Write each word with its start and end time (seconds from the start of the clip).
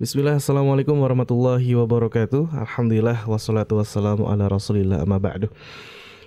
Bismillah, 0.00 0.40
Assalamualaikum 0.40 0.96
warahmatullahi 0.96 1.76
wabarakatuh. 1.76 2.56
Alhamdulillah, 2.56 3.20
wassalatu 3.28 3.76
wassalamu 3.76 4.32
ala 4.32 4.48
rasulillah 4.48 5.04
amma 5.04 5.20
ba'du. 5.20 5.52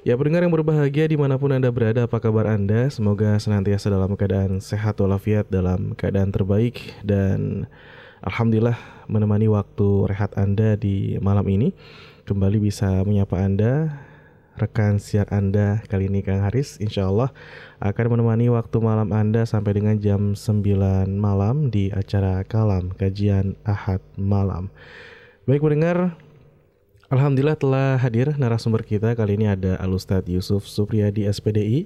Ya 0.06 0.14
pendengar 0.14 0.46
yang 0.46 0.54
berbahagia 0.54 1.10
di 1.10 1.18
mana 1.18 1.42
pun 1.42 1.50
Anda 1.50 1.74
berada, 1.74 2.06
apa 2.06 2.22
kabar 2.22 2.46
Anda? 2.46 2.94
Semoga 2.94 3.34
senantiasa 3.42 3.90
dalam 3.90 4.14
keadaan 4.14 4.62
sehat 4.62 5.02
walafiat, 5.02 5.50
dalam 5.50 5.98
keadaan 5.98 6.30
terbaik 6.30 7.02
Dan 7.02 7.66
Alhamdulillah 8.22 8.78
menemani 9.10 9.50
waktu 9.50 10.06
rehat 10.06 10.38
Anda 10.38 10.78
di 10.78 11.18
malam 11.18 11.50
ini. 11.50 11.74
Kembali 12.30 12.62
bisa 12.62 13.02
menyapa 13.02 13.42
Anda 13.42 13.90
rekan 14.54 15.02
siar 15.02 15.26
Anda 15.34 15.82
kali 15.90 16.10
ini 16.10 16.22
Kang 16.22 16.46
Haris 16.46 16.78
insya 16.78 17.10
Allah 17.10 17.34
akan 17.82 18.18
menemani 18.18 18.54
waktu 18.54 18.78
malam 18.78 19.10
Anda 19.10 19.50
sampai 19.50 19.78
dengan 19.78 19.98
jam 19.98 20.38
9 20.38 21.10
malam 21.10 21.74
di 21.74 21.90
acara 21.90 22.46
Kalam 22.46 22.94
kajian 22.94 23.58
Ahad 23.66 24.02
malam. 24.16 24.70
Baik 25.50 25.66
mendengar 25.66 26.16
Alhamdulillah 27.10 27.58
telah 27.58 28.02
hadir 28.02 28.34
narasumber 28.38 28.82
kita 28.82 29.14
kali 29.14 29.38
ini 29.38 29.46
ada 29.46 29.78
Alustad 29.78 30.26
Yusuf 30.26 30.66
Supriyadi 30.66 31.30
SPDI 31.30 31.86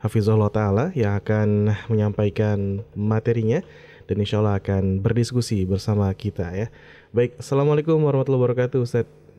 Hafizullah 0.00 0.48
Ta'ala 0.48 0.96
yang 0.96 1.18
akan 1.20 1.76
menyampaikan 1.92 2.80
materinya 2.96 3.60
dan 4.08 4.16
insya 4.18 4.40
Allah 4.40 4.56
akan 4.58 5.04
berdiskusi 5.04 5.68
bersama 5.68 6.08
kita 6.16 6.50
ya. 6.56 6.66
Baik, 7.12 7.36
Assalamualaikum 7.36 8.00
warahmatullahi 8.00 8.42
wabarakatuh 8.42 8.80
Ustadz. 8.80 9.29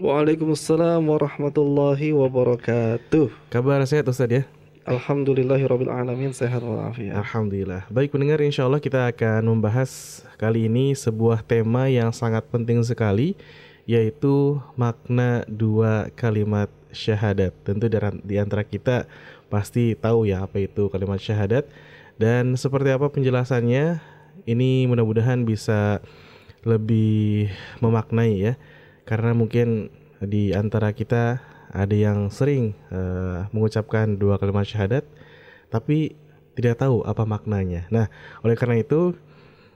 Waalaikumsalam 0.00 1.04
warahmatullahi 1.04 2.16
wabarakatuh. 2.16 3.28
Kabar 3.52 3.76
sehat 3.84 4.08
Ustaz 4.08 4.32
ya? 4.32 4.48
Alhamdulillahirabbil 4.88 5.92
alamin 5.92 6.32
sehat 6.32 6.64
walafiat. 6.64 7.12
Alhamdulillah. 7.12 7.84
Baik 7.92 8.08
pendengar 8.08 8.40
insya 8.40 8.64
Allah 8.64 8.80
kita 8.80 9.04
akan 9.12 9.52
membahas 9.52 10.24
kali 10.40 10.64
ini 10.64 10.96
sebuah 10.96 11.44
tema 11.44 11.92
yang 11.92 12.08
sangat 12.08 12.40
penting 12.48 12.80
sekali 12.80 13.36
yaitu 13.84 14.56
makna 14.80 15.44
dua 15.44 16.08
kalimat 16.16 16.72
syahadat. 16.88 17.52
Tentu 17.60 17.92
di 18.24 18.40
antara 18.40 18.64
kita 18.64 19.04
pasti 19.52 19.92
tahu 19.92 20.24
ya 20.24 20.48
apa 20.48 20.56
itu 20.56 20.88
kalimat 20.88 21.20
syahadat 21.20 21.68
dan 22.16 22.56
seperti 22.56 22.96
apa 22.96 23.12
penjelasannya. 23.12 24.00
Ini 24.48 24.88
mudah-mudahan 24.88 25.44
bisa 25.44 26.00
lebih 26.64 27.52
memaknai 27.84 28.40
ya 28.40 28.56
karena 29.12 29.36
mungkin 29.36 29.92
di 30.24 30.56
antara 30.56 30.88
kita 30.96 31.36
ada 31.68 31.92
yang 31.92 32.32
sering 32.32 32.72
uh, 32.88 33.44
mengucapkan 33.52 34.16
dua 34.16 34.40
kalimat 34.40 34.64
syahadat 34.64 35.04
tapi 35.68 36.16
tidak 36.56 36.80
tahu 36.80 37.04
apa 37.04 37.28
maknanya. 37.28 37.84
Nah, 37.92 38.08
oleh 38.40 38.56
karena 38.56 38.80
itu 38.80 39.12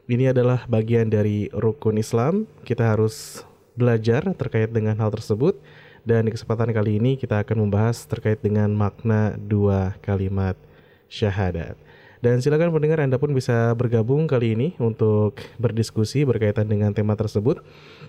ini 0.08 0.32
adalah 0.32 0.64
bagian 0.64 1.12
dari 1.12 1.52
rukun 1.52 2.00
Islam. 2.00 2.48
Kita 2.64 2.96
harus 2.96 3.44
belajar 3.76 4.24
terkait 4.40 4.72
dengan 4.72 4.96
hal 4.96 5.12
tersebut 5.12 5.60
dan 6.08 6.24
di 6.24 6.32
kesempatan 6.32 6.72
kali 6.72 6.96
ini 6.96 7.20
kita 7.20 7.44
akan 7.44 7.68
membahas 7.68 8.08
terkait 8.08 8.40
dengan 8.40 8.72
makna 8.72 9.36
dua 9.36 10.00
kalimat 10.00 10.56
syahadat. 11.12 11.76
Dan 12.26 12.42
silakan 12.42 12.74
pendengar 12.74 12.98
Anda 12.98 13.22
pun 13.22 13.30
bisa 13.30 13.70
bergabung 13.78 14.26
kali 14.26 14.58
ini 14.58 14.68
untuk 14.82 15.38
berdiskusi 15.62 16.26
berkaitan 16.26 16.66
dengan 16.66 16.90
tema 16.90 17.14
tersebut 17.14 17.62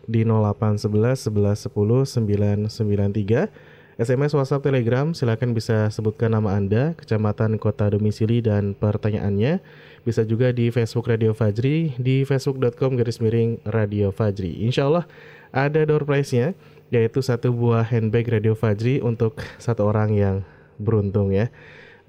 di 0.10 0.26
0811 0.26 1.30
11 1.30 1.70
10 1.70 2.66
993 2.66 4.02
SMS 4.02 4.34
WhatsApp 4.34 4.66
Telegram 4.66 5.14
silakan 5.14 5.54
bisa 5.54 5.94
sebutkan 5.94 6.34
nama 6.34 6.58
Anda, 6.58 6.98
kecamatan, 6.98 7.62
kota 7.62 7.94
domisili 7.94 8.42
dan 8.42 8.74
pertanyaannya. 8.74 9.62
Bisa 10.02 10.26
juga 10.26 10.50
di 10.50 10.74
Facebook 10.74 11.14
Radio 11.14 11.38
Fajri 11.38 11.94
di 12.02 12.26
facebook.com 12.26 12.98
garis 12.98 13.22
miring 13.22 13.62
Radio 13.70 14.10
Fajri. 14.10 14.66
Insya 14.66 14.90
Allah 14.90 15.06
ada 15.54 15.86
door 15.86 16.10
prize-nya 16.10 16.58
yaitu 16.90 17.22
satu 17.22 17.54
buah 17.54 17.86
handbag 17.86 18.26
Radio 18.26 18.58
Fajri 18.58 18.98
untuk 18.98 19.38
satu 19.62 19.86
orang 19.86 20.18
yang 20.18 20.36
beruntung 20.82 21.30
ya. 21.30 21.54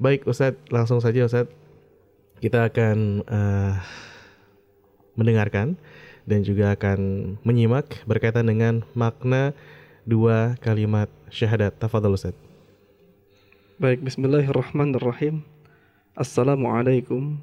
Baik 0.00 0.24
Ustadz, 0.24 0.72
langsung 0.72 1.04
saja 1.04 1.28
Ustadz 1.28 1.67
kita 2.38 2.70
akan 2.70 3.26
uh, 3.26 3.74
mendengarkan 5.18 5.74
dan 6.22 6.46
juga 6.46 6.78
akan 6.78 7.34
menyimak 7.42 7.98
berkaitan 8.06 8.46
dengan 8.46 8.86
makna 8.94 9.50
dua 10.06 10.54
kalimat 10.62 11.10
syahadat. 11.34 11.74
Tafadhol 11.76 12.14
Ustaz. 12.14 12.36
Baik, 13.82 14.02
bismillahirrahmanirrahim. 14.06 15.42
Assalamualaikum 16.14 17.38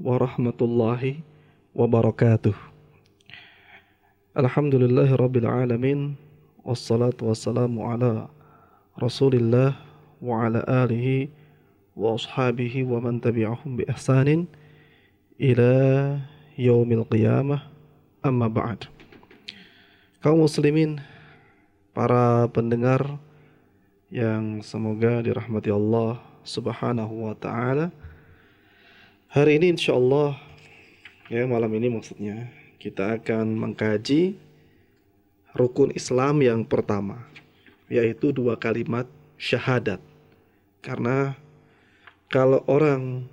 warahmatullahi 0.00 1.20
wabarakatuh. 1.76 2.56
Alhamdulillahi 4.36 5.12
rabbil 5.16 5.48
alamin 5.48 6.16
wassalatu 6.64 7.32
wassalamu 7.32 7.84
ala 7.84 8.30
Rasulillah 8.96 9.76
wa 10.20 10.46
ala 10.46 10.60
alihi 10.84 11.32
وأصحابه 11.97 12.73
ومن 12.83 13.21
تبعهم 13.21 13.71
بإحسان 13.77 14.45
إلى 15.41 15.71
يوم 16.57 16.89
القيامة 16.91 17.57
أما 18.25 18.47
بعد 18.47 18.89
kaum 20.23 20.39
muslimin 20.47 21.03
para 21.91 22.47
pendengar 22.55 23.19
yang 24.07 24.63
semoga 24.63 25.19
dirahmati 25.19 25.67
Allah 25.67 26.15
Subhanahu 26.47 27.27
wa 27.27 27.35
taala. 27.35 27.91
Hari 29.27 29.59
ini 29.59 29.75
insyaallah 29.75 30.39
ya 31.27 31.43
malam 31.43 31.67
ini 31.75 31.91
maksudnya 31.91 32.47
kita 32.79 33.19
akan 33.19 33.51
mengkaji 33.51 34.39
rukun 35.59 35.91
Islam 35.91 36.39
yang 36.39 36.63
pertama 36.63 37.25
yaitu 37.91 38.31
dua 38.31 38.55
kalimat 38.55 39.03
syahadat. 39.35 39.99
Karena 40.79 41.35
kalau 42.28 42.60
orang 42.68 43.24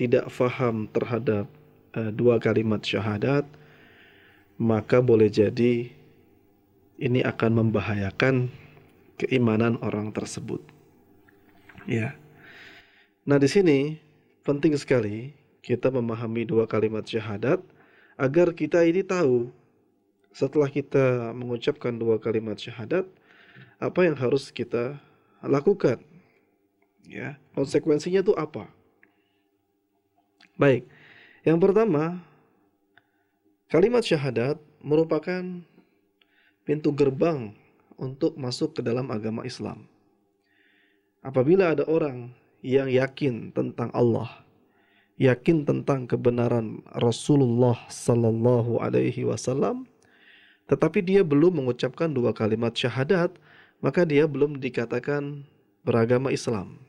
tidak 0.00 0.32
faham 0.32 0.88
terhadap 0.88 1.44
uh, 1.92 2.10
dua 2.12 2.40
kalimat 2.40 2.80
syahadat, 2.80 3.44
maka 4.56 5.04
boleh 5.04 5.28
jadi 5.28 5.92
ini 6.98 7.20
akan 7.22 7.62
membahayakan 7.64 8.50
keimanan 9.20 9.76
orang 9.84 10.10
tersebut. 10.10 10.64
Ya. 11.86 12.16
Nah, 13.28 13.36
di 13.36 13.46
sini 13.46 13.78
penting 14.42 14.74
sekali 14.80 15.36
kita 15.60 15.92
memahami 15.92 16.48
dua 16.48 16.64
kalimat 16.64 17.04
syahadat 17.04 17.60
agar 18.16 18.56
kita 18.56 18.82
ini 18.88 19.04
tahu 19.04 19.52
setelah 20.32 20.70
kita 20.70 21.36
mengucapkan 21.36 21.92
dua 21.94 22.16
kalimat 22.16 22.56
syahadat 22.56 23.04
apa 23.78 24.00
yang 24.06 24.16
harus 24.18 24.50
kita 24.50 24.98
lakukan 25.44 26.00
Ya, 27.08 27.40
konsekuensinya 27.56 28.20
itu 28.20 28.36
apa? 28.36 28.68
Baik. 30.60 30.84
Yang 31.40 31.58
pertama, 31.64 32.20
kalimat 33.72 34.04
syahadat 34.04 34.60
merupakan 34.84 35.40
pintu 36.68 36.92
gerbang 36.92 37.56
untuk 37.96 38.36
masuk 38.36 38.76
ke 38.76 38.80
dalam 38.84 39.08
agama 39.08 39.48
Islam. 39.48 39.88
Apabila 41.24 41.72
ada 41.72 41.88
orang 41.88 42.36
yang 42.60 42.92
yakin 42.92 43.56
tentang 43.56 43.88
Allah, 43.96 44.44
yakin 45.16 45.64
tentang 45.64 46.04
kebenaran 46.04 46.84
Rasulullah 46.92 47.88
sallallahu 47.88 48.84
alaihi 48.84 49.24
wasallam, 49.24 49.88
tetapi 50.68 51.00
dia 51.00 51.24
belum 51.24 51.64
mengucapkan 51.64 52.12
dua 52.12 52.36
kalimat 52.36 52.76
syahadat, 52.76 53.32
maka 53.80 54.04
dia 54.04 54.28
belum 54.28 54.60
dikatakan 54.60 55.48
beragama 55.86 56.28
Islam. 56.28 56.87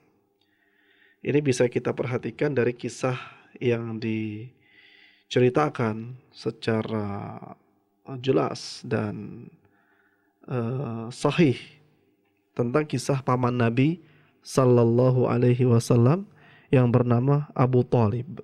Ini 1.20 1.44
bisa 1.44 1.68
kita 1.68 1.92
perhatikan 1.92 2.56
dari 2.56 2.72
kisah 2.72 3.20
yang 3.60 4.00
diceritakan 4.00 6.16
secara 6.32 7.36
eh, 8.08 8.18
jelas 8.24 8.80
dan 8.88 9.44
uh, 10.48 11.12
sahih 11.12 11.60
tentang 12.56 12.88
kisah 12.88 13.20
paman 13.20 13.52
Nabi 13.52 14.00
Sallallahu 14.40 15.28
Alaihi 15.28 15.68
Wasallam 15.68 16.24
yang 16.72 16.88
bernama 16.90 17.52
Abu 17.52 17.84
Talib. 17.84 18.40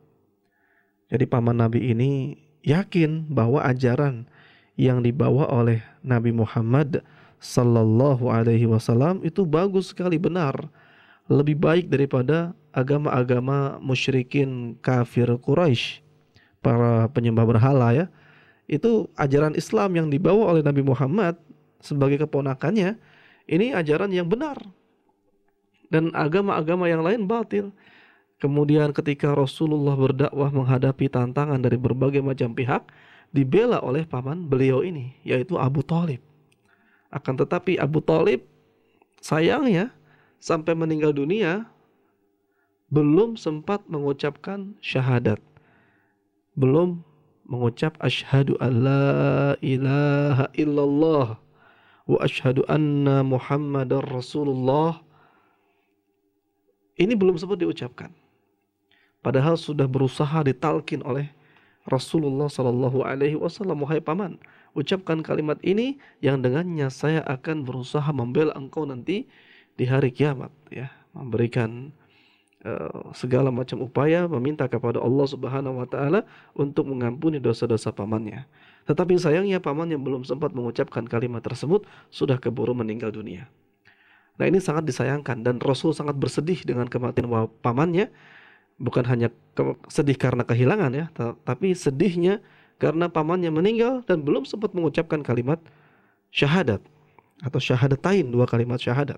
Jadi 1.08 1.24
paman 1.30 1.56
Nabi 1.56 1.96
ini 1.96 2.36
yakin 2.66 3.30
bahwa 3.32 3.64
ajaran 3.64 4.28
yang 4.76 5.00
dibawa 5.00 5.48
oleh 5.48 5.80
Nabi 6.04 6.36
Muhammad 6.36 7.00
Sallallahu 7.40 8.28
Alaihi 8.28 8.68
Wasallam 8.68 9.24
itu 9.24 9.48
bagus 9.48 9.96
sekali 9.96 10.20
benar, 10.20 10.68
lebih 11.32 11.56
baik 11.56 11.88
daripada 11.88 12.52
agama-agama 12.76 13.80
musyrikin 13.80 14.76
kafir 14.84 15.32
Quraisy, 15.40 16.04
para 16.60 17.08
penyembah 17.16 17.48
berhala 17.48 17.96
ya. 17.96 18.06
Itu 18.68 19.08
ajaran 19.16 19.56
Islam 19.56 19.96
yang 19.96 20.08
dibawa 20.12 20.52
oleh 20.52 20.62
Nabi 20.66 20.84
Muhammad 20.84 21.40
sebagai 21.80 22.28
keponakannya, 22.28 23.00
ini 23.48 23.72
ajaran 23.72 24.12
yang 24.12 24.28
benar. 24.28 24.60
Dan 25.88 26.12
agama-agama 26.12 26.92
yang 26.92 27.06
lain 27.06 27.24
batil. 27.24 27.72
Kemudian 28.36 28.92
ketika 28.92 29.32
Rasulullah 29.32 29.96
berdakwah 29.96 30.52
menghadapi 30.52 31.08
tantangan 31.08 31.62
dari 31.62 31.80
berbagai 31.80 32.20
macam 32.20 32.52
pihak, 32.52 32.84
dibela 33.32 33.80
oleh 33.80 34.04
paman 34.04 34.48
beliau 34.48 34.84
ini 34.84 35.16
yaitu 35.24 35.56
Abu 35.56 35.80
Talib. 35.84 36.20
Akan 37.08 37.40
tetapi 37.40 37.80
Abu 37.80 38.04
Talib 38.04 38.44
sayangnya 39.24 39.96
sampai 40.42 40.76
meninggal 40.76 41.16
dunia 41.16 41.70
belum 42.90 43.38
sempat 43.40 43.86
mengucapkan 43.90 44.78
syahadat. 44.82 45.42
Belum 46.56 47.04
mengucap 47.46 47.98
asyhadu 48.02 48.58
alla 48.58 49.54
ilaha 49.62 50.50
illallah 50.56 51.28
wa 52.06 52.18
asyhadu 52.22 52.66
anna 52.70 53.22
muhammadar 53.26 54.06
rasulullah. 54.06 55.02
Ini 56.96 57.12
belum 57.14 57.36
sempat 57.36 57.60
diucapkan. 57.60 58.14
Padahal 59.20 59.58
sudah 59.58 59.90
berusaha 59.90 60.46
ditalkin 60.46 61.02
oleh 61.02 61.34
Rasulullah 61.86 62.50
Shallallahu 62.50 63.06
Alaihi 63.06 63.38
Wasallam 63.38 63.86
wahai 63.86 64.02
paman 64.02 64.42
ucapkan 64.74 65.22
kalimat 65.22 65.62
ini 65.62 66.02
yang 66.20 66.42
dengannya 66.42 66.90
saya 66.90 67.22
akan 67.30 67.62
berusaha 67.62 68.10
membela 68.10 68.58
engkau 68.58 68.90
nanti 68.90 69.30
di 69.78 69.86
hari 69.86 70.10
kiamat 70.10 70.50
ya 70.74 70.90
memberikan 71.14 71.94
segala 73.14 73.54
macam 73.54 73.86
upaya 73.86 74.26
meminta 74.26 74.66
kepada 74.66 74.98
Allah 74.98 75.28
Subhanahu 75.30 75.82
wa 75.82 75.88
taala 75.88 76.26
untuk 76.58 76.90
mengampuni 76.90 77.38
dosa-dosa 77.38 77.94
pamannya. 77.94 78.50
Tetapi 78.90 79.18
sayangnya 79.22 79.62
paman 79.62 79.94
yang 79.94 80.02
belum 80.02 80.26
sempat 80.26 80.54
mengucapkan 80.54 81.06
kalimat 81.06 81.42
tersebut 81.46 81.86
sudah 82.10 82.42
keburu 82.42 82.74
meninggal 82.74 83.14
dunia. 83.14 83.50
Nah 84.36 84.46
ini 84.50 84.60
sangat 84.60 84.90
disayangkan 84.90 85.46
dan 85.46 85.62
Rasul 85.62 85.94
sangat 85.94 86.18
bersedih 86.18 86.66
dengan 86.66 86.90
kematian 86.90 87.30
pamannya. 87.62 88.10
Bukan 88.76 89.08
hanya 89.08 89.32
sedih 89.88 90.20
karena 90.20 90.44
kehilangan 90.44 90.92
ya, 90.92 91.08
tapi 91.48 91.72
sedihnya 91.72 92.44
karena 92.76 93.08
pamannya 93.08 93.48
meninggal 93.48 94.04
dan 94.04 94.28
belum 94.28 94.44
sempat 94.44 94.76
mengucapkan 94.76 95.24
kalimat 95.24 95.64
syahadat 96.36 96.84
atau 97.40 97.60
syahadatain 97.64 98.28
dua 98.28 98.44
kalimat 98.44 98.76
syahadat. 98.76 99.16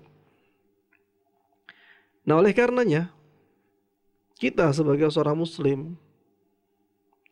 Nah, 2.22 2.38
oleh 2.38 2.54
karenanya 2.54 3.10
kita 4.38 4.70
sebagai 4.70 5.10
seorang 5.10 5.38
muslim 5.38 5.98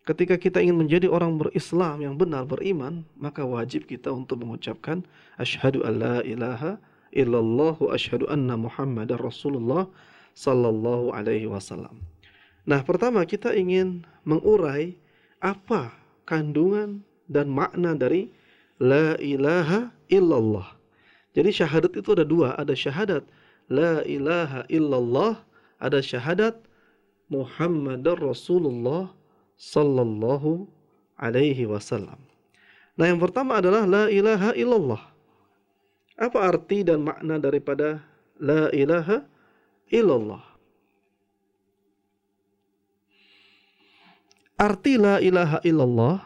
ketika 0.06 0.38
kita 0.38 0.62
ingin 0.62 0.79
menjadi 0.79 1.11
orang 1.11 1.35
berislam 1.35 1.99
yang 1.99 2.14
benar 2.14 2.47
beriman, 2.47 3.03
maka 3.19 3.43
wajib 3.43 3.91
kita 3.91 4.14
untuk 4.14 4.47
mengucapkan 4.47 5.03
asyhadu 5.38 5.82
alla 5.82 6.23
ilaha 6.23 6.79
illallah 7.11 7.75
wa 7.75 7.91
asyhadu 7.91 8.31
anna 8.31 8.55
muhammadar 8.55 9.19
rasulullah 9.19 9.91
sallallahu 10.38 11.11
alaihi 11.11 11.50
wasallam. 11.50 11.99
Nah, 12.67 12.82
pertama 12.87 13.23
kita 13.26 13.50
ingin 13.55 14.06
mengurai 14.23 14.94
apa 15.43 15.91
kandungan 16.26 17.03
dan 17.26 17.50
makna 17.50 17.99
dari 17.99 18.31
la 18.79 19.19
ilaha 19.19 19.91
illallah. 20.06 20.75
Jadi 21.35 21.50
syahadat 21.50 21.93
itu 21.99 22.14
ada 22.14 22.26
dua, 22.26 22.55
ada 22.55 22.75
syahadat 22.75 23.26
la 23.70 24.06
ilaha 24.06 24.62
illallah, 24.70 25.43
ada 25.82 25.99
syahadat 25.99 26.58
Muhammadar 27.26 28.19
Rasulullah 28.19 29.11
sallallahu 29.58 30.69
alaihi 31.19 31.67
wasallam. 31.67 32.20
Nah, 32.96 33.06
yang 33.11 33.20
pertama 33.20 33.61
adalah 33.61 33.84
la 33.84 34.05
ilaha 34.08 34.56
illallah. 34.56 35.02
Apa 36.17 36.49
arti 36.49 36.81
dan 36.81 37.05
makna 37.05 37.37
daripada 37.37 38.00
la 38.40 38.73
ilaha 38.73 39.26
illallah? 39.93 40.44
Arti 44.56 44.96
la 44.96 45.20
ilaha 45.20 45.61
illallah 45.61 46.25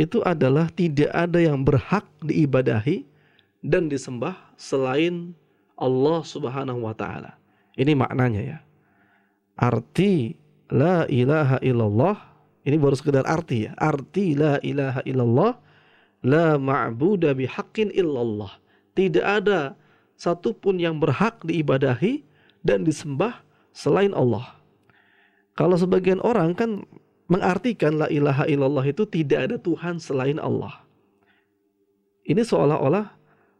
itu 0.00 0.24
adalah 0.24 0.72
tidak 0.72 1.12
ada 1.12 1.36
yang 1.36 1.60
berhak 1.60 2.08
diibadahi 2.24 3.04
dan 3.60 3.92
disembah 3.92 4.34
selain 4.56 5.36
Allah 5.76 6.24
Subhanahu 6.24 6.88
wa 6.88 6.96
taala. 6.96 7.36
Ini 7.76 7.92
maknanya 7.92 8.40
ya. 8.40 8.58
Arti 9.54 10.34
la 10.70 11.06
ilaha 11.06 11.62
illallah 11.62 12.34
ini 12.64 12.80
baru 12.80 12.96
sekedar 12.96 13.28
arti 13.28 13.68
ya. 13.68 13.76
Arti 13.76 14.32
la 14.32 14.56
ilaha 14.64 15.04
illallah 15.04 15.52
la 16.24 16.56
ma'budu 16.56 17.28
bihaqqin 17.36 17.92
illallah. 17.92 18.56
Tidak 18.96 19.20
ada 19.20 19.76
satupun 20.16 20.80
yang 20.80 20.96
berhak 20.96 21.44
diibadahi 21.44 22.24
dan 22.64 22.82
disembah 22.88 23.44
selain 23.76 24.16
Allah. 24.16 24.56
Kalau 25.54 25.76
sebagian 25.76 26.24
orang 26.24 26.56
kan 26.56 26.88
mengartikan 27.28 28.00
la 28.00 28.08
ilaha 28.08 28.48
illallah 28.48 28.84
itu 28.88 29.04
tidak 29.04 29.52
ada 29.52 29.56
Tuhan 29.60 30.00
selain 30.00 30.40
Allah. 30.40 30.80
Ini 32.24 32.40
seolah-olah 32.40 33.12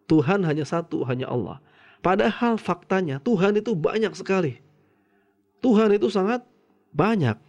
Tuhan 0.09 0.49
hanya 0.49 0.65
satu, 0.65 1.05
hanya 1.05 1.29
Allah. 1.29 1.61
Padahal 2.01 2.57
faktanya 2.57 3.21
Tuhan 3.21 3.61
itu 3.61 3.77
banyak 3.77 4.17
sekali. 4.17 4.64
Tuhan 5.65 5.97
itu 5.97 6.13
sangat 6.13 6.45
banyak. 6.93 7.41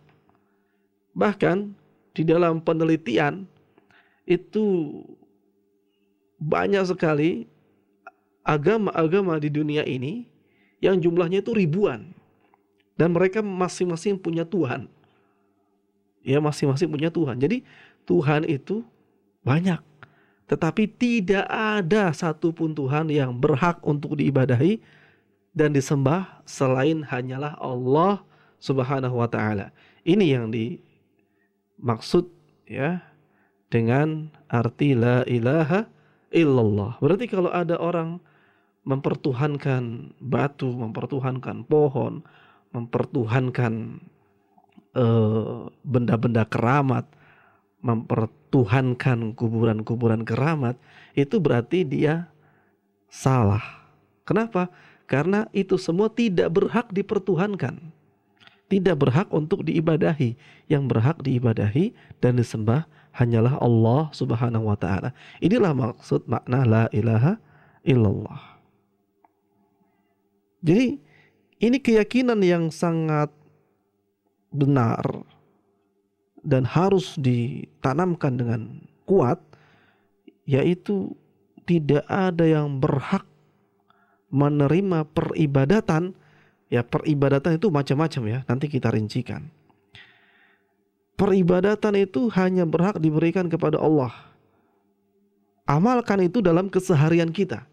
Bahkan 1.12 1.76
di 2.16 2.24
dalam 2.24 2.64
penelitian 2.64 3.44
itu 4.24 4.96
banyak 6.40 6.88
sekali 6.88 7.44
agama-agama 8.48 9.36
di 9.36 9.52
dunia 9.52 9.84
ini 9.84 10.24
yang 10.80 10.96
jumlahnya 10.96 11.44
itu 11.44 11.52
ribuan. 11.52 12.16
Dan 12.96 13.12
mereka 13.12 13.44
masing-masing 13.44 14.16
punya 14.16 14.48
Tuhan. 14.48 14.88
Ya 16.24 16.40
masing-masing 16.40 16.88
punya 16.88 17.12
Tuhan. 17.12 17.36
Jadi 17.36 17.68
Tuhan 18.08 18.48
itu 18.48 18.88
banyak. 19.44 19.84
Tetapi 20.48 20.88
tidak 20.96 21.44
ada 21.52 22.16
satupun 22.16 22.72
Tuhan 22.72 23.12
yang 23.12 23.36
berhak 23.36 23.84
untuk 23.84 24.16
diibadahi 24.16 24.80
dan 25.56 25.72
disembah 25.72 26.44
selain 26.44 27.02
hanyalah 27.08 27.56
Allah 27.58 28.22
Subhanahu 28.60 29.18
wa 29.18 29.30
taala. 29.32 29.72
Ini 30.04 30.38
yang 30.38 30.52
dimaksud 30.52 32.28
ya 32.68 33.02
dengan 33.72 34.30
arti 34.52 34.94
la 34.94 35.24
ilaha 35.26 35.88
illallah. 36.30 37.00
Berarti 37.00 37.26
kalau 37.32 37.50
ada 37.50 37.80
orang 37.80 38.20
mempertuhankan 38.86 40.14
batu, 40.22 40.70
mempertuhankan 40.70 41.66
pohon, 41.66 42.22
mempertuhankan 42.70 44.04
Eh, 44.96 45.64
benda-benda 45.84 46.48
keramat, 46.48 47.04
mempertuhankan 47.84 49.36
kuburan-kuburan 49.36 50.24
keramat, 50.24 50.80
itu 51.20 51.36
berarti 51.44 51.84
dia 51.84 52.32
salah. 53.12 53.60
Kenapa? 54.24 54.72
Karena 55.06 55.46
itu 55.54 55.78
semua 55.78 56.10
tidak 56.10 56.50
berhak 56.54 56.90
dipertuhankan. 56.90 57.94
Tidak 58.66 58.98
berhak 58.98 59.30
untuk 59.30 59.62
diibadahi. 59.62 60.34
Yang 60.66 60.84
berhak 60.90 61.18
diibadahi 61.22 61.94
dan 62.18 62.42
disembah 62.42 62.90
hanyalah 63.16 63.62
Allah 63.62 64.10
Subhanahu 64.12 64.68
wa 64.68 64.78
taala. 64.78 65.16
Inilah 65.40 65.72
maksud 65.72 66.26
makna 66.26 66.66
la 66.66 66.84
ilaha 66.92 67.38
illallah. 67.86 68.60
Jadi 70.66 70.98
ini 71.62 71.78
keyakinan 71.78 72.42
yang 72.42 72.74
sangat 72.74 73.30
benar 74.50 75.06
dan 76.42 76.66
harus 76.66 77.14
ditanamkan 77.22 78.34
dengan 78.38 78.62
kuat 79.06 79.38
yaitu 80.46 81.14
tidak 81.66 82.06
ada 82.10 82.46
yang 82.46 82.78
berhak 82.78 83.26
menerima 84.36 85.08
peribadatan 85.16 86.12
ya 86.68 86.84
peribadatan 86.84 87.56
itu 87.56 87.72
macam-macam 87.72 88.24
ya 88.28 88.40
nanti 88.52 88.68
kita 88.68 88.92
rincikan 88.92 89.48
peribadatan 91.16 91.96
itu 91.96 92.28
hanya 92.36 92.68
berhak 92.68 93.00
diberikan 93.00 93.48
kepada 93.48 93.80
Allah 93.80 94.12
amalkan 95.64 96.28
itu 96.28 96.44
dalam 96.44 96.68
keseharian 96.68 97.32
kita 97.32 97.64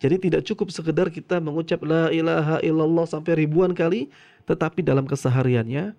jadi 0.00 0.16
tidak 0.16 0.42
cukup 0.48 0.72
sekedar 0.72 1.12
kita 1.12 1.38
mengucap 1.38 1.84
la 1.84 2.08
ilaha 2.08 2.56
illallah 2.64 3.04
sampai 3.04 3.44
ribuan 3.44 3.76
kali 3.76 4.08
tetapi 4.48 4.80
dalam 4.80 5.04
kesehariannya 5.04 5.94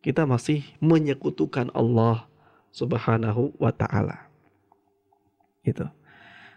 kita 0.00 0.22
masih 0.22 0.62
menyekutukan 0.78 1.66
Allah 1.74 2.30
Subhanahu 2.70 3.56
wa 3.58 3.74
taala. 3.74 4.30
Gitu. 5.66 5.82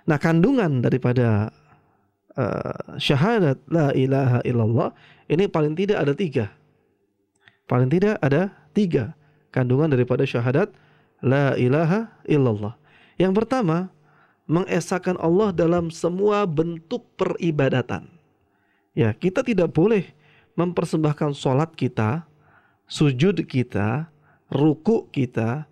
Nah, 0.06 0.18
kandungan 0.22 0.86
daripada 0.86 1.50
uh, 2.40 2.96
syahadat 2.96 3.60
la 3.68 3.92
ilaha 3.92 4.40
illallah 4.48 4.96
ini 5.28 5.52
paling 5.52 5.76
tidak 5.76 6.00
ada 6.00 6.14
tiga. 6.16 6.46
Paling 7.68 7.92
tidak 7.92 8.16
ada 8.24 8.50
tiga 8.72 9.14
kandungan 9.52 9.92
daripada 9.92 10.24
syahadat 10.24 10.72
la 11.22 11.54
ilaha 11.60 12.10
illallah. 12.26 12.74
Yang 13.20 13.44
pertama, 13.44 13.92
mengesahkan 14.50 15.20
Allah 15.22 15.54
dalam 15.54 15.94
semua 15.94 16.48
bentuk 16.50 17.06
peribadatan. 17.14 18.10
Ya, 18.98 19.14
kita 19.14 19.46
tidak 19.46 19.70
boleh 19.76 20.10
mempersembahkan 20.58 21.38
sholat 21.38 21.70
kita, 21.78 22.26
sujud 22.90 23.46
kita, 23.46 24.10
ruku 24.50 25.06
kita, 25.14 25.70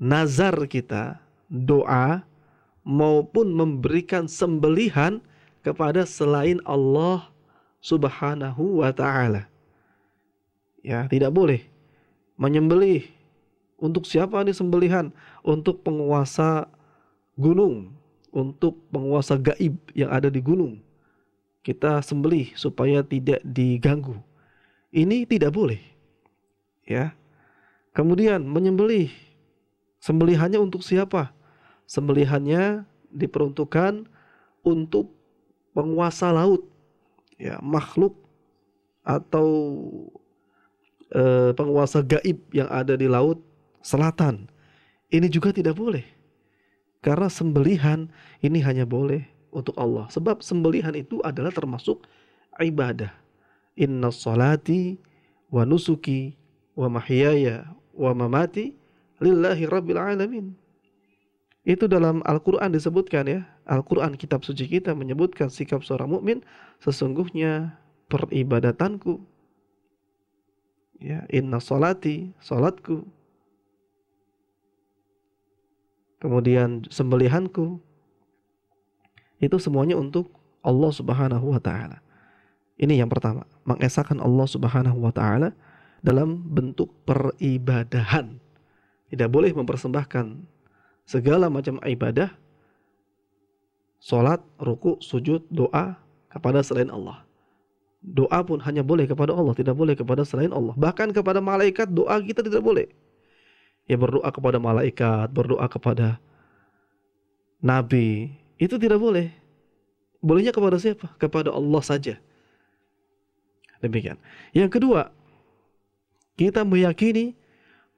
nazar 0.00 0.56
kita, 0.64 1.20
doa 1.52 2.24
maupun 2.82 3.52
memberikan 3.52 4.24
sembelihan 4.24 5.20
kepada 5.64 6.04
selain 6.04 6.60
Allah 6.68 7.32
Subhanahu 7.80 8.84
wa 8.84 8.92
taala. 8.92 9.48
Ya, 10.84 11.08
tidak 11.08 11.32
boleh 11.32 11.64
menyembelih 12.36 13.08
untuk 13.78 14.06
siapa 14.06 14.42
ini 14.42 14.54
sembelihan? 14.54 15.10
Untuk 15.42 15.82
penguasa 15.82 16.70
gunung, 17.36 17.94
untuk 18.30 18.78
penguasa 18.90 19.36
gaib 19.36 19.76
yang 19.92 20.10
ada 20.10 20.30
di 20.30 20.40
gunung. 20.40 20.80
Kita 21.64 22.04
sembelih 22.04 22.52
supaya 22.56 23.00
tidak 23.00 23.40
diganggu. 23.44 24.20
Ini 24.94 25.24
tidak 25.24 25.56
boleh. 25.56 25.80
Ya. 26.84 27.16
Kemudian 27.96 28.44
menyembelih 28.44 29.10
sembelihannya 30.02 30.60
untuk 30.60 30.84
siapa? 30.84 31.32
Sembelihannya 31.88 32.84
diperuntukkan 33.14 34.06
untuk 34.66 35.12
penguasa 35.74 36.30
laut, 36.30 36.62
ya 37.36 37.58
makhluk 37.60 38.14
atau 39.04 39.48
eh, 41.12 41.50
penguasa 41.52 42.00
gaib 42.00 42.40
yang 42.54 42.70
ada 42.70 42.96
di 42.96 43.10
laut 43.10 43.42
selatan. 43.84 44.48
Ini 45.12 45.28
juga 45.28 45.52
tidak 45.52 45.76
boleh. 45.76 46.06
Karena 47.04 47.28
sembelihan 47.28 48.08
ini 48.40 48.64
hanya 48.64 48.88
boleh 48.88 49.28
untuk 49.52 49.76
Allah. 49.76 50.08
Sebab 50.08 50.40
sembelihan 50.40 50.96
itu 50.96 51.20
adalah 51.20 51.52
termasuk 51.52 52.08
ibadah. 52.56 53.12
Inna 53.76 54.08
salati 54.08 54.96
wa 55.52 55.68
nusuki 55.68 56.32
wa 56.72 56.88
mahyaya 56.88 57.68
wa 57.92 58.10
mamati 58.16 58.72
lillahi 59.20 59.68
rabbil 59.68 60.00
alamin. 60.00 60.56
Itu 61.64 61.88
dalam 61.88 62.20
Al-Quran 62.28 62.76
disebutkan 62.76 63.24
ya. 63.24 63.40
Al-Quran 63.64 64.20
kitab 64.20 64.44
suci 64.44 64.68
kita 64.68 64.92
menyebutkan 64.92 65.48
sikap 65.48 65.80
seorang 65.80 66.12
mukmin 66.12 66.44
sesungguhnya 66.84 67.80
peribadatanku. 68.12 69.24
Ya, 71.00 71.24
inna 71.32 71.64
salati, 71.64 72.36
salatku. 72.44 73.08
Kemudian 76.20 76.84
sembelihanku. 76.92 77.80
Itu 79.40 79.56
semuanya 79.56 79.96
untuk 79.96 80.36
Allah 80.60 80.92
Subhanahu 80.92 81.52
wa 81.52 81.60
taala. 81.60 82.04
Ini 82.76 83.00
yang 83.00 83.08
pertama, 83.08 83.48
mengesahkan 83.64 84.20
Allah 84.20 84.46
Subhanahu 84.48 85.00
wa 85.00 85.12
taala 85.12 85.56
dalam 86.04 86.44
bentuk 86.44 86.92
peribadahan. 87.08 88.36
Tidak 89.08 89.28
boleh 89.32 89.52
mempersembahkan 89.56 90.53
segala 91.04 91.52
macam 91.52 91.80
ibadah, 91.84 92.32
salat, 94.00 94.40
ruku, 94.60 95.00
sujud, 95.00 95.44
doa 95.52 95.96
kepada 96.32 96.60
selain 96.60 96.88
Allah. 96.92 97.24
Doa 98.04 98.44
pun 98.44 98.60
hanya 98.60 98.84
boleh 98.84 99.08
kepada 99.08 99.32
Allah, 99.32 99.56
tidak 99.56 99.72
boleh 99.76 99.96
kepada 99.96 100.28
selain 100.28 100.52
Allah. 100.52 100.76
Bahkan 100.76 101.16
kepada 101.16 101.40
malaikat 101.40 101.88
doa 101.88 102.20
kita 102.20 102.44
tidak 102.44 102.60
boleh. 102.60 102.92
Ya 103.88 103.96
berdoa 103.96 104.28
kepada 104.28 104.60
malaikat, 104.60 105.32
berdoa 105.32 105.64
kepada 105.68 106.20
nabi, 107.64 108.36
itu 108.60 108.76
tidak 108.76 109.00
boleh. 109.00 109.32
Bolehnya 110.24 110.52
kepada 110.52 110.80
siapa? 110.80 111.12
Kepada 111.20 111.52
Allah 111.52 111.82
saja. 111.84 112.14
Demikian. 113.84 114.16
Yang 114.56 114.80
kedua, 114.80 115.12
kita 116.40 116.64
meyakini 116.64 117.36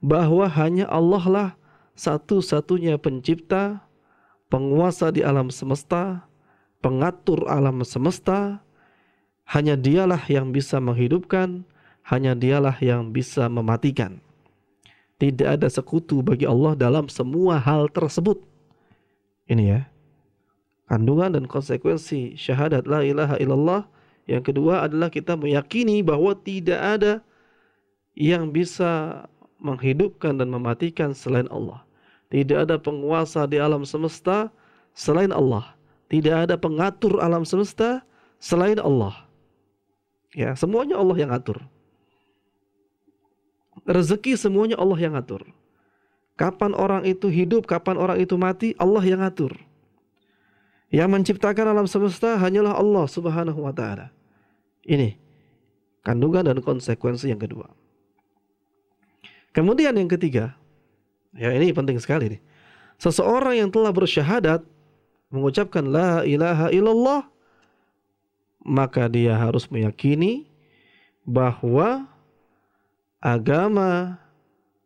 bahwa 0.02 0.46
hanya 0.50 0.90
Allah 0.90 1.24
lah 1.26 1.50
satu-satunya 1.96 3.00
pencipta, 3.00 3.80
penguasa 4.52 5.08
di 5.08 5.24
alam 5.24 5.48
semesta, 5.48 6.28
pengatur 6.84 7.48
alam 7.48 7.80
semesta, 7.82 8.60
hanya 9.48 9.74
dialah 9.74 10.20
yang 10.28 10.52
bisa 10.52 10.76
menghidupkan, 10.76 11.64
hanya 12.04 12.36
dialah 12.36 12.76
yang 12.84 13.10
bisa 13.10 13.48
mematikan. 13.48 14.20
Tidak 15.16 15.48
ada 15.48 15.66
sekutu 15.72 16.20
bagi 16.20 16.44
Allah 16.44 16.76
dalam 16.76 17.08
semua 17.08 17.56
hal 17.56 17.88
tersebut. 17.88 18.36
Ini 19.48 19.64
ya. 19.64 19.80
Kandungan 20.86 21.34
dan 21.34 21.44
konsekuensi 21.48 22.36
syahadat 22.36 22.84
la 22.84 23.00
ilaha 23.00 23.40
illallah. 23.40 23.82
Yang 24.28 24.52
kedua 24.52 24.84
adalah 24.84 25.08
kita 25.08 25.38
meyakini 25.38 26.04
bahwa 26.04 26.36
tidak 26.36 26.78
ada 26.78 27.12
yang 28.12 28.52
bisa 28.52 29.24
menghidupkan 29.62 30.36
dan 30.36 30.52
mematikan 30.52 31.16
selain 31.16 31.48
Allah. 31.48 31.85
Tidak 32.26 32.66
ada 32.66 32.76
penguasa 32.76 33.46
di 33.46 33.62
alam 33.62 33.86
semesta 33.86 34.50
selain 34.96 35.30
Allah. 35.30 35.76
Tidak 36.10 36.50
ada 36.50 36.54
pengatur 36.58 37.22
alam 37.22 37.46
semesta 37.46 38.02
selain 38.42 38.78
Allah. 38.82 39.26
Ya, 40.34 40.52
semuanya 40.58 40.98
Allah 40.98 41.16
yang 41.16 41.32
atur. 41.32 41.62
Rezeki 43.86 44.34
semuanya 44.34 44.76
Allah 44.76 44.98
yang 44.98 45.14
atur. 45.14 45.46
Kapan 46.36 46.76
orang 46.76 47.06
itu 47.08 47.32
hidup, 47.32 47.64
kapan 47.64 47.96
orang 47.96 48.18
itu 48.20 48.36
mati, 48.36 48.76
Allah 48.76 49.00
yang 49.00 49.24
atur. 49.24 49.56
Yang 50.92 51.08
menciptakan 51.08 51.72
alam 51.72 51.86
semesta 51.88 52.36
hanyalah 52.36 52.76
Allah 52.76 53.04
Subhanahu 53.08 53.64
wa 53.64 53.72
taala. 53.72 54.12
Ini 54.86 55.18
kandungan 56.06 56.46
dan 56.46 56.58
konsekuensi 56.62 57.32
yang 57.32 57.40
kedua. 57.42 57.66
Kemudian 59.50 59.96
yang 59.96 60.06
ketiga, 60.06 60.54
Ya 61.36 61.52
ini 61.52 61.70
penting 61.70 62.00
sekali 62.00 62.36
nih. 62.36 62.40
Seseorang 62.96 63.60
yang 63.60 63.68
telah 63.68 63.92
bersyahadat 63.92 64.64
mengucapkan 65.28 65.84
la 65.84 66.24
ilaha 66.24 66.72
illallah 66.72 67.28
maka 68.66 69.06
dia 69.06 69.36
harus 69.36 69.68
meyakini 69.68 70.48
bahwa 71.22 72.08
agama 73.20 74.18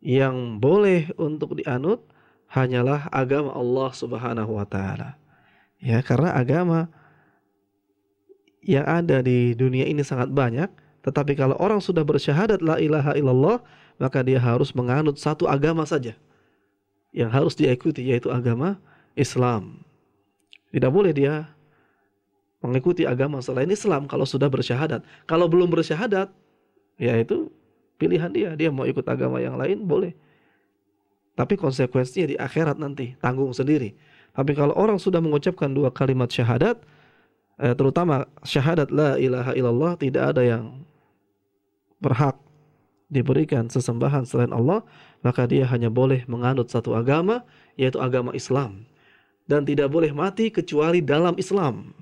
yang 0.03 0.59
boleh 0.59 1.09
untuk 1.15 1.57
dianut 1.57 2.03
hanyalah 2.51 3.07
agama 3.09 3.55
Allah 3.55 3.89
Subhanahu 3.95 4.59
wa 4.59 4.67
taala. 4.67 5.15
Ya, 5.81 6.03
karena 6.03 6.35
agama 6.35 6.91
yang 8.61 8.85
ada 8.85 9.23
di 9.25 9.57
dunia 9.57 9.89
ini 9.89 10.05
sangat 10.05 10.29
banyak, 10.29 10.69
tetapi 11.01 11.33
kalau 11.33 11.57
orang 11.57 11.81
sudah 11.81 12.05
bersyahadat 12.05 12.61
la 12.61 12.77
ilaha 12.77 13.17
illallah, 13.17 13.65
maka 13.97 14.21
dia 14.21 14.37
harus 14.37 14.69
menganut 14.77 15.17
satu 15.17 15.49
agama 15.49 15.87
saja 15.89 16.13
yang 17.11 17.31
harus 17.31 17.55
diikuti 17.55 18.07
yaitu 18.07 18.31
agama 18.31 18.79
Islam. 19.15 19.83
Tidak 20.71 20.91
boleh 20.91 21.11
dia 21.11 21.51
mengikuti 22.63 23.03
agama 23.03 23.43
selain 23.43 23.67
Islam 23.67 24.07
kalau 24.07 24.23
sudah 24.23 24.47
bersyahadat. 24.47 25.03
Kalau 25.27 25.51
belum 25.51 25.67
bersyahadat, 25.67 26.31
ya 26.95 27.13
itu 27.19 27.51
pilihan 27.99 28.31
dia. 28.31 28.49
Dia 28.55 28.71
mau 28.71 28.87
ikut 28.87 29.03
agama 29.09 29.43
yang 29.43 29.59
lain 29.59 29.83
boleh. 29.83 30.15
Tapi 31.35 31.57
konsekuensinya 31.57 32.27
di 32.31 32.37
akhirat 32.37 32.77
nanti 32.79 33.17
tanggung 33.19 33.51
sendiri. 33.51 33.97
Tapi 34.31 34.55
kalau 34.55 34.71
orang 34.77 34.95
sudah 34.95 35.19
mengucapkan 35.19 35.73
dua 35.73 35.91
kalimat 35.91 36.31
syahadat, 36.31 36.79
eh, 37.59 37.75
terutama 37.75 38.29
syahadat 38.47 38.93
la 38.93 39.19
ilaha 39.19 39.51
illallah, 39.57 39.99
tidak 39.99 40.23
ada 40.35 40.41
yang 40.45 40.85
berhak 41.99 42.39
diberikan 43.11 43.67
sesembahan 43.67 44.23
selain 44.23 44.55
Allah, 44.55 44.87
maka 45.21 45.45
dia 45.45 45.65
hanya 45.69 45.89
boleh 45.89 46.25
menganut 46.25 46.69
satu 46.69 46.97
agama, 46.97 47.45
yaitu 47.77 48.01
agama 48.01 48.33
Islam. 48.33 48.85
Dan 49.45 49.65
tidak 49.65 49.89
boleh 49.93 50.13
mati 50.13 50.49
kecuali 50.49 51.01
dalam 51.01 51.37
Islam. 51.37 51.93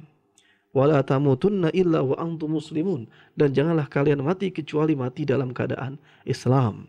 Wala 0.69 1.01
tamutunna 1.01 1.73
illa 1.73 2.05
wa 2.05 2.15
antum 2.21 2.55
muslimun. 2.55 3.09
Dan 3.33 3.55
janganlah 3.55 3.89
kalian 3.89 4.21
mati 4.21 4.53
kecuali 4.53 4.93
mati 4.93 5.25
dalam 5.25 5.51
keadaan 5.51 5.97
Islam. 6.23 6.85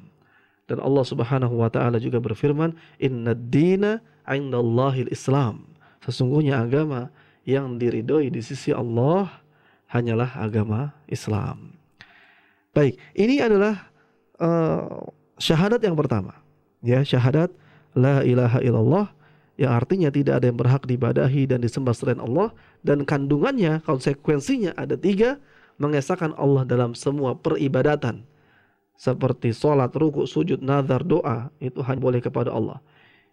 Dan 0.70 0.78
Allah 0.78 1.02
Subhanahu 1.02 1.58
wa 1.58 1.70
taala 1.72 1.98
juga 1.98 2.22
berfirman, 2.22 2.76
"Inna 3.02 3.34
dina 3.34 3.98
'indallahil 4.28 5.10
Islam." 5.10 5.66
Sesungguhnya 6.04 6.62
agama 6.62 7.10
yang 7.42 7.80
diridhoi 7.80 8.30
di 8.30 8.38
sisi 8.44 8.70
Allah 8.70 9.26
hanyalah 9.90 10.30
agama 10.38 10.94
Islam. 11.10 11.74
Baik, 12.70 12.94
ini 13.18 13.42
adalah 13.42 13.90
uh, 14.38 15.10
syahadat 15.40 15.80
yang 15.82 15.96
pertama. 15.96 16.36
Ya, 16.84 17.02
syahadat 17.02 17.50
la 17.96 18.22
ilaha 18.22 18.60
illallah 18.62 19.06
yang 19.60 19.76
artinya 19.76 20.08
tidak 20.08 20.40
ada 20.40 20.46
yang 20.48 20.56
berhak 20.56 20.88
dibadahi 20.88 21.44
dan 21.50 21.60
disembah 21.60 21.92
selain 21.92 22.20
Allah 22.22 22.54
dan 22.80 23.04
kandungannya 23.04 23.84
konsekuensinya 23.84 24.72
ada 24.72 24.96
tiga 24.96 25.36
mengesahkan 25.76 26.32
Allah 26.36 26.64
dalam 26.64 26.96
semua 26.96 27.36
peribadatan 27.36 28.24
seperti 29.00 29.56
sholat, 29.56 29.88
ruku, 29.96 30.28
sujud, 30.28 30.60
nazar, 30.60 31.00
doa 31.00 31.48
itu 31.56 31.80
hanya 31.80 32.00
boleh 32.04 32.20
kepada 32.20 32.52
Allah. 32.52 32.84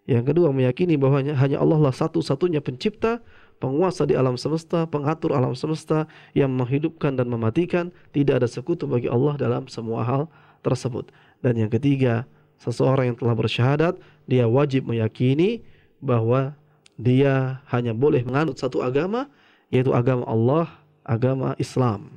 Yang 0.08 0.32
kedua 0.32 0.48
meyakini 0.48 0.96
bahwa 0.96 1.20
hanya 1.20 1.60
Allah 1.60 1.76
lah 1.76 1.92
satu-satunya 1.92 2.64
pencipta, 2.64 3.20
penguasa 3.60 4.08
di 4.08 4.16
alam 4.16 4.40
semesta, 4.40 4.88
pengatur 4.88 5.36
alam 5.36 5.52
semesta 5.52 6.08
yang 6.32 6.48
menghidupkan 6.56 7.12
dan 7.12 7.28
mematikan, 7.28 7.92
tidak 8.16 8.40
ada 8.40 8.48
sekutu 8.48 8.88
bagi 8.88 9.12
Allah 9.12 9.36
dalam 9.36 9.68
semua 9.68 10.00
hal 10.08 10.24
tersebut. 10.64 11.12
Dan 11.38 11.54
yang 11.54 11.70
ketiga, 11.70 12.26
seseorang 12.58 13.14
yang 13.14 13.18
telah 13.18 13.34
bersyahadat, 13.38 13.94
dia 14.26 14.44
wajib 14.50 14.90
meyakini 14.90 15.62
bahwa 16.02 16.54
dia 16.98 17.62
hanya 17.70 17.94
boleh 17.94 18.26
menganut 18.26 18.58
satu 18.58 18.82
agama, 18.82 19.30
yaitu 19.70 19.94
agama 19.94 20.26
Allah, 20.26 20.66
agama 21.06 21.54
Islam. 21.62 22.10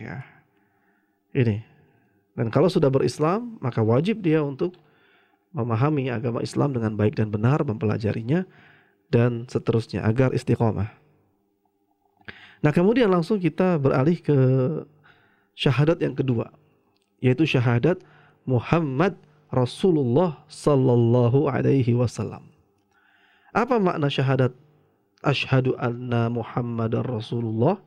Ya. 0.00 0.24
Ini. 1.36 1.60
Dan 2.32 2.48
kalau 2.48 2.72
sudah 2.72 2.88
berislam, 2.88 3.60
maka 3.60 3.84
wajib 3.84 4.24
dia 4.24 4.40
untuk 4.40 4.72
memahami 5.52 6.08
agama 6.08 6.40
Islam 6.40 6.72
dengan 6.72 6.96
baik 6.96 7.20
dan 7.20 7.28
benar, 7.28 7.60
mempelajarinya, 7.60 8.48
dan 9.12 9.44
seterusnya 9.44 10.00
agar 10.08 10.32
istiqomah. 10.32 10.88
Nah 12.64 12.72
kemudian 12.72 13.12
langsung 13.12 13.36
kita 13.36 13.76
beralih 13.76 14.16
ke 14.24 14.36
syahadat 15.52 16.00
yang 16.00 16.16
kedua, 16.16 16.48
yaitu 17.22 17.46
syahadat 17.46 18.02
Muhammad 18.44 19.14
Rasulullah 19.54 20.42
Sallallahu 20.50 21.46
Alaihi 21.46 21.94
Wasallam. 21.94 22.50
Apa 23.54 23.78
makna 23.78 24.10
syahadat 24.10 24.50
Ashadu 25.22 25.78
anna 25.78 26.26
Muhammad 26.26 26.98
Rasulullah? 27.06 27.78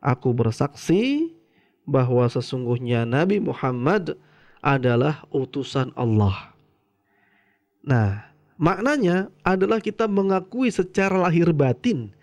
Aku 0.00 0.32
bersaksi 0.32 1.34
bahwa 1.84 2.24
sesungguhnya 2.30 3.04
Nabi 3.04 3.42
Muhammad 3.42 4.16
adalah 4.64 5.26
utusan 5.34 5.92
Allah. 5.98 6.54
Nah, 7.82 8.30
maknanya 8.56 9.28
adalah 9.42 9.82
kita 9.82 10.06
mengakui 10.06 10.70
secara 10.70 11.28
lahir 11.28 11.50
batin 11.52 12.14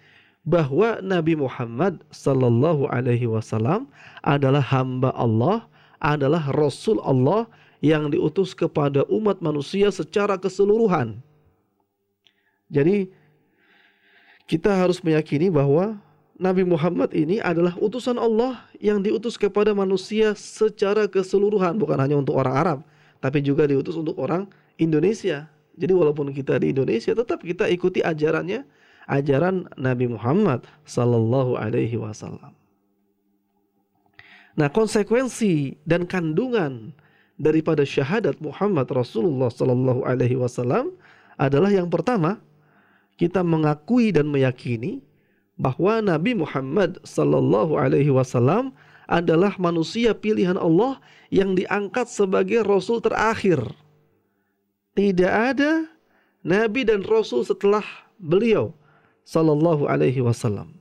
bahwa 0.45 1.01
Nabi 1.01 1.33
Muhammad 1.33 2.05
sallallahu 2.13 2.85
alaihi 2.93 3.25
wasallam 3.25 3.89
adalah 4.21 4.61
hamba 4.61 5.09
Allah, 5.17 5.65
adalah 5.99 6.51
rasul 6.51 6.99
Allah 7.03 7.47
yang 7.83 8.09
diutus 8.09 8.57
kepada 8.57 9.05
umat 9.11 9.39
manusia 9.43 9.93
secara 9.93 10.39
keseluruhan. 10.39 11.21
Jadi 12.71 13.13
kita 14.49 14.73
harus 14.73 15.01
meyakini 15.01 15.53
bahwa 15.53 16.01
Nabi 16.35 16.67
Muhammad 16.67 17.15
ini 17.15 17.39
adalah 17.39 17.77
utusan 17.79 18.19
Allah 18.19 18.59
yang 18.83 18.99
diutus 18.99 19.39
kepada 19.39 19.71
manusia 19.71 20.35
secara 20.35 21.07
keseluruhan, 21.07 21.79
bukan 21.79 21.95
hanya 21.95 22.19
untuk 22.19 22.35
orang 22.35 22.55
Arab, 22.55 22.79
tapi 23.23 23.39
juga 23.39 23.63
diutus 23.69 23.95
untuk 23.95 24.19
orang 24.19 24.49
Indonesia. 24.75 25.47
Jadi 25.79 25.93
walaupun 25.95 26.35
kita 26.35 26.59
di 26.59 26.75
Indonesia, 26.75 27.15
tetap 27.15 27.39
kita 27.39 27.71
ikuti 27.71 28.03
ajarannya, 28.03 28.67
ajaran 29.07 29.71
Nabi 29.79 30.11
Muhammad 30.11 30.67
Sallallahu 30.83 31.55
Alaihi 31.55 31.95
Wasallam. 31.95 32.64
Nah, 34.55 34.71
konsekuensi 34.71 35.75
dan 35.83 36.07
kandungan 36.07 36.95
daripada 37.35 37.83
syahadat 37.83 38.39
Muhammad 38.39 38.87
Rasulullah 38.87 39.51
Sallallahu 39.51 40.07
Alaihi 40.07 40.39
Wasallam 40.39 40.95
adalah 41.35 41.67
yang 41.71 41.91
pertama, 41.91 42.39
kita 43.15 43.43
mengakui 43.43 44.11
dan 44.11 44.27
meyakini 44.27 45.03
bahwa 45.55 46.03
Nabi 46.03 46.35
Muhammad 46.35 46.99
sallallahu 47.07 47.79
alaihi 47.79 48.11
wasallam 48.11 48.75
adalah 49.07 49.55
manusia 49.55 50.11
pilihan 50.11 50.59
Allah 50.59 50.99
yang 51.31 51.55
diangkat 51.55 52.11
sebagai 52.11 52.63
rasul 52.67 52.99
terakhir. 52.99 53.63
Tidak 54.95 55.31
ada 55.31 55.87
nabi 56.43 56.87
dan 56.87 57.03
rasul 57.03 57.43
setelah 57.43 57.83
beliau 58.19 58.75
sallallahu 59.27 59.87
alaihi 59.87 60.23
wasallam. 60.23 60.75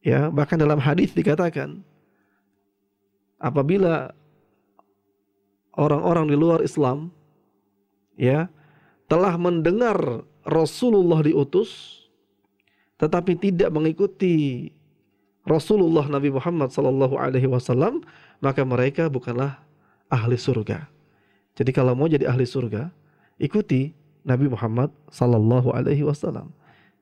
Ya, 0.00 0.32
bahkan 0.32 0.56
dalam 0.56 0.80
hadis 0.80 1.12
dikatakan 1.12 1.84
apabila 3.36 4.16
orang-orang 5.76 6.32
di 6.32 6.36
luar 6.40 6.64
Islam 6.64 7.12
ya 8.16 8.48
telah 9.12 9.36
mendengar 9.36 10.24
Rasulullah 10.44 11.20
diutus 11.20 12.00
tetapi 12.96 13.36
tidak 13.36 13.72
mengikuti 13.72 14.68
Rasulullah 15.44 16.04
Nabi 16.04 16.28
Muhammad 16.32 16.68
sallallahu 16.72 17.16
alaihi 17.16 17.48
wasallam 17.48 18.04
maka 18.44 18.60
mereka 18.64 19.08
bukanlah 19.08 19.60
ahli 20.12 20.36
surga. 20.36 20.84
Jadi 21.56 21.70
kalau 21.72 21.96
mau 21.96 22.08
jadi 22.08 22.28
ahli 22.28 22.44
surga, 22.44 22.92
ikuti 23.40 23.92
Nabi 24.24 24.52
Muhammad 24.52 24.92
sallallahu 25.08 25.72
alaihi 25.72 26.04
wasallam. 26.04 26.52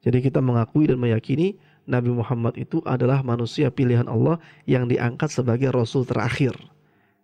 Jadi 0.02 0.22
kita 0.22 0.38
mengakui 0.38 0.86
dan 0.86 1.02
meyakini 1.02 1.58
Nabi 1.88 2.12
Muhammad 2.12 2.60
itu 2.60 2.84
adalah 2.84 3.24
manusia 3.24 3.72
pilihan 3.72 4.04
Allah 4.04 4.36
yang 4.68 4.84
diangkat 4.84 5.32
sebagai 5.32 5.72
rasul 5.72 6.04
terakhir. 6.04 6.52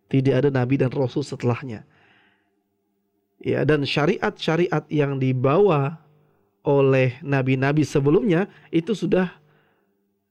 Tidak 0.08 0.32
ada 0.32 0.48
nabi 0.48 0.80
dan 0.80 0.88
rasul 0.88 1.20
setelahnya 1.20 1.84
ya 3.44 3.60
dan 3.68 3.84
syariat-syariat 3.84 4.88
yang 4.88 5.20
dibawa 5.20 6.00
oleh 6.64 7.20
nabi-nabi 7.20 7.84
sebelumnya 7.84 8.48
itu 8.72 8.96
sudah 8.96 9.28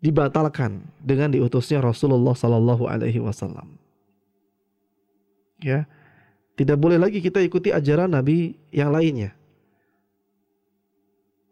dibatalkan 0.01 0.81
dengan 0.97 1.29
diutusnya 1.29 1.79
Rasulullah 1.79 2.33
Sallallahu 2.35 2.89
Alaihi 2.89 3.23
Wasallam. 3.23 3.77
Ya, 5.63 5.87
tidak 6.59 6.75
boleh 6.75 6.99
lagi 6.99 7.23
kita 7.23 7.39
ikuti 7.39 7.71
ajaran 7.71 8.11
Nabi 8.11 8.59
yang 8.73 8.91
lainnya 8.91 9.31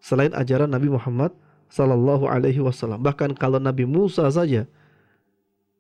selain 0.04 0.36
ajaran 0.36 0.68
Nabi 0.68 0.92
Muhammad 0.92 1.32
Sallallahu 1.72 2.28
Alaihi 2.28 2.60
Wasallam. 2.60 3.00
Bahkan 3.00 3.40
kalau 3.40 3.58
Nabi 3.58 3.88
Musa 3.88 4.28
saja 4.28 4.68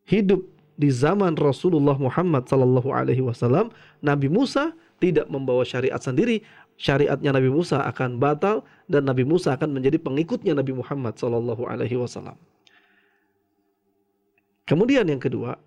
hidup 0.07 0.41
di 0.79 0.87
zaman 0.87 1.35
Rasulullah 1.35 1.99
Muhammad 1.99 2.47
Sallallahu 2.47 2.89
Alaihi 2.95 3.19
Wasallam, 3.19 3.75
Nabi 3.99 4.31
Musa 4.31 4.71
tidak 5.03 5.27
membawa 5.27 5.67
syariat 5.67 5.99
sendiri, 5.99 6.41
syariatnya 6.79 7.35
Nabi 7.35 7.51
Musa 7.51 7.83
akan 7.83 8.17
batal 8.17 8.63
dan 8.87 9.03
Nabi 9.03 9.27
Musa 9.27 9.53
akan 9.53 9.75
menjadi 9.75 9.99
pengikutnya 9.99 10.55
Nabi 10.55 10.71
Muhammad 10.71 11.19
Sallallahu 11.19 11.67
Alaihi 11.67 11.99
Wasallam. 11.99 12.39
Kemudian 14.63 15.03
yang 15.11 15.19
kedua, 15.19 15.59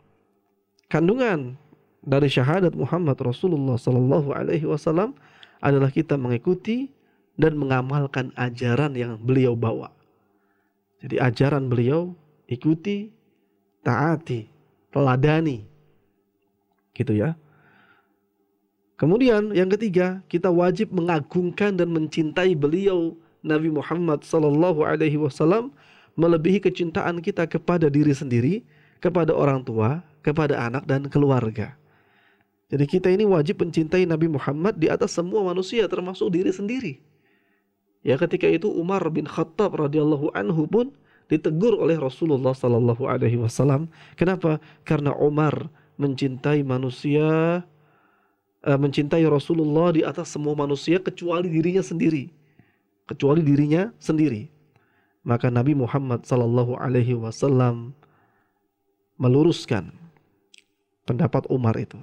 kandungan 0.88 1.60
dari 2.00 2.32
syahadat 2.32 2.72
Muhammad 2.72 3.20
Rasulullah 3.20 3.76
Sallallahu 3.76 4.32
Alaihi 4.32 4.64
Wasallam 4.64 5.12
adalah 5.60 5.92
kita 5.92 6.16
mengikuti 6.16 6.88
dan 7.36 7.60
mengamalkan 7.60 8.32
ajaran 8.40 8.96
yang 8.96 9.20
beliau 9.20 9.52
bawa. 9.52 9.92
Jadi 11.04 11.20
ajaran 11.20 11.68
beliau 11.68 12.16
ikuti, 12.48 13.12
taati, 13.84 14.48
teladani, 14.88 15.68
gitu 16.96 17.12
ya. 17.12 17.36
Kemudian 18.96 19.52
yang 19.52 19.68
ketiga, 19.68 20.24
kita 20.32 20.48
wajib 20.48 20.96
mengagungkan 20.96 21.76
dan 21.76 21.92
mencintai 21.92 22.56
beliau 22.56 23.12
Nabi 23.44 23.68
Muhammad 23.68 24.24
sallallahu 24.24 24.80
alaihi 24.80 25.20
wasallam 25.20 25.76
melebihi 26.16 26.64
kecintaan 26.64 27.20
kita 27.20 27.44
kepada 27.44 27.92
diri 27.92 28.16
sendiri, 28.16 28.64
kepada 29.04 29.36
orang 29.36 29.60
tua, 29.60 30.00
kepada 30.24 30.56
anak 30.56 30.88
dan 30.88 31.04
keluarga. 31.12 31.76
Jadi 32.72 32.84
kita 32.88 33.12
ini 33.12 33.28
wajib 33.28 33.60
mencintai 33.60 34.08
Nabi 34.08 34.32
Muhammad 34.32 34.80
di 34.80 34.88
atas 34.88 35.12
semua 35.12 35.44
manusia 35.44 35.84
termasuk 35.84 36.32
diri 36.32 36.48
sendiri. 36.48 37.04
Ya 38.04 38.20
ketika 38.20 38.44
itu 38.44 38.68
Umar 38.68 39.00
bin 39.08 39.24
Khattab 39.24 39.80
radhiyallahu 39.80 40.28
anhu 40.36 40.68
pun 40.68 40.92
ditegur 41.32 41.80
oleh 41.80 41.96
Rasulullah 41.96 42.52
sallallahu 42.52 43.08
alaihi 43.08 43.40
wasallam. 43.40 43.88
Kenapa? 44.14 44.60
Karena 44.84 45.16
Umar 45.16 45.72
mencintai 45.96 46.60
manusia 46.60 47.64
uh, 48.64 48.78
mencintai 48.78 49.24
Rasulullah 49.24 49.96
di 49.96 50.04
atas 50.04 50.36
semua 50.36 50.52
manusia 50.52 51.00
kecuali 51.00 51.48
dirinya 51.48 51.80
sendiri. 51.80 52.28
Kecuali 53.08 53.40
dirinya 53.40 53.88
sendiri. 53.96 54.52
Maka 55.24 55.48
Nabi 55.48 55.72
Muhammad 55.72 56.28
sallallahu 56.28 56.76
alaihi 56.76 57.16
wasallam 57.16 57.96
meluruskan 59.16 59.96
pendapat 61.08 61.48
Umar 61.48 61.76
itu. 61.80 61.96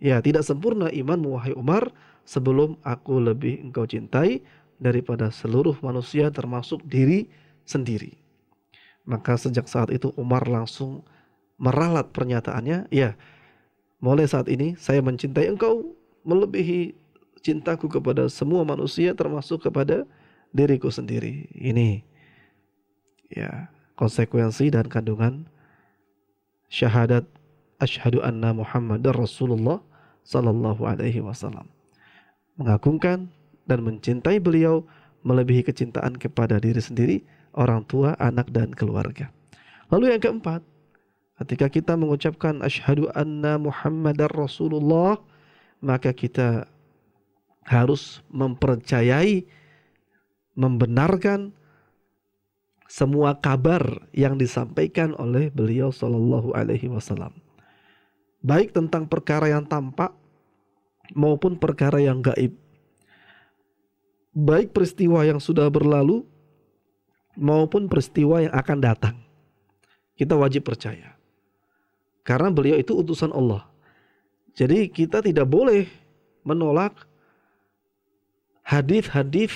Ya, 0.00 0.20
tidak 0.20 0.44
sempurna 0.44 0.88
iman 0.92 1.20
wahai 1.28 1.52
Umar 1.56 1.92
sebelum 2.24 2.76
aku 2.84 3.20
lebih 3.20 3.60
engkau 3.60 3.84
cintai 3.84 4.44
daripada 4.78 5.30
seluruh 5.30 5.76
manusia 5.80 6.30
termasuk 6.30 6.82
diri 6.84 7.30
sendiri. 7.64 8.18
Maka 9.04 9.36
sejak 9.36 9.68
saat 9.68 9.92
itu 9.92 10.12
Umar 10.16 10.48
langsung 10.48 11.04
meralat 11.60 12.10
pernyataannya, 12.10 12.88
ya 12.88 13.14
mulai 14.00 14.26
saat 14.28 14.48
ini 14.48 14.74
saya 14.80 15.00
mencintai 15.04 15.48
engkau 15.48 15.94
melebihi 16.24 16.96
cintaku 17.44 17.86
kepada 17.92 18.26
semua 18.32 18.64
manusia 18.64 19.12
termasuk 19.12 19.68
kepada 19.68 20.08
diriku 20.50 20.88
sendiri. 20.88 21.46
Ini 21.52 22.00
ya 23.28 23.68
konsekuensi 23.94 24.72
dan 24.72 24.88
kandungan 24.88 25.44
syahadat 26.72 27.28
asyhadu 27.78 28.24
anna 28.24 28.56
Muhammadar 28.56 29.12
Rasulullah 29.14 29.84
sallallahu 30.24 30.82
alaihi 30.88 31.20
wasallam. 31.20 31.68
Mengagungkan 32.56 33.28
dan 33.64 33.84
mencintai 33.84 34.40
beliau 34.40 34.84
melebihi 35.24 35.64
kecintaan 35.64 36.20
kepada 36.20 36.60
diri 36.60 36.80
sendiri, 36.80 37.16
orang 37.56 37.84
tua, 37.88 38.12
anak 38.20 38.52
dan 38.52 38.72
keluarga. 38.76 39.32
Lalu 39.88 40.16
yang 40.16 40.20
keempat, 40.20 40.60
Ketika 41.34 41.66
kita 41.66 41.92
mengucapkan 41.98 42.62
asyhadu 42.62 43.10
anna 43.10 43.58
Muhammadar 43.58 44.30
Rasulullah, 44.30 45.18
maka 45.82 46.14
kita 46.14 46.70
harus 47.66 48.22
mempercayai, 48.30 49.42
membenarkan 50.54 51.50
semua 52.86 53.34
kabar 53.34 53.82
yang 54.14 54.38
disampaikan 54.38 55.10
oleh 55.18 55.50
beliau 55.50 55.90
Shallallahu 55.90 56.54
Alaihi 56.54 56.86
Wasallam, 56.86 57.34
baik 58.38 58.70
tentang 58.70 59.10
perkara 59.10 59.50
yang 59.50 59.66
tampak 59.66 60.14
maupun 61.18 61.58
perkara 61.58 61.98
yang 61.98 62.22
gaib, 62.22 62.54
baik 64.34 64.74
peristiwa 64.74 65.22
yang 65.22 65.38
sudah 65.38 65.70
berlalu 65.70 66.26
maupun 67.38 67.86
peristiwa 67.86 68.42
yang 68.42 68.54
akan 68.54 68.78
datang. 68.82 69.16
Kita 70.18 70.34
wajib 70.34 70.66
percaya. 70.66 71.14
Karena 72.26 72.50
beliau 72.50 72.78
itu 72.78 72.94
utusan 72.94 73.30
Allah. 73.30 73.66
Jadi 74.54 74.86
kita 74.90 75.22
tidak 75.22 75.46
boleh 75.50 75.90
menolak 76.46 76.94
hadis-hadis 78.62 79.54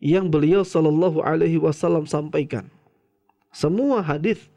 yang 0.00 0.32
beliau 0.32 0.64
Shallallahu 0.64 1.20
Alaihi 1.20 1.60
Wasallam 1.60 2.08
sampaikan. 2.08 2.72
Semua 3.52 4.00
hadis 4.00 4.48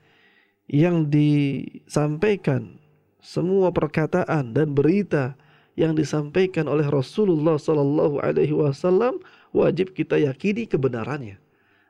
yang 0.71 1.07
disampaikan, 1.11 2.79
semua 3.19 3.75
perkataan 3.75 4.55
dan 4.55 4.71
berita 4.71 5.35
yang 5.81 5.97
disampaikan 5.97 6.69
oleh 6.69 6.85
Rasulullah 6.85 7.57
Shallallahu 7.57 8.21
Alaihi 8.21 8.53
Wasallam 8.53 9.17
wajib 9.49 9.97
kita 9.97 10.21
yakini 10.21 10.69
kebenarannya. 10.69 11.41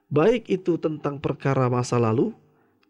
Baik 0.08 0.48
itu 0.48 0.80
tentang 0.80 1.20
perkara 1.20 1.68
masa 1.68 2.00
lalu 2.00 2.32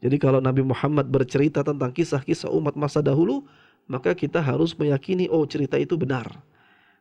jadi 0.02 0.18
kalau 0.18 0.42
Nabi 0.42 0.66
Muhammad 0.66 1.08
bercerita 1.14 1.62
tentang 1.62 1.94
kisah-kisah 1.94 2.50
umat 2.58 2.74
masa 2.74 3.06
dahulu, 3.06 3.46
maka 3.86 4.18
kita 4.18 4.42
harus 4.42 4.74
meyakini 4.74 5.30
oh 5.30 5.46
cerita 5.46 5.78
itu 5.78 5.94
benar. 5.94 6.26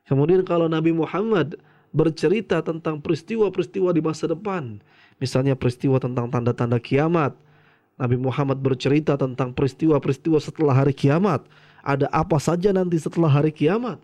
Kemudian 0.05 0.45
kalau 0.45 0.69
Nabi 0.69 0.93
Muhammad 0.93 1.57
bercerita 1.97 2.61
tentang 2.61 3.01
peristiwa-peristiwa 3.01 3.97
di 3.97 4.05
masa 4.05 4.29
depan, 4.29 4.85
misalnya 5.17 5.57
peristiwa 5.57 5.97
tentang 5.97 6.29
tanda-tanda 6.29 6.77
kiamat, 6.77 7.33
Nabi 7.97 8.21
Muhammad 8.21 8.61
bercerita 8.61 9.17
tentang 9.17 9.57
peristiwa-peristiwa 9.57 10.37
setelah 10.37 10.85
hari 10.85 10.93
kiamat, 10.93 11.49
ada 11.81 12.07
apa 12.13 12.37
saja 12.41 12.71
nanti 12.71 12.97
setelah 13.01 13.29
hari 13.29 13.53
kiamat. 13.53 14.01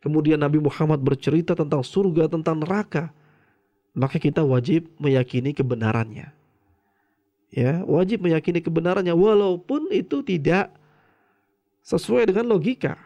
Kemudian 0.00 0.40
Nabi 0.40 0.56
Muhammad 0.62 1.04
bercerita 1.04 1.52
tentang 1.52 1.84
surga, 1.84 2.32
tentang 2.32 2.64
neraka, 2.64 3.12
maka 3.92 4.16
kita 4.16 4.40
wajib 4.40 4.88
meyakini 4.96 5.52
kebenarannya. 5.52 6.32
Ya 7.50 7.82
wajib 7.84 8.22
meyakini 8.24 8.62
kebenarannya 8.62 9.12
walaupun 9.12 9.90
itu 9.90 10.22
tidak 10.22 10.72
sesuai 11.84 12.30
dengan 12.30 12.48
logika. 12.48 12.96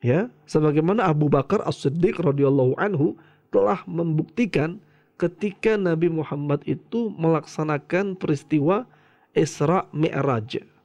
Ya 0.00 0.32
sebagaimana 0.48 1.04
Abu 1.10 1.28
Bakar 1.28 1.60
As-Siddiq 1.66 2.16
radhiyallahu 2.22 2.78
anhu 2.80 3.20
telah 3.52 3.84
membuktikan 3.84 4.80
ketika 5.20 5.76
Nabi 5.76 6.08
Muhammad 6.08 6.64
itu 6.64 7.12
melaksanakan 7.20 8.16
peristiwa 8.16 8.88
Isra 9.36 9.84
Mi'raj 9.92 10.79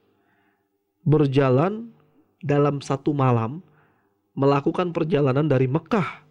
berjalan 1.06 1.94
dalam 2.41 2.82
satu 2.82 3.13
malam 3.13 3.62
melakukan 4.36 4.91
perjalanan 4.91 5.48
dari 5.48 5.70
Mekah 5.70 6.26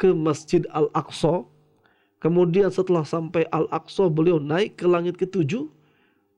ke 0.00 0.14
Masjid 0.16 0.64
Al-Aqsa 0.72 1.44
Kemudian 2.22 2.70
setelah 2.70 3.02
sampai 3.02 3.50
Al-Aqsa 3.50 4.06
beliau 4.06 4.38
naik 4.38 4.78
ke 4.78 4.86
langit 4.86 5.18
ketujuh 5.18 5.66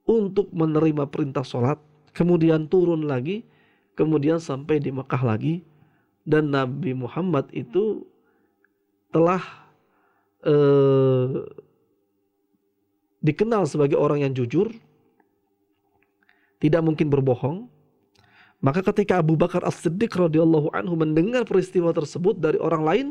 untuk 0.08 0.48
menerima 0.48 1.04
perintah 1.12 1.44
sholat. 1.44 1.76
Kemudian 2.16 2.72
turun 2.72 3.04
lagi. 3.04 3.44
Kemudian 3.92 4.40
sampai 4.40 4.80
di 4.80 4.88
Mekah 4.88 5.20
lagi. 5.20 5.60
Dan 6.24 6.56
Nabi 6.56 6.96
Muhammad 6.96 7.52
itu 7.52 8.08
telah 9.12 9.44
eh, 10.40 11.52
dikenal 13.20 13.68
sebagai 13.68 14.00
orang 14.00 14.24
yang 14.24 14.32
jujur. 14.32 14.72
Tidak 16.64 16.80
mungkin 16.80 17.12
berbohong. 17.12 17.68
Maka 18.64 18.80
ketika 18.80 19.20
Abu 19.20 19.36
Bakar 19.36 19.60
As-Siddiq 19.68 20.16
radhiyallahu 20.16 20.72
anhu 20.72 20.96
mendengar 20.96 21.44
peristiwa 21.44 21.92
tersebut 21.92 22.40
dari 22.40 22.56
orang 22.56 22.82
lain, 22.88 23.06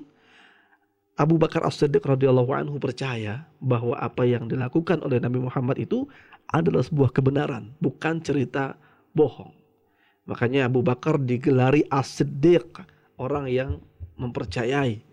Abu 1.14 1.38
Bakar 1.38 1.62
As-Siddiq 1.62 2.02
radhiyallahu 2.02 2.50
anhu 2.50 2.82
percaya 2.82 3.46
bahwa 3.62 3.94
apa 4.02 4.26
yang 4.26 4.50
dilakukan 4.50 5.06
oleh 5.06 5.22
Nabi 5.22 5.46
Muhammad 5.46 5.78
itu 5.78 6.10
adalah 6.50 6.82
sebuah 6.82 7.14
kebenaran, 7.14 7.70
bukan 7.78 8.18
cerita 8.26 8.74
bohong. 9.14 9.54
Makanya 10.26 10.66
Abu 10.66 10.82
Bakar 10.82 11.22
digelari 11.22 11.86
As-Siddiq, 11.94 12.82
orang 13.22 13.46
yang 13.46 13.78
mempercayai 14.18 15.06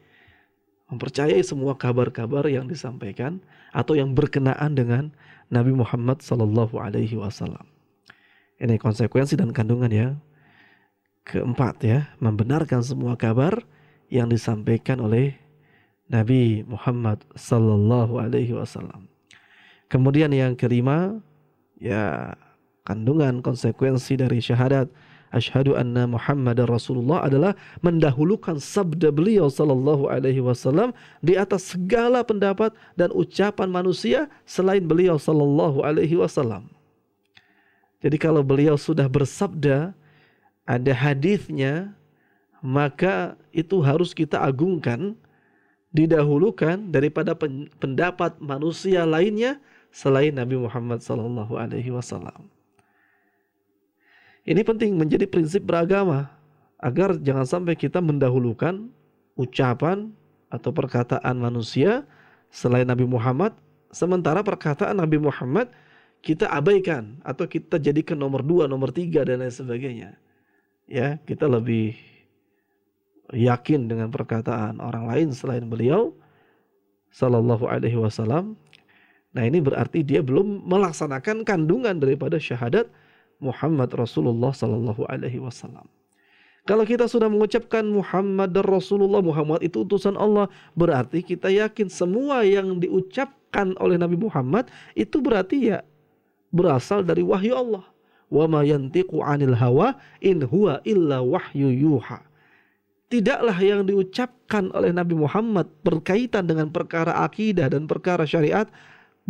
mempercayai 0.90 1.38
semua 1.46 1.78
kabar-kabar 1.78 2.42
yang 2.50 2.66
disampaikan 2.66 3.38
atau 3.70 3.94
yang 3.94 4.10
berkenaan 4.10 4.74
dengan 4.74 5.14
Nabi 5.46 5.70
Muhammad 5.70 6.18
sallallahu 6.18 6.82
alaihi 6.82 7.14
wasallam. 7.14 7.69
Ini 8.60 8.76
konsekuensi 8.76 9.40
dan 9.40 9.56
kandungan 9.56 9.88
ya. 9.88 10.08
Keempat 11.24 11.80
ya, 11.80 12.12
membenarkan 12.20 12.84
semua 12.84 13.16
kabar 13.16 13.64
yang 14.12 14.28
disampaikan 14.28 15.00
oleh 15.00 15.32
Nabi 16.10 16.66
Muhammad 16.68 17.24
sallallahu 17.32 18.20
alaihi 18.20 18.52
wasallam. 18.52 19.08
Kemudian 19.88 20.28
yang 20.34 20.58
kelima 20.58 21.22
ya 21.80 22.36
kandungan 22.84 23.40
konsekuensi 23.40 24.18
dari 24.18 24.42
syahadat 24.42 24.90
asyhadu 25.30 25.78
anna 25.78 26.10
Muhammadar 26.10 26.66
Rasulullah 26.66 27.22
adalah 27.22 27.54
mendahulukan 27.80 28.58
sabda 28.58 29.14
beliau 29.14 29.46
sallallahu 29.46 30.10
alaihi 30.10 30.42
wasallam 30.42 30.90
di 31.22 31.38
atas 31.38 31.74
segala 31.74 32.26
pendapat 32.26 32.74
dan 32.98 33.14
ucapan 33.14 33.70
manusia 33.70 34.26
selain 34.42 34.82
beliau 34.82 35.16
sallallahu 35.16 35.86
alaihi 35.86 36.18
wasallam. 36.18 36.66
Jadi 38.00 38.16
kalau 38.16 38.40
beliau 38.40 38.80
sudah 38.80 39.04
bersabda 39.06 39.92
ada 40.64 40.92
hadisnya 40.96 41.92
maka 42.60 43.36
itu 43.52 43.80
harus 43.80 44.12
kita 44.12 44.40
agungkan 44.40 45.16
didahulukan 45.90 46.92
daripada 46.92 47.34
pendapat 47.80 48.38
manusia 48.38 49.02
lainnya 49.02 49.58
selain 49.90 50.30
Nabi 50.30 50.56
Muhammad 50.60 51.02
sallallahu 51.02 51.58
alaihi 51.58 51.90
wasallam. 51.90 52.46
Ini 54.46 54.62
penting 54.64 54.96
menjadi 54.96 55.28
prinsip 55.28 55.66
beragama 55.66 56.30
agar 56.80 57.18
jangan 57.20 57.44
sampai 57.44 57.76
kita 57.76 58.00
mendahulukan 58.00 58.88
ucapan 59.36 60.14
atau 60.48 60.72
perkataan 60.72 61.36
manusia 61.36 62.08
selain 62.48 62.88
Nabi 62.88 63.04
Muhammad 63.04 63.52
sementara 63.92 64.40
perkataan 64.40 64.96
Nabi 64.96 65.20
Muhammad 65.20 65.68
kita 66.20 66.52
abaikan 66.52 67.20
atau 67.24 67.48
kita 67.48 67.80
jadikan 67.80 68.20
nomor 68.20 68.44
dua, 68.44 68.68
nomor 68.68 68.92
tiga 68.92 69.24
dan 69.24 69.40
lain 69.40 69.52
sebagainya. 69.52 70.16
Ya, 70.90 71.22
kita 71.22 71.46
lebih 71.46 71.96
yakin 73.34 73.86
dengan 73.86 74.10
perkataan 74.10 74.82
orang 74.82 75.06
lain 75.06 75.28
selain 75.30 75.66
beliau 75.66 76.14
sallallahu 77.14 77.66
alaihi 77.66 77.98
wasallam 77.98 78.58
nah 79.30 79.46
ini 79.46 79.62
berarti 79.62 80.02
dia 80.02 80.22
belum 80.22 80.66
melaksanakan 80.66 81.46
kandungan 81.46 82.02
daripada 82.02 82.38
syahadat 82.42 82.90
Muhammad 83.38 83.94
Rasulullah 83.94 84.50
sallallahu 84.50 85.06
alaihi 85.06 85.38
wasallam 85.38 85.86
kalau 86.66 86.82
kita 86.82 87.06
sudah 87.06 87.30
mengucapkan 87.30 87.86
Muhammad 87.86 88.52
dan 88.52 88.66
Rasulullah 88.66 89.22
Muhammad 89.22 89.62
itu 89.62 89.86
utusan 89.86 90.18
Allah 90.18 90.50
berarti 90.74 91.22
kita 91.22 91.46
yakin 91.50 91.86
semua 91.86 92.42
yang 92.42 92.82
diucapkan 92.82 93.78
oleh 93.78 93.94
Nabi 93.94 94.18
Muhammad 94.18 94.66
itu 94.98 95.22
berarti 95.22 95.70
ya 95.70 95.86
berasal 96.50 97.06
dari 97.06 97.22
wahyu 97.22 97.54
Allah 97.54 97.84
wa 98.30 98.44
ma 98.46 98.60
yantiqu 98.62 99.22
anil 99.22 99.54
hawa 99.58 99.98
in 100.22 100.42
huwa 100.46 100.78
illa 100.86 101.22
wahyu 101.22 101.70
yuha 101.70 102.22
tidaklah 103.10 103.58
yang 103.58 103.82
diucapkan 103.82 104.70
oleh 104.70 104.94
Nabi 104.94 105.18
Muhammad 105.18 105.66
berkaitan 105.82 106.46
dengan 106.46 106.70
perkara 106.70 107.26
akidah 107.26 107.66
dan 107.66 107.90
perkara 107.90 108.22
syariat 108.22 108.70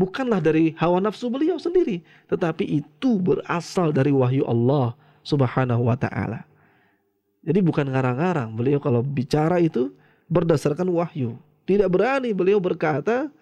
bukanlah 0.00 0.38
dari 0.38 0.76
hawa 0.80 1.00
nafsu 1.04 1.28
beliau 1.28 1.61
sendiri, 1.61 2.00
tetapi 2.33 2.85
itu 2.85 3.20
berasal 3.20 3.90
dari 3.90 4.12
wahyu 4.12 4.48
Allah 4.48 4.96
Subhanahu 5.20 5.88
wa 5.88 5.96
taala. 6.00 6.48
Jadi 7.40 7.61
bukan 7.64 7.88
ngarang-ngarang, 7.88 8.52
beliau 8.52 8.80
kalau 8.80 9.00
bicara 9.00 9.61
itu 9.61 9.92
berdasarkan 10.28 10.88
wahyu. 10.92 11.40
Tidak 11.64 11.88
berani 11.88 12.37
beliau 12.37 12.61
berkata 12.61 13.33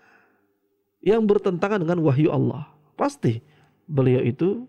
yang 1.03 1.23
bertentangan 1.27 1.83
dengan 1.83 1.99
wahyu 2.03 2.31
Allah. 2.31 2.67
Pasti 2.95 3.43
beliau 3.89 4.21
itu 4.23 4.69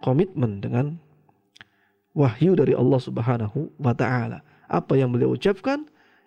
komitmen 0.00 0.58
dengan 0.58 0.96
wahyu 2.16 2.56
dari 2.56 2.72
Allah 2.72 3.00
Subhanahu 3.00 3.70
wa 3.76 3.92
taala 3.92 4.40
apa 4.66 4.96
yang 4.96 5.12
beliau 5.12 5.36
ucapkan 5.36 5.84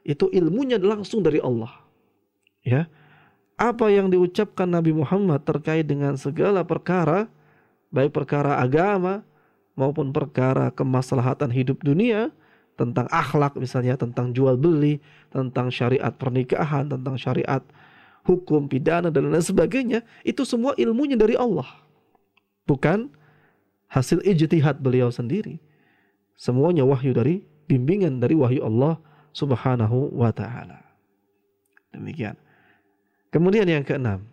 itu 0.07 0.31
ilmunya 0.31 0.79
langsung 0.79 1.19
dari 1.19 1.43
Allah. 1.43 1.83
Ya. 2.63 2.87
Apa 3.57 3.89
yang 3.89 4.07
diucapkan 4.13 4.69
Nabi 4.69 4.93
Muhammad 4.93 5.41
terkait 5.43 5.83
dengan 5.83 6.13
segala 6.15 6.61
perkara 6.63 7.27
baik 7.89 8.13
perkara 8.13 8.61
agama 8.61 9.25
maupun 9.73 10.13
perkara 10.13 10.69
kemaslahatan 10.69 11.49
hidup 11.53 11.81
dunia, 11.81 12.29
tentang 12.77 13.09
akhlak 13.09 13.57
misalnya, 13.57 13.97
tentang 13.97 14.31
jual 14.31 14.53
beli, 14.57 15.01
tentang 15.33 15.73
syariat 15.73 16.13
pernikahan, 16.13 16.85
tentang 16.85 17.17
syariat 17.17 17.61
hukum 18.25 18.69
pidana 18.69 19.09
dan 19.09 19.33
lain 19.33 19.41
sebagainya, 19.41 20.05
itu 20.21 20.45
semua 20.45 20.77
ilmunya 20.77 21.17
dari 21.17 21.33
Allah. 21.33 21.65
Bukan 22.67 23.09
hasil 23.87 24.19
ijtihad 24.27 24.83
beliau 24.83 25.07
sendiri. 25.09 25.57
Semuanya 26.37 26.83
wahyu 26.85 27.15
dari 27.15 27.41
bimbingan 27.65 28.19
dari 28.21 28.37
wahyu 28.37 28.61
Allah 28.61 28.99
Subhanahu 29.33 30.13
wa 30.13 30.29
taala. 30.29 30.83
Demikian. 31.95 32.37
Kemudian 33.33 33.65
yang 33.65 33.83
keenam, 33.83 34.27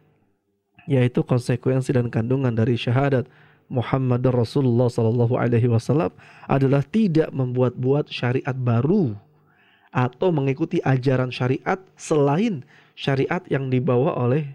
yaitu 0.84 1.24
konsekuensi 1.24 1.96
dan 1.96 2.12
kandungan 2.12 2.52
dari 2.52 2.76
syahadat 2.76 3.24
Muhammad 3.72 4.20
Rasulullah 4.28 4.92
Sallallahu 4.92 5.34
Alaihi 5.40 5.72
Wasallam 5.72 6.12
adalah 6.44 6.84
tidak 6.84 7.32
membuat-buat 7.32 8.12
syariat 8.12 8.52
baru 8.52 9.16
atau 9.94 10.28
mengikuti 10.34 10.84
ajaran 10.84 11.32
syariat 11.32 11.80
selain 11.96 12.66
syariat 12.92 13.40
yang 13.48 13.72
dibawa 13.72 14.12
oleh 14.20 14.52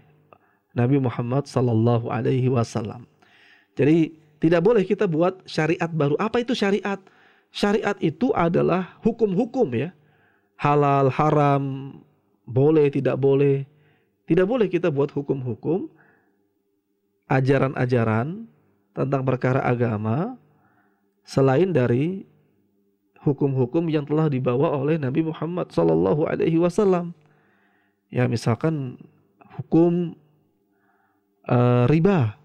Nabi 0.78 1.02
Muhammad 1.02 1.50
Sallallahu 1.50 2.06
Alaihi 2.06 2.46
Wasallam. 2.46 3.09
Jadi 3.80 4.12
tidak 4.36 4.60
boleh 4.60 4.84
kita 4.84 5.08
buat 5.08 5.40
syariat 5.48 5.88
baru. 5.88 6.20
Apa 6.20 6.44
itu 6.44 6.52
syariat? 6.52 7.00
Syariat 7.48 7.96
itu 8.04 8.28
adalah 8.36 9.00
hukum-hukum 9.00 9.72
ya, 9.72 9.96
halal, 10.60 11.08
haram, 11.08 11.96
boleh, 12.44 12.92
tidak 12.92 13.16
boleh. 13.16 13.64
Tidak 14.28 14.44
boleh 14.44 14.68
kita 14.68 14.92
buat 14.92 15.10
hukum-hukum, 15.10 15.88
ajaran-ajaran 17.30 18.44
tentang 18.90 19.22
perkara 19.22 19.62
agama 19.62 20.34
selain 21.22 21.70
dari 21.70 22.26
hukum-hukum 23.22 23.86
yang 23.86 24.02
telah 24.02 24.26
dibawa 24.26 24.74
oleh 24.74 24.98
Nabi 24.98 25.22
Muhammad 25.22 25.70
Sallallahu 25.70 26.26
Alaihi 26.26 26.58
Wasallam. 26.58 27.14
Ya 28.10 28.26
misalkan 28.26 28.98
hukum 29.58 30.18
uh, 31.46 31.86
riba. 31.86 32.39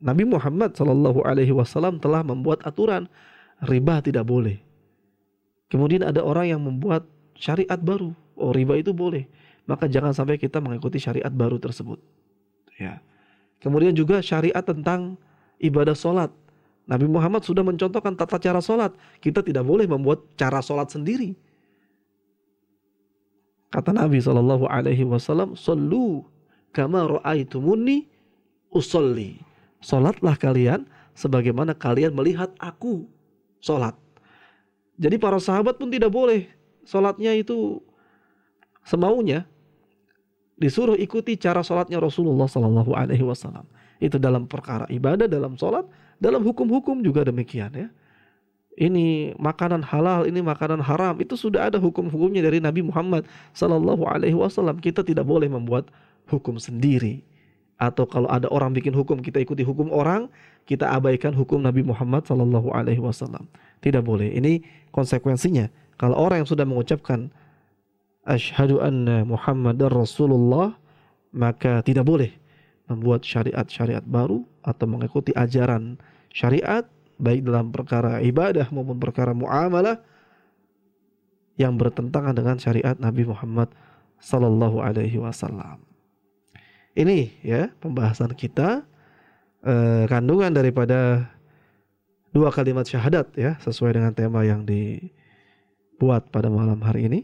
Nabi 0.00 0.28
Muhammad 0.28 0.76
Sallallahu 0.76 1.24
Alaihi 1.24 1.52
Wasallam 1.56 1.96
telah 2.00 2.20
membuat 2.20 2.60
aturan 2.68 3.08
riba 3.64 4.04
tidak 4.04 4.28
boleh. 4.28 4.60
Kemudian 5.72 6.04
ada 6.04 6.20
orang 6.22 6.52
yang 6.52 6.60
membuat 6.62 7.08
syariat 7.34 7.80
baru. 7.80 8.12
Oh 8.36 8.52
riba 8.52 8.76
itu 8.76 8.92
boleh. 8.92 9.24
Maka 9.66 9.88
jangan 9.90 10.14
sampai 10.14 10.38
kita 10.38 10.62
mengikuti 10.62 11.00
syariat 11.00 11.32
baru 11.32 11.58
tersebut. 11.58 11.98
Ya. 12.78 13.02
Kemudian 13.58 13.96
juga 13.96 14.20
syariat 14.20 14.62
tentang 14.62 15.16
ibadah 15.58 15.96
sholat. 15.96 16.30
Nabi 16.86 17.10
Muhammad 17.10 17.42
sudah 17.42 17.66
mencontohkan 17.66 18.14
tata 18.14 18.38
cara 18.38 18.62
sholat. 18.62 18.94
Kita 19.18 19.42
tidak 19.42 19.66
boleh 19.66 19.90
membuat 19.90 20.22
cara 20.38 20.62
sholat 20.62 20.92
sendiri. 20.92 21.34
Kata 23.74 23.90
Nabi 23.90 24.22
Shallallahu 24.22 24.70
Alaihi 24.70 25.02
Wasallam, 25.02 25.58
"Sallu 25.58 26.22
kama 26.70 27.18
ra'aitumuni 27.18 28.06
usolli." 28.70 29.45
Sholatlah 29.86 30.34
kalian 30.34 30.82
sebagaimana 31.14 31.70
kalian 31.70 32.10
melihat 32.10 32.50
aku 32.58 33.06
sholat. 33.62 33.94
Jadi 34.98 35.14
para 35.14 35.38
sahabat 35.38 35.78
pun 35.78 35.86
tidak 35.86 36.10
boleh 36.10 36.50
sholatnya 36.82 37.30
itu 37.38 37.78
semaunya. 38.82 39.46
Disuruh 40.58 40.98
ikuti 40.98 41.38
cara 41.38 41.62
sholatnya 41.62 42.02
Rasulullah 42.02 42.48
Shallallahu 42.50 42.96
Alaihi 42.96 43.22
Wasallam. 43.22 43.68
Itu 44.02 44.16
dalam 44.18 44.48
perkara 44.50 44.88
ibadah, 44.90 45.28
dalam 45.30 45.54
sholat, 45.54 45.86
dalam 46.16 46.42
hukum-hukum 46.42 47.04
juga 47.04 47.22
demikian 47.28 47.70
ya. 47.76 47.88
Ini 48.76 49.36
makanan 49.40 49.84
halal, 49.84 50.28
ini 50.28 50.40
makanan 50.44 50.84
haram, 50.84 51.16
itu 51.20 51.32
sudah 51.32 51.68
ada 51.72 51.80
hukum-hukumnya 51.80 52.44
dari 52.44 52.60
Nabi 52.60 52.84
Muhammad 52.84 53.24
Sallallahu 53.52 54.04
Alaihi 54.04 54.36
Wasallam. 54.36 54.80
Kita 54.80 55.04
tidak 55.04 55.28
boleh 55.28 55.48
membuat 55.48 55.92
hukum 56.28 56.56
sendiri. 56.56 57.35
Atau 57.76 58.08
kalau 58.08 58.28
ada 58.32 58.48
orang 58.48 58.72
bikin 58.72 58.96
hukum, 58.96 59.20
kita 59.20 59.36
ikuti 59.36 59.60
hukum 59.60 59.92
orang, 59.92 60.32
kita 60.64 60.88
abaikan 60.88 61.36
hukum 61.36 61.60
Nabi 61.60 61.84
Muhammad 61.84 62.24
Sallallahu 62.24 62.72
Alaihi 62.72 63.00
Wasallam. 63.04 63.44
Tidak 63.84 64.00
boleh. 64.00 64.32
Ini 64.32 64.64
konsekuensinya. 64.90 65.68
Kalau 66.00 66.16
orang 66.16 66.44
yang 66.44 66.48
sudah 66.48 66.64
mengucapkan 66.64 67.28
Ashhadu 68.26 68.82
anna 68.82 69.22
Muhammad 69.22 69.78
Rasulullah, 69.86 70.74
maka 71.30 71.84
tidak 71.84 72.08
boleh 72.08 72.34
membuat 72.90 73.22
syariat-syariat 73.22 74.02
baru 74.02 74.42
atau 74.66 74.86
mengikuti 74.90 75.30
ajaran 75.36 76.00
syariat 76.32 76.82
baik 77.16 77.46
dalam 77.46 77.70
perkara 77.70 78.20
ibadah 78.20 78.66
maupun 78.74 78.98
perkara 78.98 79.32
muamalah 79.32 80.02
yang 81.56 81.78
bertentangan 81.80 82.36
dengan 82.36 82.56
syariat 82.60 82.98
Nabi 83.00 83.24
Muhammad 83.24 83.72
sallallahu 84.20 84.82
alaihi 84.84 85.16
wasallam. 85.16 85.80
Ini 86.96 87.44
ya 87.44 87.68
pembahasan 87.84 88.32
kita 88.32 88.80
eh, 89.60 90.08
kandungan 90.08 90.48
daripada 90.48 91.28
dua 92.32 92.48
kalimat 92.48 92.88
syahadat 92.88 93.36
ya 93.36 93.60
sesuai 93.60 94.00
dengan 94.00 94.16
tema 94.16 94.48
yang 94.48 94.64
dibuat 94.64 96.32
pada 96.32 96.48
malam 96.48 96.80
hari 96.80 97.04
ini 97.12 97.20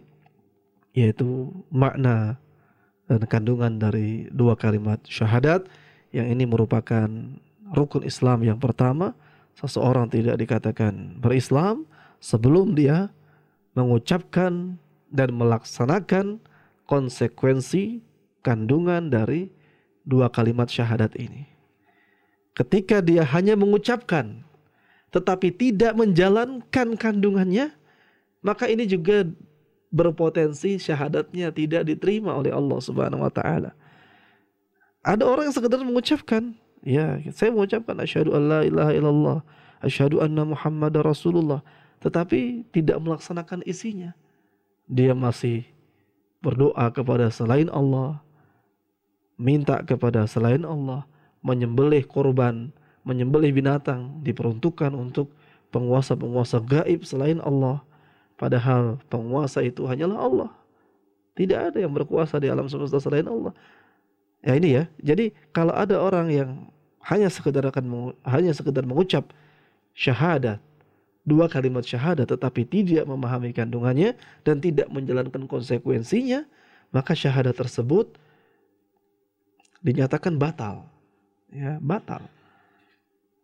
yaitu 0.92 1.48
makna 1.72 2.36
dan 3.08 3.24
kandungan 3.24 3.80
dari 3.80 4.28
dua 4.28 4.60
kalimat 4.60 5.00
syahadat. 5.08 5.64
Yang 6.12 6.36
ini 6.36 6.44
merupakan 6.44 7.08
rukun 7.72 8.04
Islam 8.04 8.44
yang 8.44 8.60
pertama 8.60 9.16
seseorang 9.56 10.12
tidak 10.12 10.36
dikatakan 10.36 11.16
berislam 11.16 11.88
sebelum 12.20 12.76
dia 12.76 13.08
mengucapkan 13.72 14.76
dan 15.08 15.32
melaksanakan 15.32 16.44
konsekuensi 16.84 18.04
kandungan 18.44 19.08
dari 19.08 19.61
dua 20.02 20.28
kalimat 20.28 20.68
syahadat 20.68 21.14
ini. 21.18 21.46
Ketika 22.52 23.00
dia 23.00 23.24
hanya 23.24 23.56
mengucapkan 23.56 24.44
tetapi 25.12 25.52
tidak 25.52 25.92
menjalankan 25.92 26.96
kandungannya, 26.96 27.76
maka 28.40 28.64
ini 28.64 28.88
juga 28.88 29.28
berpotensi 29.92 30.80
syahadatnya 30.80 31.52
tidak 31.52 31.84
diterima 31.84 32.32
oleh 32.32 32.48
Allah 32.48 32.80
Subhanahu 32.80 33.20
wa 33.20 33.28
taala. 33.28 33.76
Ada 35.04 35.28
orang 35.28 35.52
yang 35.52 35.56
sekedar 35.56 35.78
mengucapkan, 35.84 36.56
ya, 36.80 37.20
saya 37.36 37.52
mengucapkan 37.52 37.92
asyhadu 38.00 38.32
alla 38.32 38.64
ilaha 38.64 38.92
illallah, 38.96 39.38
asyhadu 39.84 40.24
anna 40.24 40.48
Muhammad 40.48 40.96
Rasulullah, 41.04 41.60
tetapi 42.00 42.64
tidak 42.72 42.96
melaksanakan 43.04 43.60
isinya. 43.68 44.16
Dia 44.88 45.12
masih 45.12 45.68
berdoa 46.40 46.88
kepada 46.88 47.28
selain 47.28 47.68
Allah, 47.68 48.24
minta 49.42 49.82
kepada 49.82 50.22
selain 50.30 50.62
Allah, 50.62 51.02
menyembelih 51.42 52.06
korban, 52.06 52.70
menyembelih 53.02 53.50
binatang 53.50 54.22
diperuntukkan 54.22 54.94
untuk 54.94 55.34
penguasa-penguasa 55.74 56.62
gaib 56.62 57.02
selain 57.02 57.42
Allah 57.42 57.82
Padahal 58.42 58.98
penguasa 59.06 59.62
itu 59.62 59.86
hanyalah 59.86 60.18
Allah. 60.18 60.50
Tidak 61.38 61.54
ada 61.70 61.78
yang 61.78 61.94
berkuasa 61.94 62.42
di 62.42 62.50
alam 62.50 62.66
semesta 62.66 62.98
selain 62.98 63.22
Allah. 63.30 63.54
Ya 64.42 64.58
ini 64.58 64.82
ya. 64.82 64.90
Jadi 64.98 65.30
kalau 65.54 65.70
ada 65.70 66.02
orang 66.02 66.26
yang 66.26 66.50
hanya 67.06 67.30
sekedar 67.30 67.62
akan 67.70 68.10
hanya 68.26 68.50
sekedar 68.50 68.82
mengucap 68.82 69.30
syahadat, 69.94 70.58
dua 71.22 71.46
kalimat 71.46 71.86
syahadat 71.86 72.34
tetapi 72.34 72.66
tidak 72.66 73.06
memahami 73.06 73.54
kandungannya 73.54 74.18
dan 74.42 74.58
tidak 74.58 74.90
menjalankan 74.90 75.46
konsekuensinya, 75.46 76.42
maka 76.90 77.14
syahadat 77.14 77.54
tersebut 77.54 78.18
dinyatakan 79.82 80.38
batal. 80.38 80.88
Ya, 81.52 81.76
batal. 81.82 82.24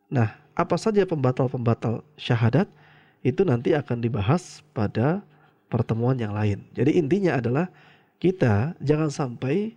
Nah, 0.09 0.33
apa 0.57 0.81
saja 0.81 1.05
pembatal-pembatal 1.05 2.01
syahadat? 2.17 2.67
itu 3.27 3.43
nanti 3.43 3.75
akan 3.75 3.99
dibahas 3.99 4.63
pada 4.71 5.23
pertemuan 5.67 6.15
yang 6.17 6.33
lain. 6.33 6.63
Jadi 6.75 6.97
intinya 6.97 7.39
adalah 7.39 7.67
kita 8.23 8.79
jangan 8.83 9.11
sampai 9.11 9.75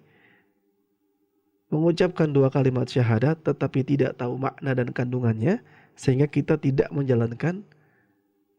mengucapkan 1.71 2.30
dua 2.30 2.52
kalimat 2.52 2.86
syahadat 2.86 3.39
tetapi 3.41 3.82
tidak 3.88 4.19
tahu 4.19 4.36
makna 4.36 4.76
dan 4.76 4.91
kandungannya 4.91 5.63
sehingga 5.95 6.28
kita 6.28 6.60
tidak 6.60 6.91
menjalankan 6.91 7.63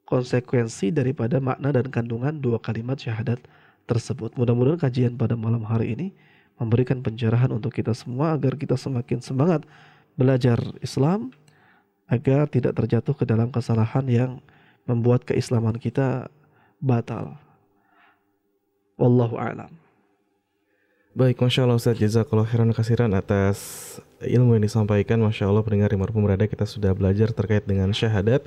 konsekuensi 0.09 0.93
daripada 0.93 1.41
makna 1.41 1.73
dan 1.73 1.89
kandungan 1.89 2.41
dua 2.41 2.61
kalimat 2.61 2.99
syahadat 2.99 3.41
tersebut. 3.89 4.35
Mudah-mudahan 4.37 4.81
kajian 4.81 5.15
pada 5.17 5.37
malam 5.37 5.65
hari 5.65 5.95
ini 5.97 6.09
memberikan 6.57 7.01
pencerahan 7.01 7.51
untuk 7.51 7.75
kita 7.75 7.93
semua 7.93 8.37
agar 8.37 8.57
kita 8.57 8.77
semakin 8.77 9.21
semangat 9.21 9.65
belajar 10.17 10.61
Islam 10.85 11.33
agar 12.11 12.45
tidak 12.51 12.77
terjatuh 12.77 13.17
ke 13.17 13.25
dalam 13.25 13.49
kesalahan 13.49 14.05
yang 14.05 14.31
membuat 14.85 15.25
keislaman 15.25 15.79
kita 15.81 16.29
batal. 16.83 17.39
Wallahu 19.01 19.41
a'lam. 19.41 19.73
Baik, 21.13 21.45
Masya 21.45 21.69
Allah 21.69 21.77
Ustaz 21.77 22.01
Jazakallah 22.01 22.49
khairan 22.49 22.73
kasiran 22.73 23.13
atas 23.13 23.59
ilmu 24.25 24.57
yang 24.57 24.65
disampaikan 24.65 25.21
Masya 25.21 25.45
Allah 25.45 25.61
pendengar 25.61 25.93
Imar 25.93 26.09
Pemberada 26.09 26.49
kita 26.49 26.65
sudah 26.65 26.97
belajar 26.97 27.29
terkait 27.37 27.69
dengan 27.69 27.93
syahadat 27.93 28.41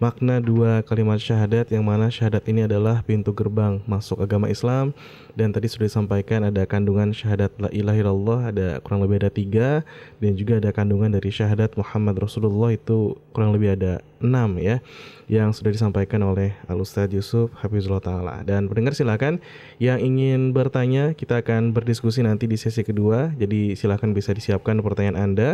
makna 0.00 0.40
dua 0.40 0.80
kalimat 0.80 1.20
syahadat 1.20 1.68
yang 1.68 1.84
mana 1.84 2.08
syahadat 2.08 2.40
ini 2.48 2.64
adalah 2.64 3.04
pintu 3.04 3.36
gerbang 3.36 3.84
masuk 3.84 4.24
agama 4.24 4.48
Islam. 4.48 4.96
Dan 5.36 5.52
tadi 5.54 5.68
sudah 5.70 5.86
disampaikan 5.86 6.42
ada 6.48 6.66
kandungan 6.66 7.12
syahadat 7.14 7.52
la 7.60 7.70
ilaha 7.70 7.98
illallah 8.00 8.40
ada 8.50 8.68
kurang 8.80 9.04
lebih 9.04 9.20
ada 9.20 9.30
tiga. 9.30 9.84
Dan 10.18 10.40
juga 10.40 10.56
ada 10.56 10.72
kandungan 10.72 11.12
dari 11.12 11.28
syahadat 11.28 11.76
Muhammad 11.76 12.16
Rasulullah 12.16 12.72
itu 12.72 13.20
kurang 13.36 13.52
lebih 13.52 13.76
ada 13.76 14.00
enam 14.20 14.60
ya 14.60 14.84
yang 15.30 15.54
sudah 15.54 15.70
disampaikan 15.72 16.20
oleh 16.26 16.52
Al 16.66 16.82
Ustadz 16.82 17.14
Yusuf 17.14 17.54
Hafizullah 17.60 18.02
Ta'ala. 18.02 18.42
Dan 18.42 18.66
pendengar 18.66 18.98
silakan 18.98 19.38
yang 19.78 20.02
ingin 20.02 20.50
bertanya 20.50 21.14
kita 21.14 21.38
akan 21.38 21.70
berdiskusi 21.70 22.26
nanti 22.26 22.50
di 22.50 22.58
sesi 22.58 22.82
kedua. 22.82 23.30
Jadi 23.38 23.78
silakan 23.78 24.10
bisa 24.10 24.34
disiapkan 24.34 24.82
pertanyaan 24.82 25.30
Anda 25.30 25.48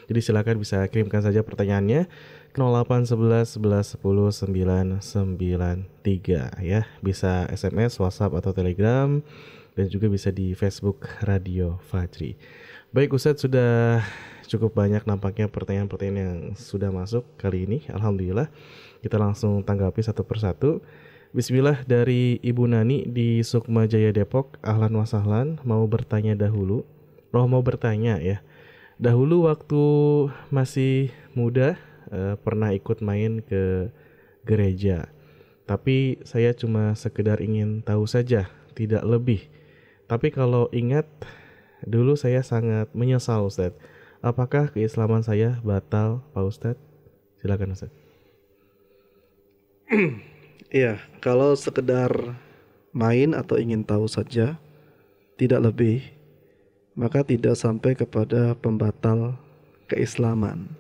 Jadi 0.10 0.18
silakan 0.18 0.58
bisa 0.58 0.82
kirimkan 0.90 1.22
saja 1.22 1.46
pertanyaannya 1.46 2.10
0811 2.58 3.62
11 3.62 4.02
10 4.02 5.06
993 5.06 6.66
ya. 6.66 6.90
Bisa 7.06 7.46
SMS, 7.46 8.02
WhatsApp 8.02 8.34
atau 8.34 8.50
Telegram 8.50 9.22
dan 9.78 9.86
juga 9.94 10.10
bisa 10.10 10.34
di 10.34 10.58
Facebook 10.58 11.06
Radio 11.22 11.78
Fajri. 11.86 12.34
Baik 12.90 13.14
Ustadz 13.14 13.46
sudah 13.46 14.02
cukup 14.50 14.74
banyak 14.74 15.06
nampaknya 15.06 15.54
pertanyaan-pertanyaan 15.54 16.18
yang 16.18 16.40
sudah 16.58 16.90
masuk 16.90 17.30
kali 17.38 17.70
ini. 17.70 17.86
Alhamdulillah. 17.94 18.50
Kita 19.06 19.22
langsung 19.22 19.62
tanggapi 19.62 20.02
satu 20.02 20.26
persatu. 20.26 20.82
Bismillah 21.30 21.86
dari 21.86 22.42
Ibu 22.42 22.66
Nani 22.66 23.06
di 23.06 23.46
Sukma 23.46 23.86
Jaya 23.86 24.10
Depok. 24.10 24.58
Ahlan 24.66 24.98
wasahlan 24.98 25.62
mau 25.62 25.86
bertanya 25.86 26.34
dahulu. 26.34 26.82
Roh 27.30 27.46
mau 27.46 27.62
bertanya 27.62 28.18
ya. 28.18 28.42
Dahulu 28.98 29.46
waktu 29.46 29.84
masih 30.50 31.14
muda 31.38 31.78
uh, 32.10 32.34
pernah 32.42 32.74
ikut 32.74 33.06
main 33.06 33.46
ke 33.46 33.94
gereja. 34.42 35.14
Tapi 35.70 36.18
saya 36.26 36.58
cuma 36.58 36.98
sekedar 36.98 37.46
ingin 37.46 37.86
tahu 37.86 38.10
saja, 38.10 38.50
tidak 38.74 39.06
lebih. 39.06 39.46
Tapi 40.10 40.34
kalau 40.34 40.66
ingat, 40.74 41.06
dulu 41.86 42.18
saya 42.18 42.42
sangat 42.42 42.90
menyesal 42.98 43.46
Ustaz. 43.46 43.78
Apakah 44.26 44.74
keislaman 44.74 45.22
saya 45.22 45.62
batal 45.62 46.26
Pak 46.34 46.42
Ustaz? 46.42 46.78
Silakan 47.38 47.78
Ustaz. 47.78 48.05
Iya, 50.74 50.98
kalau 51.22 51.54
sekedar 51.54 52.12
main 52.92 53.32
atau 53.38 53.56
ingin 53.56 53.86
tahu 53.86 54.10
saja, 54.10 54.58
tidak 55.38 55.72
lebih, 55.72 56.04
maka 56.98 57.22
tidak 57.22 57.56
sampai 57.56 57.94
kepada 57.94 58.58
pembatal 58.58 59.38
keislaman. 59.88 60.74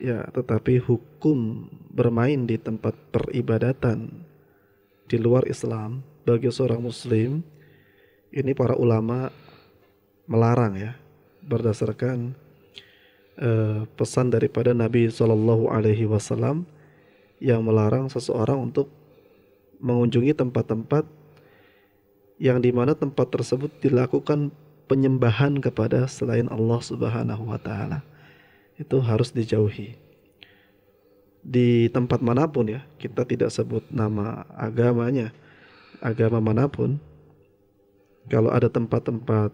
Ya, 0.00 0.24
tetapi 0.32 0.80
hukum 0.80 1.68
bermain 1.92 2.48
di 2.48 2.56
tempat 2.56 2.96
peribadatan 3.12 4.24
di 5.06 5.16
luar 5.20 5.44
Islam 5.46 6.00
bagi 6.24 6.48
seorang 6.48 6.80
muslim 6.80 7.44
ini 8.30 8.54
para 8.54 8.78
ulama 8.78 9.28
melarang 10.30 10.78
ya 10.78 10.94
berdasarkan 11.42 12.32
uh, 13.42 13.82
pesan 13.98 14.30
daripada 14.30 14.70
Nabi 14.70 15.10
wasallam 16.06 16.62
yang 17.40 17.64
melarang 17.64 18.06
seseorang 18.12 18.70
untuk 18.70 18.92
mengunjungi 19.80 20.36
tempat-tempat 20.36 21.08
yang 22.36 22.60
di 22.60 22.72
mana 22.72 22.92
tempat 22.92 23.32
tersebut 23.32 23.72
dilakukan 23.80 24.52
penyembahan 24.88 25.60
kepada 25.60 26.04
selain 26.08 26.48
Allah 26.52 26.80
Subhanahu 26.84 27.48
wa 27.48 27.60
taala 27.60 28.04
itu 28.80 28.96
harus 29.00 29.28
dijauhi. 29.32 29.96
Di 31.40 31.88
tempat 31.92 32.20
mana 32.20 32.48
pun 32.48 32.68
ya, 32.68 32.84
kita 32.96 33.24
tidak 33.24 33.52
sebut 33.52 33.84
nama 33.92 34.44
agamanya, 34.56 35.32
agama 36.00 36.40
mana 36.40 36.68
pun. 36.68 37.00
Kalau 38.28 38.52
ada 38.52 38.68
tempat-tempat 38.68 39.52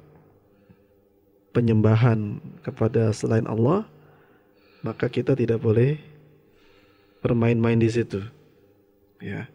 penyembahan 1.54 2.42
kepada 2.62 3.14
selain 3.14 3.46
Allah, 3.46 3.86
maka 4.82 5.06
kita 5.10 5.34
tidak 5.38 5.62
boleh 5.62 5.98
bermain-main 7.20 7.78
di 7.78 7.88
situ. 7.88 8.20
Ya. 9.20 9.48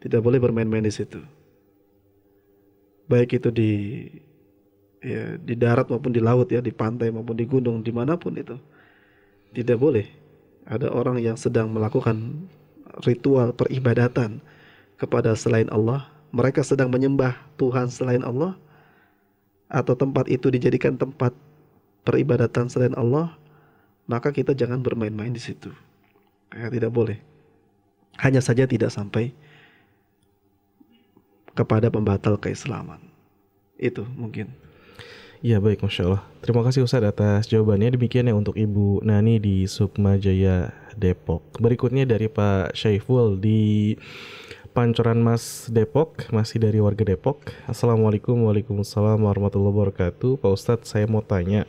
Tidak 0.00 0.20
boleh 0.24 0.40
bermain-main 0.40 0.84
di 0.84 0.92
situ. 0.92 1.20
Baik 3.10 3.36
itu 3.36 3.50
di 3.52 3.70
ya, 5.04 5.36
di 5.40 5.54
darat 5.56 5.88
maupun 5.88 6.12
di 6.12 6.22
laut 6.22 6.48
ya, 6.48 6.64
di 6.64 6.72
pantai 6.72 7.12
maupun 7.12 7.36
di 7.36 7.44
gunung, 7.44 7.84
di 7.84 7.92
mana 7.92 8.16
pun 8.16 8.36
itu. 8.36 8.56
Tidak 9.50 9.76
boleh 9.76 10.06
ada 10.64 10.88
orang 10.94 11.18
yang 11.18 11.34
sedang 11.34 11.72
melakukan 11.74 12.46
ritual 13.02 13.50
peribadatan 13.50 14.38
kepada 15.00 15.34
selain 15.34 15.66
Allah, 15.72 16.06
mereka 16.30 16.62
sedang 16.62 16.92
menyembah 16.92 17.34
Tuhan 17.58 17.90
selain 17.90 18.22
Allah, 18.22 18.54
atau 19.66 19.98
tempat 19.98 20.30
itu 20.30 20.46
dijadikan 20.52 20.94
tempat 20.94 21.34
peribadatan 22.06 22.70
selain 22.70 22.94
Allah, 22.94 23.34
maka 24.06 24.30
kita 24.30 24.54
jangan 24.54 24.80
bermain-main 24.80 25.34
di 25.34 25.42
situ. 25.42 25.72
Ya, 26.50 26.66
tidak 26.66 26.90
boleh. 26.90 27.18
Hanya 28.18 28.42
saja 28.42 28.66
tidak 28.66 28.90
sampai 28.90 29.32
kepada 31.54 31.90
pembatal 31.90 32.38
keislaman. 32.38 32.98
Itu 33.78 34.04
mungkin. 34.18 34.52
Ya 35.40 35.56
baik, 35.56 35.80
Masya 35.80 36.04
Allah. 36.04 36.22
Terima 36.44 36.60
kasih 36.60 36.84
Ustadz 36.84 37.16
atas 37.16 37.48
jawabannya. 37.48 37.96
Demikian 37.96 38.28
ya 38.28 38.36
untuk 38.36 38.60
Ibu 38.60 39.00
Nani 39.00 39.40
di 39.40 39.64
Sukma 39.64 40.20
Jaya 40.20 40.68
Depok. 41.00 41.40
Berikutnya 41.56 42.04
dari 42.04 42.28
Pak 42.28 42.76
Syaiful 42.76 43.40
di 43.40 43.96
Pancoran 44.70 45.18
Mas 45.18 45.66
Depok, 45.72 46.28
masih 46.30 46.60
dari 46.60 46.78
warga 46.78 47.02
Depok. 47.02 47.56
Assalamualaikum 47.64 48.36
Waalaikumsalam 48.46 49.18
warahmatullahi 49.18 49.74
wabarakatuh. 49.74 50.38
Pak 50.38 50.50
Ustadz 50.52 50.92
saya 50.92 51.08
mau 51.08 51.24
tanya, 51.24 51.64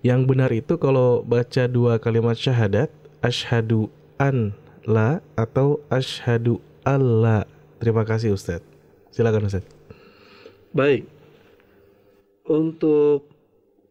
yang 0.00 0.24
benar 0.24 0.48
itu 0.54 0.78
kalau 0.78 1.20
baca 1.26 1.66
dua 1.66 1.98
kalimat 1.98 2.38
syahadat, 2.38 2.88
ashadu 3.20 3.90
an 4.22 4.54
la 4.86 5.18
atau 5.34 5.82
ashadu 5.90 6.62
Allah. 6.86 7.42
Terima 7.82 8.06
kasih 8.06 8.38
Ustadz. 8.38 8.62
Silakan 9.10 9.50
Ustadz. 9.50 9.66
Baik, 10.70 11.10
untuk 12.46 13.26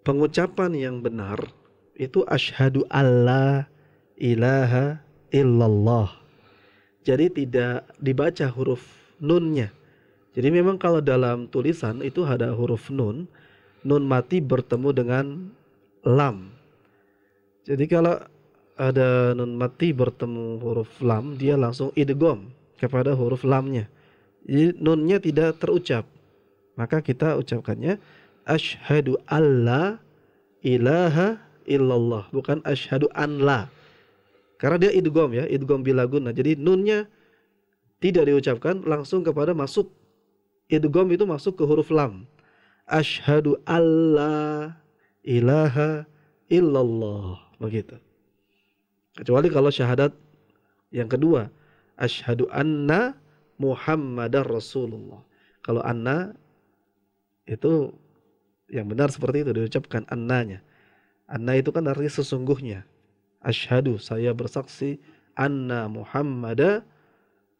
pengucapan 0.07 0.71
yang 0.73 0.95
benar 1.03 1.51
itu 1.99 2.23
asyhadu 2.25 2.87
alla 2.87 3.67
ilaha 4.17 5.03
illallah. 5.29 6.09
Jadi 7.03 7.43
tidak 7.43 7.85
dibaca 7.99 8.47
huruf 8.49 8.81
nunnya. 9.21 9.69
Jadi 10.31 10.47
memang 10.47 10.79
kalau 10.79 11.03
dalam 11.03 11.49
tulisan 11.51 11.99
itu 12.01 12.23
ada 12.23 12.55
huruf 12.55 12.87
nun, 12.87 13.27
nun 13.83 14.03
mati 14.07 14.39
bertemu 14.39 14.89
dengan 14.95 15.25
lam. 16.07 16.55
Jadi 17.67 17.85
kalau 17.85 18.15
ada 18.81 19.37
nun 19.37 19.53
mati 19.53 19.93
bertemu 19.93 20.57
huruf 20.57 20.89
lam, 21.05 21.37
dia 21.37 21.53
langsung 21.53 21.93
idgom 21.93 22.49
kepada 22.81 23.13
huruf 23.13 23.45
lamnya. 23.45 23.85
Jadi 24.49 24.81
nunnya 24.81 25.21
tidak 25.21 25.61
terucap. 25.61 26.09
Maka 26.73 27.05
kita 27.05 27.37
ucapkannya 27.37 28.01
Ashadu 28.41 29.21
alla 29.29 30.01
ilaha 30.65 31.37
illallah 31.69 32.25
bukan 32.33 32.57
ashadu 32.65 33.05
an 33.13 33.37
la 33.37 33.69
karena 34.57 34.89
dia 34.89 34.91
idgom 34.97 35.29
ya 35.29 35.45
idgom 35.45 35.85
bilaguna 35.85 36.33
jadi 36.33 36.57
nunnya 36.57 37.05
tidak 38.01 38.33
diucapkan 38.33 38.81
langsung 38.81 39.21
kepada 39.21 39.53
masuk 39.53 39.93
idgom 40.73 41.05
itu 41.13 41.21
masuk 41.21 41.53
ke 41.53 41.63
huruf 41.69 41.93
lam 41.93 42.25
Ashhadu 42.91 43.55
alla 43.63 44.75
ilaha 45.23 46.03
illallah. 46.51 47.39
Begitu. 47.55 47.95
Kecuali 49.15 49.51
kalau 49.51 49.67
syahadat 49.67 50.15
yang 50.91 51.07
kedua, 51.11 51.51
Ashhadu 51.99 52.47
anna 52.51 53.15
Muhammadar 53.59 54.47
Rasulullah. 54.47 55.21
Kalau 55.61 55.83
anna 55.85 56.33
itu 57.45 57.93
yang 58.71 58.87
benar 58.87 59.11
seperti 59.11 59.45
itu 59.45 59.51
diucapkan 59.53 60.07
annanya. 60.09 60.63
Anna 61.27 61.59
itu 61.59 61.69
kan 61.69 61.85
artinya 61.85 62.11
sesungguhnya. 62.11 62.87
Ashhadu 63.41 63.97
saya 63.97 64.31
bersaksi 64.33 65.01
anna 65.35 65.89
Muhammada 65.89 66.85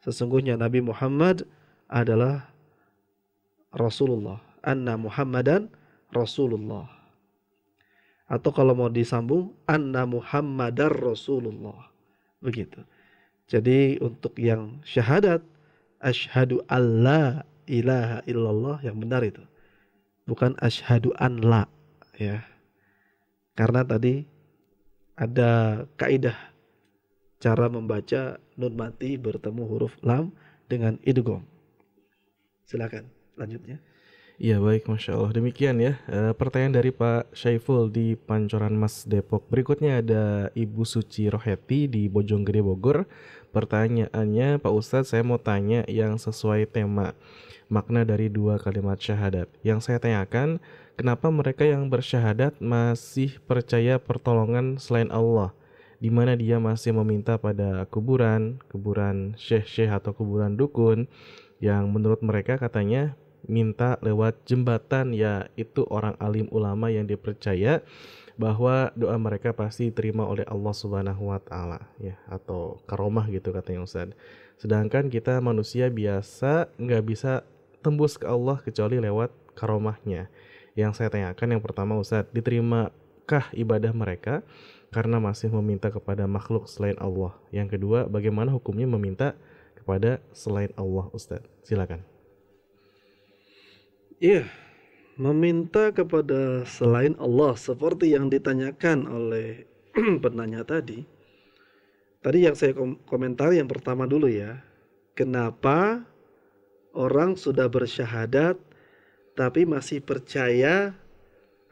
sesungguhnya 0.02 0.58
Nabi 0.58 0.82
Muhammad 0.82 1.46
adalah 1.92 2.50
Rasulullah. 3.76 4.40
Anna 4.62 4.98
Muhammadan 4.98 5.70
Rasulullah. 6.14 7.01
Atau 8.32 8.56
kalau 8.56 8.72
mau 8.72 8.88
disambung 8.88 9.52
anna 9.68 10.08
Muhammadar 10.08 10.96
Rasulullah. 10.96 11.92
Begitu. 12.40 12.80
Jadi 13.52 14.00
untuk 14.00 14.40
yang 14.40 14.80
syahadat 14.88 15.44
asyhadu 16.00 16.64
alla 16.72 17.44
ilaha 17.68 18.24
illallah 18.24 18.80
yang 18.88 18.96
benar 18.96 19.28
itu. 19.28 19.44
Bukan 20.24 20.56
asyhadu 20.64 21.12
an 21.20 21.44
la 21.44 21.68
ya. 22.16 22.48
Karena 23.60 23.84
tadi 23.84 24.24
ada 25.20 25.84
kaidah 26.00 26.40
cara 27.44 27.68
membaca 27.68 28.40
nun 28.56 28.80
mati 28.80 29.20
bertemu 29.20 29.64
huruf 29.68 30.00
lam 30.08 30.32
dengan 30.72 30.96
idgham. 31.04 31.44
Silakan 32.64 33.12
lanjutnya. 33.36 33.84
Iya 34.42 34.58
baik, 34.58 34.90
masya 34.90 35.14
Allah. 35.14 35.38
Demikian 35.38 35.78
ya 35.78 36.02
e, 36.10 36.34
pertanyaan 36.34 36.82
dari 36.82 36.90
Pak 36.90 37.30
Syaiful 37.30 37.94
di 37.94 38.18
Pancoran 38.18 38.74
Mas 38.74 39.06
Depok. 39.06 39.46
Berikutnya 39.54 40.02
ada 40.02 40.50
Ibu 40.58 40.82
Suci 40.82 41.30
Roheti 41.30 41.86
di 41.86 42.10
Bojonggede 42.10 42.66
Bogor. 42.66 43.06
Pertanyaannya 43.54 44.58
Pak 44.58 44.74
Ustadz, 44.74 45.14
saya 45.14 45.22
mau 45.22 45.38
tanya 45.38 45.86
yang 45.86 46.18
sesuai 46.18 46.74
tema 46.74 47.14
makna 47.70 48.02
dari 48.02 48.34
dua 48.34 48.58
kalimat 48.58 48.98
syahadat. 48.98 49.46
Yang 49.62 49.86
saya 49.86 50.02
tanyakan, 50.02 50.58
kenapa 50.98 51.30
mereka 51.30 51.62
yang 51.62 51.86
bersyahadat 51.94 52.58
masih 52.58 53.38
percaya 53.46 54.02
pertolongan 54.02 54.82
selain 54.82 55.14
Allah? 55.14 55.54
di 56.02 56.10
mana 56.10 56.34
dia 56.34 56.58
masih 56.58 56.98
meminta 56.98 57.38
pada 57.38 57.86
kuburan, 57.86 58.58
kuburan 58.74 59.38
syekh-syekh 59.38 59.94
atau 59.94 60.18
kuburan 60.18 60.58
dukun 60.58 61.06
yang 61.62 61.94
menurut 61.94 62.26
mereka 62.26 62.58
katanya 62.58 63.14
minta 63.52 64.00
lewat 64.00 64.48
jembatan 64.48 65.12
ya 65.12 65.52
itu 65.60 65.84
orang 65.92 66.16
alim 66.24 66.48
ulama 66.56 66.88
yang 66.88 67.04
dipercaya 67.04 67.84
bahwa 68.40 68.96
doa 68.96 69.20
mereka 69.20 69.52
pasti 69.52 69.92
diterima 69.92 70.24
oleh 70.24 70.48
Allah 70.48 70.72
Subhanahu 70.72 71.30
wa 71.30 71.40
taala 71.44 71.84
ya 72.00 72.16
atau 72.32 72.80
karomah 72.88 73.28
gitu 73.28 73.52
katanya 73.52 73.84
Ustaz. 73.84 74.16
Sedangkan 74.56 75.12
kita 75.12 75.38
manusia 75.44 75.92
biasa 75.92 76.72
nggak 76.80 77.04
bisa 77.04 77.44
tembus 77.84 78.16
ke 78.16 78.26
Allah 78.26 78.62
kecuali 78.64 79.02
lewat 79.02 79.34
karomahnya. 79.54 80.32
Yang 80.78 81.04
saya 81.04 81.10
tanyakan 81.12 81.60
yang 81.60 81.62
pertama 81.62 82.00
Ustaz, 82.00 82.26
diterimakah 82.32 83.52
ibadah 83.52 83.92
mereka 83.92 84.46
karena 84.94 85.20
masih 85.20 85.52
meminta 85.52 85.92
kepada 85.92 86.24
makhluk 86.26 86.66
selain 86.72 86.96
Allah? 87.02 87.36
Yang 87.52 87.78
kedua, 87.78 88.08
bagaimana 88.08 88.56
hukumnya 88.56 88.88
meminta 88.88 89.36
kepada 89.76 90.24
selain 90.32 90.72
Allah 90.80 91.12
Ustaz? 91.12 91.44
Silakan. 91.68 92.11
Iya, 94.22 94.46
meminta 95.18 95.90
kepada 95.90 96.62
selain 96.70 97.18
Allah 97.18 97.58
seperti 97.58 98.14
yang 98.14 98.30
ditanyakan 98.30 99.10
oleh 99.10 99.66
penanya 100.22 100.62
tadi. 100.62 101.10
Tadi 102.22 102.46
yang 102.46 102.54
saya 102.54 102.78
komentar 103.10 103.50
yang 103.50 103.66
pertama 103.66 104.06
dulu 104.06 104.30
ya. 104.30 104.62
Kenapa 105.18 106.06
orang 106.94 107.34
sudah 107.34 107.66
bersyahadat 107.66 108.62
tapi 109.34 109.66
masih 109.66 110.06
percaya 110.06 110.94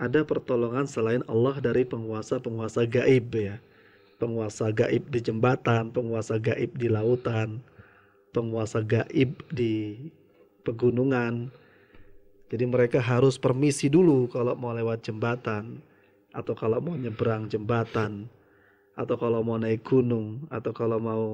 ada 0.01 0.25
pertolongan 0.25 0.89
selain 0.89 1.21
Allah 1.29 1.61
dari 1.61 1.85
penguasa-penguasa 1.85 2.89
gaib 2.89 3.29
ya. 3.29 3.61
Penguasa 4.17 4.73
gaib 4.73 5.05
di 5.13 5.21
jembatan, 5.21 5.93
penguasa 5.93 6.41
gaib 6.41 6.73
di 6.81 6.89
lautan, 6.89 7.61
penguasa 8.33 8.81
gaib 8.81 9.37
di 9.53 10.01
pegunungan, 10.65 11.53
jadi 12.49 12.65
mereka 12.65 12.97
harus 12.97 13.37
permisi 13.37 13.87
dulu 13.87 14.25
kalau 14.25 14.57
mau 14.57 14.73
lewat 14.73 15.05
jembatan 15.05 15.85
atau 16.33 16.53
kalau 16.57 16.81
mau 16.81 16.97
nyebrang 16.97 17.45
jembatan 17.45 18.25
atau 18.97 19.15
kalau 19.15 19.45
mau 19.45 19.61
naik 19.61 19.85
gunung 19.85 20.49
atau 20.49 20.73
kalau 20.73 20.97
mau 20.97 21.25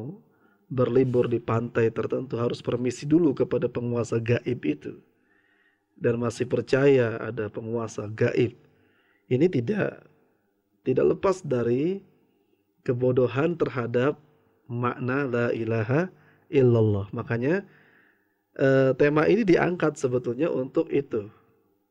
berlibur 0.68 1.32
di 1.32 1.40
pantai 1.40 1.88
tertentu 1.94 2.36
harus 2.36 2.60
permisi 2.60 3.08
dulu 3.08 3.32
kepada 3.32 3.72
penguasa 3.72 4.20
gaib 4.20 4.60
itu. 4.66 5.00
Dan 5.96 6.20
masih 6.20 6.44
percaya 6.46 7.16
ada 7.18 7.48
penguasa 7.48 8.06
gaib. 8.12 8.60
Ini 9.32 9.48
tidak 9.48 10.04
tidak 10.84 11.18
lepas 11.18 11.42
dari 11.42 12.04
kebodohan 12.84 13.56
terhadap 13.56 14.20
makna 14.68 15.26
la 15.26 15.48
ilaha 15.56 16.12
illallah. 16.52 17.10
Makanya 17.16 17.64
uh, 18.60 18.92
tema 18.96 19.28
ini 19.28 19.44
diangkat 19.48 20.00
sebetulnya 20.00 20.52
untuk 20.52 20.92
itu. 20.92 21.28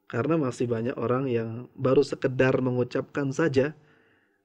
Karena 0.05 0.37
masih 0.37 0.69
banyak 0.69 0.95
orang 1.01 1.27
yang 1.27 1.67
baru 1.75 2.05
sekedar 2.05 2.61
mengucapkan 2.61 3.33
saja 3.33 3.73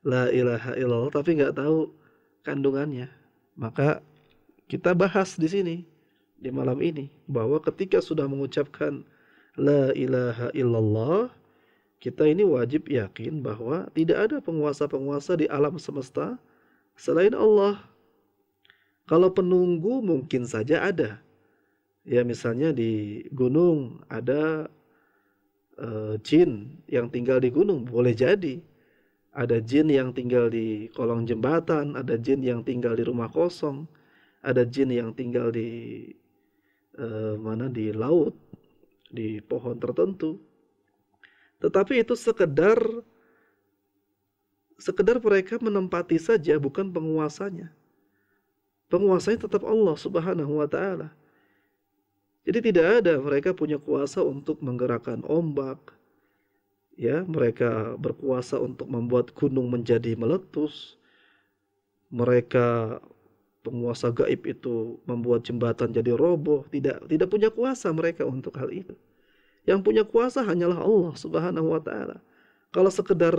la 0.08 0.32
ilaha 0.32 0.74
illallah 0.80 1.12
tapi 1.12 1.36
nggak 1.36 1.60
tahu 1.60 1.92
kandungannya. 2.48 3.12
Maka 3.60 4.00
kita 4.72 4.96
bahas 4.96 5.36
di 5.36 5.48
sini 5.52 5.76
di 6.40 6.50
malam 6.50 6.80
ini 6.80 7.12
bahwa 7.28 7.60
ketika 7.60 8.00
sudah 8.00 8.24
mengucapkan 8.26 9.04
la 9.60 9.92
ilaha 9.92 10.48
illallah 10.56 11.28
kita 12.00 12.24
ini 12.24 12.48
wajib 12.48 12.88
yakin 12.88 13.44
bahwa 13.44 13.92
tidak 13.92 14.32
ada 14.32 14.38
penguasa-penguasa 14.40 15.36
di 15.36 15.46
alam 15.52 15.76
semesta 15.76 16.40
selain 16.96 17.36
Allah. 17.36 17.84
Kalau 19.04 19.28
penunggu 19.36 20.00
mungkin 20.00 20.48
saja 20.48 20.80
ada, 20.80 21.20
ya 22.08 22.22
misalnya 22.24 22.72
di 22.76 23.24
gunung 23.32 24.04
ada 24.12 24.68
uh, 25.80 26.16
jin 26.22 26.80
yang 26.92 27.08
tinggal 27.08 27.40
di 27.40 27.50
gunung 27.50 27.88
boleh 27.88 28.14
jadi. 28.16 28.60
Ada 29.30 29.62
jin 29.62 29.94
yang 29.94 30.10
tinggal 30.12 30.50
di 30.50 30.90
kolong 30.98 31.24
jembatan 31.24 31.94
ada 31.94 32.18
jin 32.18 32.42
yang 32.42 32.66
tinggal 32.66 32.98
di 32.98 33.06
rumah 33.06 33.30
kosong 33.30 33.86
ada 34.42 34.64
jin 34.64 34.90
yang 34.90 35.14
tinggal 35.14 35.52
di 35.52 36.10
uh, 36.98 37.36
mana 37.38 37.68
di 37.68 37.92
laut 37.92 38.36
di 39.12 39.38
pohon 39.44 39.78
tertentu. 39.78 40.40
Tetapi 41.60 42.02
itu 42.04 42.16
sekedar 42.16 42.80
sekedar 44.80 45.20
mereka 45.20 45.60
menempati 45.60 46.16
saja 46.16 46.56
bukan 46.56 46.88
penguasanya. 46.88 47.70
Penguasanya 48.90 49.46
tetap 49.46 49.62
Allah 49.68 49.94
Subhanahu 50.00 50.64
wa 50.64 50.68
taala 50.68 51.14
jadi 52.48 52.60
tidak 52.64 52.86
ada 53.04 53.14
mereka 53.20 53.52
punya 53.52 53.76
kuasa 53.76 54.24
untuk 54.24 54.64
menggerakkan 54.64 55.22
ombak. 55.28 55.96
Ya, 57.00 57.24
mereka 57.24 57.96
berkuasa 57.96 58.60
untuk 58.60 58.92
membuat 58.92 59.32
gunung 59.32 59.72
menjadi 59.72 60.20
meletus. 60.20 61.00
Mereka 62.12 63.00
penguasa 63.64 64.10
gaib 64.10 64.48
itu 64.50 64.98
membuat 65.06 65.46
jembatan 65.46 65.94
jadi 65.94 66.16
roboh, 66.16 66.66
tidak 66.72 67.06
tidak 67.08 67.28
punya 67.30 67.50
kuasa 67.52 67.92
mereka 67.94 68.26
untuk 68.26 68.56
hal 68.60 68.72
itu. 68.72 68.96
Yang 69.68 69.80
punya 69.86 70.04
kuasa 70.08 70.42
hanyalah 70.44 70.82
Allah 70.82 71.14
Subhanahu 71.16 71.68
wa 71.72 71.82
taala. 71.84 72.18
Kalau 72.74 72.90
sekedar 72.90 73.36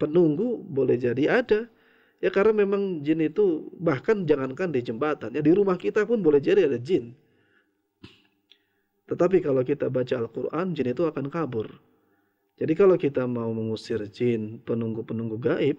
penunggu 0.00 0.60
boleh 0.64 0.96
jadi 0.96 1.40
ada. 1.44 1.60
Ya 2.16 2.32
karena 2.32 2.64
memang 2.64 3.04
jin 3.04 3.20
itu 3.20 3.68
bahkan 3.76 4.24
jangankan 4.24 4.72
di 4.72 4.80
jembatan, 4.80 5.36
ya 5.36 5.44
di 5.44 5.52
rumah 5.52 5.76
kita 5.76 6.08
pun 6.08 6.24
boleh 6.24 6.40
jadi 6.40 6.64
ada 6.64 6.80
jin. 6.80 7.12
Tetapi 9.06 9.38
kalau 9.42 9.62
kita 9.62 9.86
baca 9.86 10.14
Al-Quran, 10.18 10.74
jin 10.74 10.90
itu 10.90 11.06
akan 11.06 11.30
kabur. 11.30 11.70
Jadi 12.56 12.72
kalau 12.74 12.96
kita 12.98 13.28
mau 13.28 13.52
mengusir 13.52 14.02
jin, 14.10 14.58
penunggu-penunggu 14.64 15.36
gaib, 15.38 15.78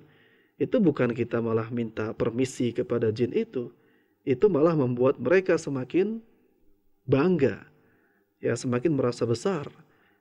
itu 0.58 0.76
bukan 0.80 1.12
kita 1.12 1.44
malah 1.44 1.68
minta 1.70 2.16
permisi 2.16 2.72
kepada 2.72 3.12
jin 3.12 3.34
itu. 3.36 3.70
Itu 4.24 4.48
malah 4.48 4.74
membuat 4.74 5.20
mereka 5.20 5.60
semakin 5.60 6.24
bangga. 7.06 7.66
Ya 8.40 8.54
semakin 8.54 8.94
merasa 8.94 9.28
besar. 9.28 9.68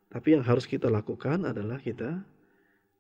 Tapi 0.09 0.39
yang 0.39 0.45
harus 0.45 0.65
kita 0.65 0.89
lakukan 0.89 1.45
adalah 1.45 1.77
kita 1.77 2.25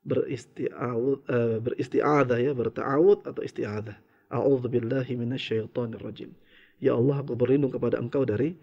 beristi'awud, 0.07 1.19
uh, 1.27 1.59
beristi'adah 1.63 2.39
ya, 2.39 2.53
berta'awud 2.55 3.27
atau 3.27 3.43
isti'adah. 3.43 3.97
A'udzu 4.31 4.69
billahi 4.71 5.15
minasyaitonir 5.19 6.03
rajim. 6.03 6.31
Ya 6.83 6.93
Allah, 6.95 7.25
aku 7.25 7.39
berlindung 7.39 7.73
kepada 7.73 7.97
Engkau 7.97 8.27
dari 8.27 8.59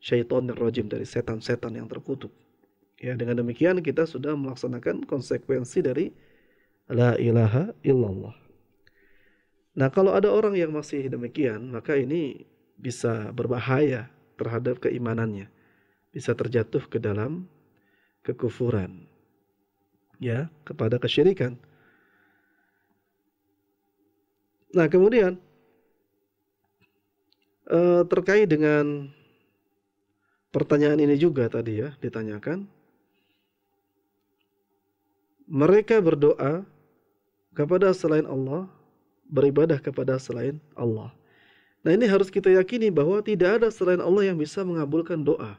syaitan 0.00 0.46
rajim 0.52 0.86
dari 0.86 1.04
setan-setan 1.04 1.74
yang 1.76 1.88
terkutuk. 1.88 2.32
Ya, 2.96 3.12
dengan 3.12 3.44
demikian 3.44 3.84
kita 3.84 4.08
sudah 4.08 4.32
melaksanakan 4.32 5.04
konsekuensi 5.04 5.84
dari 5.84 6.06
la 6.88 7.18
ilaha 7.20 7.76
illallah. 7.84 8.32
Nah, 9.76 9.92
kalau 9.92 10.16
ada 10.16 10.32
orang 10.32 10.56
yang 10.56 10.72
masih 10.72 11.04
demikian, 11.12 11.68
maka 11.68 11.92
ini 11.92 12.48
bisa 12.80 13.28
berbahaya 13.36 14.08
terhadap 14.40 14.80
keimanannya. 14.80 15.52
Bisa 16.08 16.32
terjatuh 16.32 16.88
ke 16.88 16.96
dalam 16.96 17.44
kekufuran. 18.24 19.04
Ya, 20.16 20.48
kepada 20.64 20.96
kesyirikan. 20.96 21.60
Nah, 24.72 24.88
kemudian 24.88 25.36
eh, 27.68 28.02
terkait 28.08 28.48
dengan 28.48 29.12
pertanyaan 30.56 31.04
ini 31.04 31.20
juga 31.20 31.52
tadi 31.52 31.84
ya 31.84 31.92
ditanyakan 32.00 32.64
mereka 35.44 36.00
berdoa 36.00 36.64
kepada 37.52 37.92
selain 37.92 38.24
Allah, 38.24 38.64
beribadah 39.28 39.76
kepada 39.78 40.16
selain 40.16 40.58
Allah. 40.74 41.14
Nah 41.86 41.94
ini 41.94 42.08
harus 42.08 42.32
kita 42.32 42.50
yakini 42.50 42.90
bahwa 42.90 43.22
tidak 43.22 43.62
ada 43.62 43.68
selain 43.70 44.02
Allah 44.02 44.32
yang 44.32 44.36
bisa 44.36 44.66
mengabulkan 44.66 45.22
doa. 45.22 45.54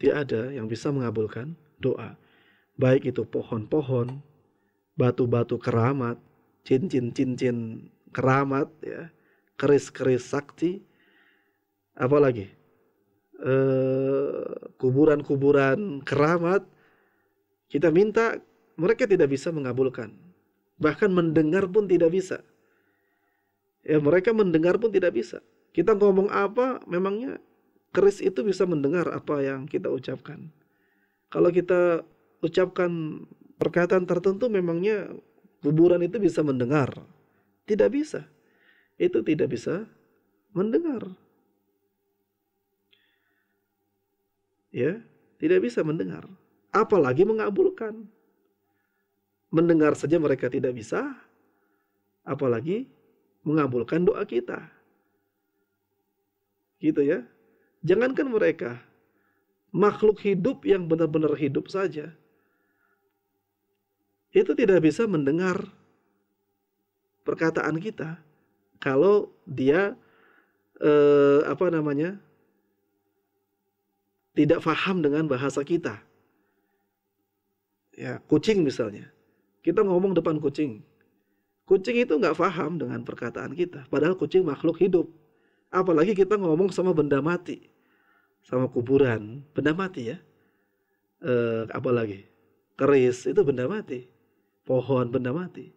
Tidak 0.00 0.16
ada 0.16 0.48
yang 0.48 0.64
bisa 0.64 0.88
mengabulkan 0.88 1.52
doa. 1.76 2.16
Baik 2.80 3.12
itu 3.12 3.28
pohon-pohon, 3.28 4.24
batu-batu 4.96 5.60
keramat, 5.60 6.16
cincin-cincin 6.64 7.84
keramat, 8.16 8.72
ya, 8.80 9.12
keris-keris 9.60 10.24
sakti, 10.24 10.80
apalagi 11.92 12.48
kuburan-kuburan 14.76 16.04
keramat, 16.04 16.64
kita 17.72 17.88
minta 17.88 18.36
mereka 18.76 19.04
tidak 19.08 19.32
bisa 19.32 19.52
mengabulkan. 19.52 20.12
Bahkan 20.80 21.12
mendengar 21.12 21.68
pun 21.68 21.84
tidak 21.84 22.12
bisa. 22.12 22.40
Ya, 23.84 24.00
mereka 24.00 24.32
mendengar 24.32 24.76
pun 24.76 24.92
tidak 24.92 25.16
bisa. 25.16 25.40
Kita 25.72 25.96
ngomong 25.96 26.28
apa, 26.32 26.80
memangnya 26.88 27.40
keris 27.92 28.20
itu 28.20 28.44
bisa 28.44 28.64
mendengar 28.64 29.08
apa 29.12 29.40
yang 29.44 29.64
kita 29.68 29.88
ucapkan. 29.92 30.52
Kalau 31.30 31.52
kita 31.52 32.02
ucapkan 32.40 33.22
perkataan 33.60 34.08
tertentu, 34.08 34.48
memangnya 34.48 35.12
kuburan 35.60 36.00
itu 36.00 36.16
bisa 36.16 36.40
mendengar. 36.40 36.90
Tidak 37.68 37.88
bisa. 37.92 38.24
Itu 38.96 39.20
tidak 39.22 39.52
bisa 39.52 39.84
mendengar. 40.56 41.06
Ya, 44.70 45.02
tidak 45.42 45.66
bisa 45.66 45.82
mendengar. 45.82 46.26
Apalagi 46.70 47.26
mengabulkan. 47.26 48.06
Mendengar 49.50 49.98
saja 49.98 50.14
mereka 50.22 50.46
tidak 50.46 50.78
bisa, 50.78 51.10
apalagi 52.22 52.86
mengabulkan 53.42 54.06
doa 54.06 54.22
kita. 54.22 54.70
Gitu 56.78 57.02
ya. 57.02 57.26
Jangankan 57.82 58.30
mereka, 58.30 58.78
makhluk 59.74 60.22
hidup 60.22 60.62
yang 60.62 60.86
benar-benar 60.86 61.34
hidup 61.34 61.66
saja, 61.66 62.14
itu 64.30 64.54
tidak 64.54 64.86
bisa 64.86 65.10
mendengar 65.10 65.66
perkataan 67.26 67.82
kita 67.82 68.22
kalau 68.78 69.34
dia 69.44 69.98
eh, 70.78 71.40
apa 71.44 71.66
namanya 71.68 72.16
tidak 74.40 74.64
faham 74.64 75.04
dengan 75.04 75.28
bahasa 75.28 75.60
kita. 75.60 76.00
Ya, 77.92 78.16
kucing 78.24 78.64
misalnya. 78.64 79.12
Kita 79.60 79.84
ngomong 79.84 80.16
depan 80.16 80.40
kucing. 80.40 80.80
Kucing 81.68 82.00
itu 82.00 82.16
nggak 82.16 82.40
paham 82.40 82.80
dengan 82.80 83.04
perkataan 83.04 83.52
kita. 83.52 83.84
Padahal 83.92 84.16
kucing 84.16 84.40
makhluk 84.40 84.80
hidup. 84.80 85.12
Apalagi 85.68 86.16
kita 86.16 86.40
ngomong 86.40 86.72
sama 86.72 86.96
benda 86.96 87.20
mati. 87.20 87.68
Sama 88.40 88.72
kuburan. 88.72 89.44
Benda 89.52 89.76
mati 89.76 90.16
ya. 90.16 90.18
E, 91.20 91.32
apalagi. 91.68 92.24
Keris 92.80 93.28
itu 93.28 93.44
benda 93.44 93.68
mati. 93.68 94.08
Pohon 94.64 95.12
benda 95.12 95.36
mati. 95.36 95.68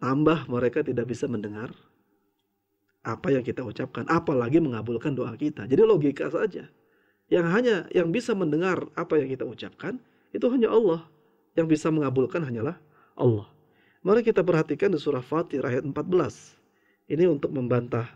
Tambah 0.00 0.48
mereka 0.48 0.80
tidak 0.80 1.12
bisa 1.12 1.28
mendengar 1.28 1.76
apa 3.04 3.28
yang 3.28 3.44
kita 3.44 3.60
ucapkan. 3.60 4.08
Apalagi 4.08 4.64
mengabulkan 4.64 5.12
doa 5.12 5.36
kita. 5.36 5.68
Jadi 5.68 5.84
logika 5.84 6.32
saja. 6.32 6.64
Yang 7.30 7.46
hanya 7.54 7.76
yang 7.94 8.10
bisa 8.10 8.34
mendengar 8.34 8.90
apa 8.98 9.14
yang 9.22 9.30
kita 9.30 9.46
ucapkan 9.46 10.02
itu 10.34 10.46
hanya 10.50 10.68
Allah. 10.74 11.06
Yang 11.54 11.78
bisa 11.78 11.88
mengabulkan 11.94 12.42
hanyalah 12.42 12.76
Allah. 13.14 13.46
Mari 14.02 14.26
kita 14.26 14.42
perhatikan 14.42 14.90
di 14.90 14.98
surah 14.98 15.22
Fatir 15.22 15.62
ayat 15.62 15.86
14. 15.86 15.94
Ini 17.10 17.30
untuk 17.30 17.54
membantah 17.54 18.10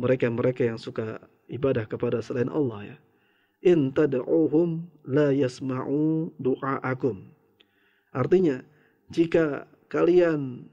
mereka-mereka 0.00 0.64
yang 0.64 0.80
suka 0.80 1.20
ibadah 1.52 1.84
kepada 1.88 2.20
selain 2.24 2.48
Allah 2.48 2.94
ya. 2.94 2.96
In 3.64 3.90
tad'uhum 3.90 4.86
la 5.08 5.32
yasma'u 5.32 6.30
du'aakum. 6.38 7.26
Artinya, 8.14 8.62
jika 9.10 9.66
kalian 9.90 10.68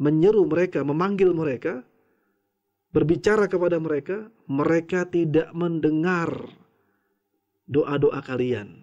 menyeru 0.00 0.44
mereka, 0.48 0.82
memanggil 0.82 1.30
mereka, 1.30 1.86
berbicara 2.90 3.46
kepada 3.46 3.78
mereka, 3.78 4.26
mereka 4.48 5.04
tidak 5.06 5.52
mendengar 5.54 6.32
doa-doa 7.68 8.24
kalian. 8.24 8.82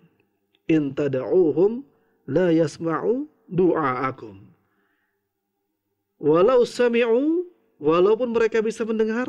In 0.69 0.93
tad'uhum 0.93 1.85
la 2.29 2.53
yasma'u 2.53 3.27
du'aakum. 3.49 4.45
Walau 6.21 6.63
sami'u, 6.63 7.45
walaupun 7.77 8.31
mereka 8.31 8.63
bisa 8.63 8.87
mendengar, 8.87 9.27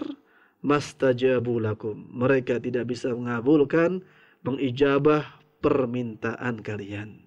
mastajabu 0.63 1.59
lakum. 1.61 2.07
Mereka 2.15 2.63
tidak 2.63 2.95
bisa 2.95 3.11
mengabulkan, 3.13 4.01
mengijabah 4.47 5.27
permintaan 5.61 6.63
kalian. 6.63 7.27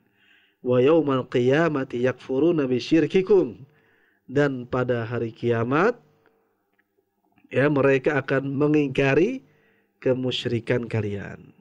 Wa 0.63 0.79
yaumal 0.79 1.27
qiyamati 1.27 2.07
yakfuruna 2.07 2.65
bisyirkikum. 2.65 3.67
Dan 4.29 4.69
pada 4.69 5.09
hari 5.09 5.33
kiamat, 5.33 5.97
ya 7.49 7.65
mereka 7.65 8.21
akan 8.21 8.53
mengingkari 8.53 9.41
kemusyrikan 9.97 10.85
kalian. 10.85 11.58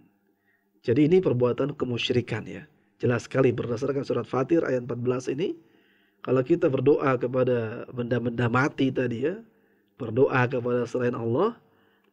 Jadi 0.88 1.04
ini 1.04 1.20
perbuatan 1.20 1.76
kemusyrikan 1.76 2.48
ya. 2.48 2.64
Jelas 2.96 3.28
sekali 3.28 3.52
berdasarkan 3.52 4.08
surat 4.08 4.24
Fatir 4.24 4.64
ayat 4.64 4.88
14 4.88 5.36
ini. 5.36 5.52
Kalau 6.24 6.40
kita 6.40 6.72
berdoa 6.72 7.20
kepada 7.20 7.84
benda-benda 7.92 8.48
mati 8.48 8.88
tadi 8.88 9.28
ya. 9.28 9.36
Berdoa 10.00 10.48
kepada 10.48 10.88
selain 10.88 11.12
Allah. 11.12 11.60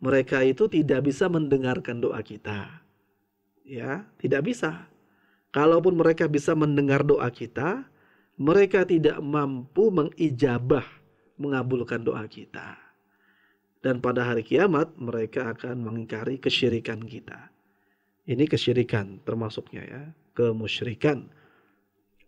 Mereka 0.03 0.43
itu 0.43 0.67
tidak 0.67 1.07
bisa 1.07 1.31
mendengarkan 1.31 2.03
doa 2.03 2.19
kita. 2.19 2.83
Ya, 3.63 4.03
tidak 4.19 4.51
bisa. 4.51 4.91
Kalaupun 5.55 5.95
mereka 5.95 6.27
bisa 6.27 6.51
mendengar 6.51 7.07
doa 7.07 7.31
kita, 7.31 7.87
mereka 8.35 8.83
tidak 8.83 9.23
mampu 9.23 9.87
mengijabah 9.87 10.83
mengabulkan 11.39 12.03
doa 12.03 12.27
kita. 12.27 12.75
Dan 13.79 14.03
pada 14.03 14.27
hari 14.27 14.43
kiamat 14.43 14.91
mereka 14.99 15.55
akan 15.55 15.79
mengingkari 15.79 16.43
kesyirikan 16.43 16.99
kita. 17.07 17.54
Ini 18.25 18.49
kesyirikan 18.49 19.21
termasuknya 19.21 19.85
ya 19.85 20.01
kemusyrikan. 20.33 21.29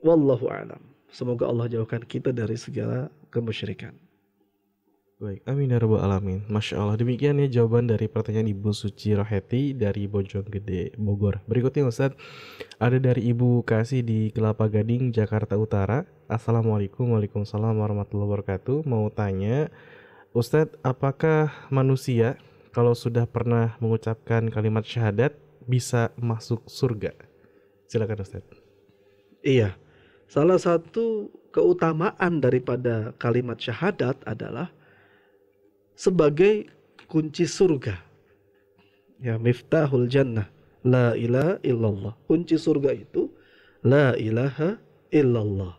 Wallahu 0.05 0.45
alam. 0.53 0.93
Semoga 1.09 1.49
Allah 1.49 1.65
jauhkan 1.65 2.05
kita 2.05 2.29
dari 2.29 2.53
segala 2.53 3.09
kemusyrikan. 3.33 3.97
Baik, 5.17 5.41
amin 5.49 5.73
ya 5.73 5.81
rabbal 5.81 5.97
alamin. 5.97 6.45
Masya 6.45 6.77
Allah, 6.77 6.93
demikian 6.93 7.41
ya 7.41 7.49
jawaban 7.49 7.89
dari 7.89 8.05
pertanyaan 8.05 8.53
Ibu 8.53 8.69
Suci 8.69 9.17
Roheti 9.17 9.73
dari 9.73 10.05
Bojonggede, 10.05 10.93
Bogor. 10.93 11.41
Berikutnya 11.49 11.89
Ustaz, 11.89 12.13
ada 12.77 13.01
dari 13.01 13.33
Ibu 13.33 13.65
Kasih 13.65 14.05
di 14.05 14.29
Kelapa 14.29 14.69
Gading, 14.69 15.09
Jakarta 15.09 15.57
Utara. 15.57 16.05
Assalamualaikum, 16.29 17.17
Waalaikumsalam 17.17 17.81
warahmatullahi 17.81 18.29
wabarakatuh. 18.29 18.85
Mau 18.85 19.09
tanya, 19.09 19.73
Ustadz, 20.37 20.77
apakah 20.85 21.49
manusia 21.73 22.37
kalau 22.69 22.93
sudah 22.93 23.25
pernah 23.25 23.73
mengucapkan 23.81 24.53
kalimat 24.53 24.85
syahadat 24.85 25.46
bisa 25.68 26.15
masuk 26.15 26.63
surga? 26.65 27.11
Silakan 27.91 28.24
Ustaz. 28.24 28.43
Iya. 29.43 29.76
Salah 30.28 30.59
satu 30.59 31.32
keutamaan 31.55 32.43
daripada 32.43 33.15
kalimat 33.15 33.55
syahadat 33.59 34.20
adalah 34.28 34.72
sebagai 35.95 36.68
kunci 37.07 37.47
surga. 37.47 37.95
Ya, 39.24 39.39
miftahul 39.39 40.07
jannah. 40.11 40.51
La 40.84 41.15
ilaha 41.15 41.59
illallah. 41.63 42.13
Kunci 42.28 42.55
surga 42.55 42.95
itu 42.95 43.32
la 43.84 44.15
ilaha 44.20 44.80
illallah. 45.11 45.76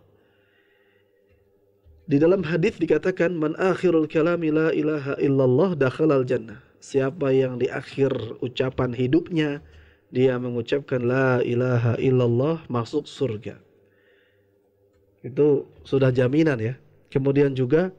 Di 2.08 2.16
dalam 2.16 2.40
hadis 2.40 2.80
dikatakan 2.80 3.36
man 3.36 3.52
akhirul 3.60 4.08
kalami 4.08 4.48
la 4.48 4.72
ilaha 4.72 5.12
illallah 5.20 5.76
dakhalal 5.76 6.24
jannah. 6.24 6.64
Siapa 6.80 7.28
yang 7.36 7.60
di 7.60 7.68
akhir 7.68 8.40
ucapan 8.40 8.96
hidupnya 8.96 9.60
dia 10.08 10.40
mengucapkan 10.40 11.04
la 11.04 11.44
ilaha 11.44 11.96
illallah 12.00 12.64
masuk 12.72 13.04
surga. 13.04 13.60
Itu 15.20 15.68
sudah 15.84 16.08
jaminan 16.08 16.56
ya. 16.56 16.74
Kemudian 17.12 17.52
juga 17.52 17.92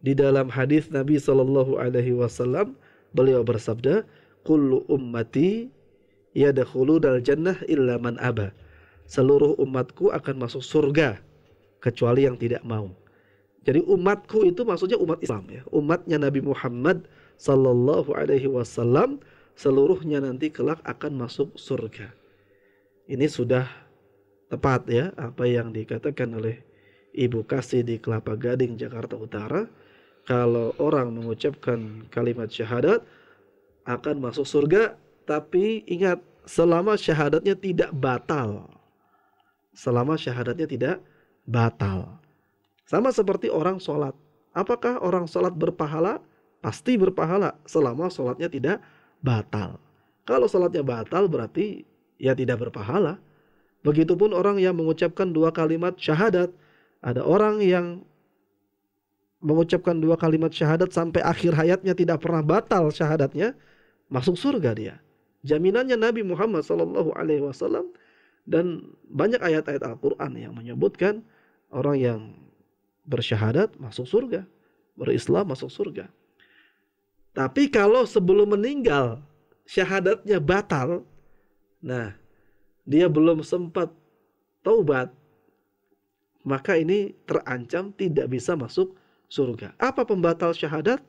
di 0.00 0.16
dalam 0.16 0.48
hadis 0.52 0.88
Nabi 0.92 1.20
Shallallahu 1.20 1.76
Alaihi 1.80 2.16
Wasallam 2.16 2.76
beliau 3.12 3.44
bersabda, 3.44 4.04
"Kullu 4.44 4.84
ummati 4.88 5.68
yadkhulu 6.36 7.00
dal 7.00 7.20
jannah 7.20 7.56
illa 7.68 8.00
man 8.00 8.16
aba." 8.20 8.52
Seluruh 9.06 9.54
umatku 9.62 10.10
akan 10.10 10.46
masuk 10.46 10.64
surga 10.64 11.22
kecuali 11.78 12.26
yang 12.26 12.34
tidak 12.34 12.64
mau. 12.66 12.90
Jadi 13.66 13.82
umatku 13.82 14.46
itu 14.46 14.62
maksudnya 14.62 14.98
umat 14.98 15.18
Islam 15.22 15.46
ya, 15.50 15.62
umatnya 15.74 16.22
Nabi 16.22 16.38
Muhammad 16.42 17.06
Sallallahu 17.38 18.14
Alaihi 18.14 18.46
Wasallam 18.46 19.18
seluruhnya 19.56 20.20
nanti 20.20 20.52
kelak 20.52 20.84
akan 20.84 21.26
masuk 21.26 21.56
surga. 21.56 22.12
Ini 23.08 23.26
sudah 23.26 23.64
tepat 24.52 24.86
ya 24.86 25.10
apa 25.16 25.48
yang 25.48 25.74
dikatakan 25.74 26.30
oleh 26.36 26.62
Ibu 27.16 27.48
Kasih 27.48 27.82
di 27.82 27.96
Kelapa 27.96 28.36
Gading 28.36 28.76
Jakarta 28.76 29.16
Utara. 29.16 29.64
Kalau 30.26 30.74
orang 30.82 31.14
mengucapkan 31.14 32.04
kalimat 32.10 32.50
syahadat 32.50 33.00
akan 33.86 34.16
masuk 34.18 34.42
surga, 34.42 34.98
tapi 35.22 35.86
ingat 35.86 36.18
selama 36.44 36.98
syahadatnya 36.98 37.54
tidak 37.54 37.90
batal. 37.94 38.66
Selama 39.70 40.18
syahadatnya 40.18 40.66
tidak 40.66 40.96
batal. 41.46 42.18
Sama 42.90 43.14
seperti 43.14 43.50
orang 43.50 43.78
sholat. 43.78 44.14
Apakah 44.50 44.98
orang 44.98 45.30
sholat 45.30 45.54
berpahala? 45.54 46.18
Pasti 46.58 46.98
berpahala 46.98 47.54
selama 47.62 48.10
sholatnya 48.10 48.50
tidak 48.50 48.78
batal. 48.82 48.95
Kalau 50.26 50.50
sholatnya 50.50 50.82
batal 50.82 51.30
berarti 51.30 51.86
ya 52.18 52.34
tidak 52.34 52.68
berpahala. 52.68 53.20
Begitupun 53.86 54.34
orang 54.34 54.58
yang 54.58 54.74
mengucapkan 54.74 55.30
dua 55.30 55.54
kalimat 55.54 55.94
syahadat. 55.94 56.50
Ada 57.04 57.22
orang 57.22 57.62
yang 57.62 58.02
mengucapkan 59.44 60.00
dua 60.02 60.18
kalimat 60.18 60.50
syahadat 60.50 60.90
sampai 60.90 61.22
akhir 61.22 61.54
hayatnya 61.54 61.94
tidak 61.94 62.18
pernah 62.24 62.42
batal 62.42 62.90
syahadatnya, 62.90 63.54
masuk 64.10 64.34
surga 64.34 64.74
dia. 64.74 64.94
Jaminannya 65.46 65.94
Nabi 65.94 66.26
Muhammad 66.26 66.66
Sallallahu 66.66 67.14
Alaihi 67.14 67.46
Wasallam 67.46 67.94
dan 68.48 68.90
banyak 69.06 69.38
ayat-ayat 69.38 69.86
Al-Quran 69.86 70.34
yang 70.34 70.52
menyebutkan 70.58 71.22
orang 71.70 71.96
yang 72.00 72.20
bersyahadat 73.06 73.78
masuk 73.78 74.08
surga, 74.10 74.42
berislam 74.98 75.46
masuk 75.46 75.70
surga. 75.70 76.10
Tapi 77.36 77.68
kalau 77.68 78.08
sebelum 78.08 78.56
meninggal 78.56 79.20
syahadatnya 79.68 80.40
batal, 80.40 81.04
nah 81.84 82.16
dia 82.88 83.12
belum 83.12 83.44
sempat 83.44 83.92
taubat, 84.64 85.12
maka 86.48 86.80
ini 86.80 87.12
terancam 87.28 87.92
tidak 87.92 88.32
bisa 88.32 88.56
masuk 88.56 88.96
surga. 89.28 89.76
Apa 89.76 90.08
pembatal 90.08 90.56
syahadat? 90.56 91.04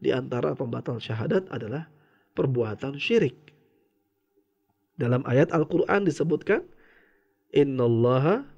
Di 0.00 0.16
antara 0.16 0.56
pembatal 0.56 0.96
syahadat 0.96 1.44
adalah 1.52 1.92
perbuatan 2.32 2.96
syirik. 2.96 3.36
Dalam 4.96 5.28
ayat 5.28 5.52
Al-Quran 5.52 6.08
disebutkan, 6.08 6.64
Innallaha 7.52 8.48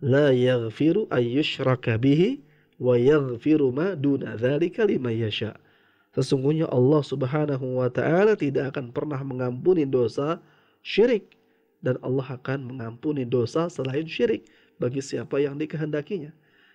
la 0.00 0.32
yaghfiru 0.32 1.04
ayyushraka 1.12 2.00
bihi 2.00 2.40
wa 2.80 2.96
yaghfiru 2.96 3.68
ma 3.76 3.92
duna 3.92 4.40
dzalika 4.40 4.88
liman 4.88 5.12
yasha'. 5.12 5.71
Sesungguhnya 6.12 6.68
Allah 6.68 7.00
Subhanahu 7.00 7.80
wa 7.80 7.88
taala 7.88 8.36
tidak 8.36 8.76
akan 8.76 8.92
pernah 8.92 9.20
mengampuni 9.24 9.88
dosa 9.88 10.44
syirik 10.84 11.40
dan 11.80 11.96
Allah 12.04 12.36
akan 12.36 12.68
mengampuni 12.68 13.24
dosa 13.24 13.72
selain 13.72 14.04
syirik 14.04 14.44
bagi 14.76 15.00
siapa 15.00 15.40
yang 15.40 15.56
dikehendakinya. 15.56 16.30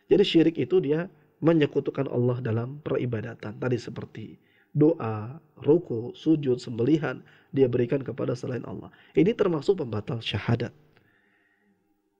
Jadi 0.10 0.24
syirik 0.26 0.56
itu 0.58 0.82
dia 0.82 1.06
menyekutukan 1.38 2.10
Allah 2.10 2.42
dalam 2.42 2.82
peribadatan. 2.82 3.62
Tadi 3.62 3.78
seperti 3.78 4.26
doa, 4.74 5.38
ruku, 5.62 6.14
sujud, 6.18 6.58
sembelihan 6.58 7.22
dia 7.54 7.70
berikan 7.70 8.02
kepada 8.02 8.34
selain 8.34 8.66
Allah. 8.66 8.90
Ini 9.14 9.38
termasuk 9.38 9.86
pembatal 9.86 10.18
syahadat. 10.18 10.74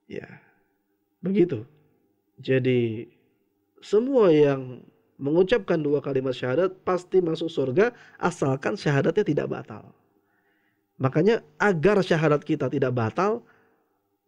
Ya. 0.06 0.42
Begitu. 1.26 1.66
Jadi 2.38 3.10
semua 3.82 4.30
yang 4.30 4.86
mengucapkan 5.18 5.82
dua 5.82 6.00
kalimat 6.00 6.34
syahadat 6.34 6.78
pasti 6.86 7.22
masuk 7.22 7.50
surga 7.50 7.94
asalkan 8.22 8.78
syahadatnya 8.78 9.26
tidak 9.26 9.48
batal. 9.50 9.94
Makanya 10.98 11.46
agar 11.62 12.02
syahadat 12.02 12.42
kita 12.42 12.70
tidak 12.70 12.94
batal, 12.94 13.46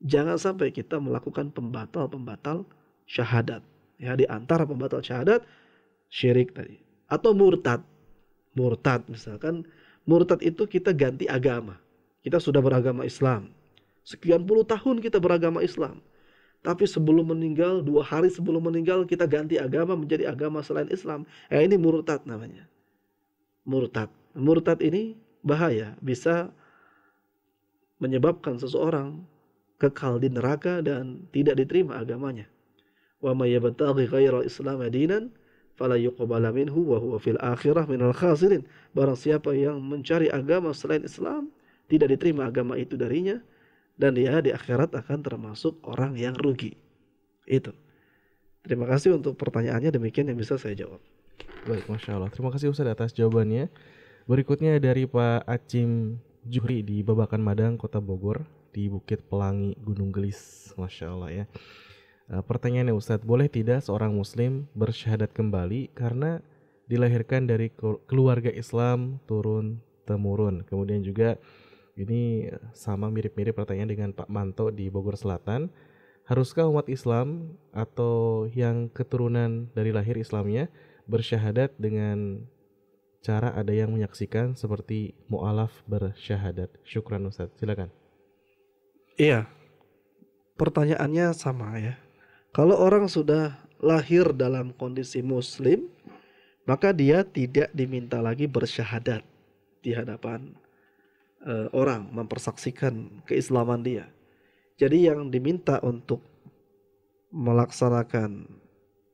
jangan 0.05 0.37
sampai 0.37 0.69
kita 0.69 1.01
melakukan 1.01 1.49
pembatal-pembatal 1.49 2.65
syahadat. 3.09 3.65
Ya, 3.99 4.13
di 4.15 4.23
antara 4.29 4.63
pembatal 4.63 5.01
syahadat 5.01 5.45
syirik 6.09 6.53
tadi 6.53 6.81
atau 7.09 7.33
murtad. 7.33 7.81
Murtad 8.57 9.05
misalkan 9.09 9.65
murtad 10.09 10.41
itu 10.41 10.65
kita 10.65 10.93
ganti 10.93 11.29
agama. 11.29 11.77
Kita 12.25 12.41
sudah 12.41 12.59
beragama 12.59 13.05
Islam. 13.05 13.53
Sekian 14.03 14.41
puluh 14.45 14.65
tahun 14.65 15.05
kita 15.05 15.21
beragama 15.21 15.61
Islam. 15.61 16.01
Tapi 16.59 16.83
sebelum 16.83 17.31
meninggal, 17.31 17.79
dua 17.79 18.03
hari 18.03 18.27
sebelum 18.27 18.67
meninggal 18.67 19.07
kita 19.07 19.23
ganti 19.23 19.55
agama 19.55 19.95
menjadi 19.95 20.27
agama 20.27 20.59
selain 20.59 20.91
Islam. 20.91 21.23
Eh, 21.47 21.63
ini 21.63 21.79
murtad 21.79 22.27
namanya. 22.27 22.67
Murtad. 23.63 24.11
Murtad 24.35 24.83
ini 24.83 25.15
bahaya, 25.39 25.95
bisa 26.03 26.51
menyebabkan 28.03 28.59
seseorang 28.59 29.23
kekal 29.79 30.19
di 30.19 30.27
neraka 30.27 30.83
dan 30.83 31.23
tidak 31.31 31.59
diterima 31.63 31.95
agamanya. 31.95 32.47
Wa 33.23 33.31
may 33.31 33.55
yabtaghi 33.55 34.07
ghairal 34.07 34.43
islam 34.43 34.83
dinan 34.91 35.31
fala 35.79 35.95
yuqbala 35.95 36.51
minhu 36.51 36.91
wa 36.91 36.99
huwa 36.99 37.19
fil 37.23 37.39
akhirah 37.39 37.87
minal 37.87 38.11
khasirin. 38.11 38.67
Barang 38.91 39.15
siapa 39.15 39.55
yang 39.55 39.79
mencari 39.79 40.27
agama 40.27 40.75
selain 40.75 41.07
Islam, 41.07 41.47
tidak 41.87 42.11
diterima 42.11 42.51
agama 42.51 42.75
itu 42.75 42.99
darinya, 42.99 43.39
dan 43.99 44.15
dia 44.15 44.39
di 44.39 44.55
akhirat 44.55 44.95
akan 44.95 45.19
termasuk 45.19 45.83
orang 45.83 46.15
yang 46.15 46.31
rugi. 46.39 46.79
Itu. 47.43 47.75
Terima 48.63 48.87
kasih 48.87 49.19
untuk 49.19 49.35
pertanyaannya 49.35 49.91
demikian 49.91 50.31
yang 50.31 50.39
bisa 50.39 50.55
saya 50.55 50.73
jawab. 50.73 51.03
Baik, 51.67 51.91
masya 51.91 52.15
Allah. 52.15 52.31
Terima 52.31 52.47
kasih 52.55 52.71
Ustaz 52.71 52.87
atas 52.87 53.11
jawabannya. 53.11 53.67
Berikutnya 54.23 54.79
dari 54.79 55.03
Pak 55.03 55.43
Acim 55.43 56.21
Juhri 56.47 56.79
di 56.79 57.03
Babakan 57.03 57.43
Madang, 57.43 57.75
Kota 57.75 57.99
Bogor, 57.99 58.47
di 58.71 58.87
Bukit 58.87 59.27
Pelangi, 59.27 59.75
Gunung 59.83 60.15
Gelis. 60.15 60.71
Masya 60.79 61.05
Allah 61.11 61.43
ya. 61.43 61.45
E, 62.31 62.39
pertanyaannya 62.39 62.95
Ustadz, 62.95 63.27
boleh 63.27 63.51
tidak 63.51 63.83
seorang 63.83 64.15
Muslim 64.15 64.69
bersyahadat 64.77 65.35
kembali 65.35 65.91
karena 65.91 66.39
dilahirkan 66.87 67.49
dari 67.49 67.73
keluarga 68.07 68.53
Islam 68.53 69.19
turun 69.27 69.83
temurun. 70.07 70.63
Kemudian 70.63 71.03
juga 71.03 71.35
ini 71.99 72.47
sama 72.71 73.11
mirip-mirip 73.11 73.51
pertanyaan 73.51 73.91
dengan 73.91 74.09
Pak 74.15 74.31
Manto 74.31 74.71
di 74.71 74.87
Bogor 74.87 75.19
Selatan. 75.19 75.67
Haruskah 76.23 76.69
umat 76.69 76.87
Islam 76.87 77.57
atau 77.73 78.45
yang 78.53 78.87
keturunan 78.93 79.67
dari 79.73 79.89
lahir 79.89 80.15
Islamnya 80.15 80.69
bersyahadat 81.09 81.73
dengan 81.81 82.45
cara 83.19 83.51
ada 83.51 83.73
yang 83.73 83.91
menyaksikan 83.91 84.53
seperti 84.55 85.17
mu'alaf 85.27 85.73
bersyahadat? 85.89 86.69
Syukran 86.85 87.27
Ustaz. 87.27 87.49
Silakan. 87.57 87.89
Iya. 89.19 89.49
Pertanyaannya 90.55 91.33
sama 91.35 91.75
ya. 91.81 91.97
Kalau 92.55 92.77
orang 92.77 93.09
sudah 93.09 93.57
lahir 93.81 94.31
dalam 94.31 94.71
kondisi 94.75 95.19
muslim, 95.25 95.89
maka 96.69 96.93
dia 96.93 97.25
tidak 97.25 97.73
diminta 97.73 98.21
lagi 98.21 98.45
bersyahadat 98.45 99.25
di 99.81 99.97
hadapan 99.97 100.53
uh, 101.45 101.67
orang 101.71 102.09
mempersaksikan 102.11 103.23
keislaman 103.27 103.83
dia. 103.83 104.07
Jadi 104.79 105.11
yang 105.11 105.27
diminta 105.27 105.83
untuk 105.83 106.23
melaksanakan 107.35 108.47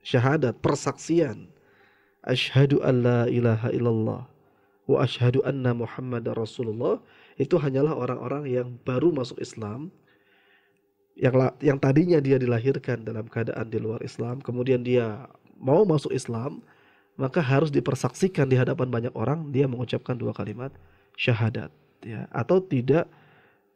syahadat, 0.06 0.62
persaksian, 0.62 1.50
asyhadu 2.26 2.82
an 2.86 2.96
la 3.02 3.22
ilaha 3.30 3.70
illallah 3.74 4.22
wa 4.86 4.98
asyhadu 5.02 5.42
anna 5.42 5.74
Muhammad 5.74 6.30
Rasulullah 6.38 7.02
itu 7.42 7.58
hanyalah 7.58 7.98
orang-orang 7.98 8.46
yang 8.46 8.68
baru 8.86 9.10
masuk 9.10 9.42
Islam 9.42 9.90
yang 11.18 11.34
yang 11.64 11.80
tadinya 11.80 12.20
dia 12.20 12.36
dilahirkan 12.36 13.08
dalam 13.08 13.32
keadaan 13.32 13.72
di 13.72 13.80
luar 13.80 14.04
Islam, 14.04 14.44
kemudian 14.44 14.84
dia 14.84 15.32
mau 15.56 15.88
masuk 15.88 16.12
Islam, 16.12 16.60
maka 17.16 17.40
harus 17.40 17.72
dipersaksikan 17.72 18.52
di 18.52 18.60
hadapan 18.60 18.92
banyak 18.92 19.14
orang 19.16 19.48
dia 19.56 19.64
mengucapkan 19.64 20.20
dua 20.20 20.36
kalimat 20.36 20.76
syahadat 21.16 21.72
ya. 22.06 22.30
Atau 22.30 22.62
tidak 22.62 23.10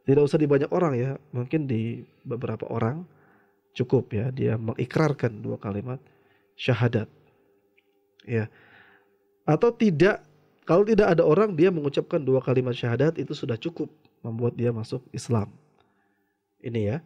tidak 0.06 0.22
usah 0.22 0.38
di 0.38 0.46
banyak 0.46 0.70
orang 0.70 0.94
ya. 0.94 1.10
Mungkin 1.34 1.66
di 1.66 2.06
beberapa 2.22 2.70
orang 2.70 3.02
cukup 3.74 4.14
ya. 4.14 4.30
Dia 4.30 4.54
mengikrarkan 4.54 5.42
dua 5.42 5.58
kalimat 5.58 5.98
syahadat. 6.54 7.10
Ya. 8.24 8.46
Atau 9.44 9.74
tidak 9.74 10.22
Kalau 10.68 10.86
tidak 10.86 11.10
ada 11.10 11.26
orang 11.26 11.58
dia 11.58 11.66
mengucapkan 11.74 12.22
dua 12.22 12.38
kalimat 12.38 12.70
syahadat 12.70 13.18
itu 13.18 13.34
sudah 13.34 13.58
cukup 13.58 13.90
membuat 14.22 14.54
dia 14.54 14.70
masuk 14.70 15.02
Islam. 15.10 15.50
Ini 16.62 16.80
ya. 16.94 16.96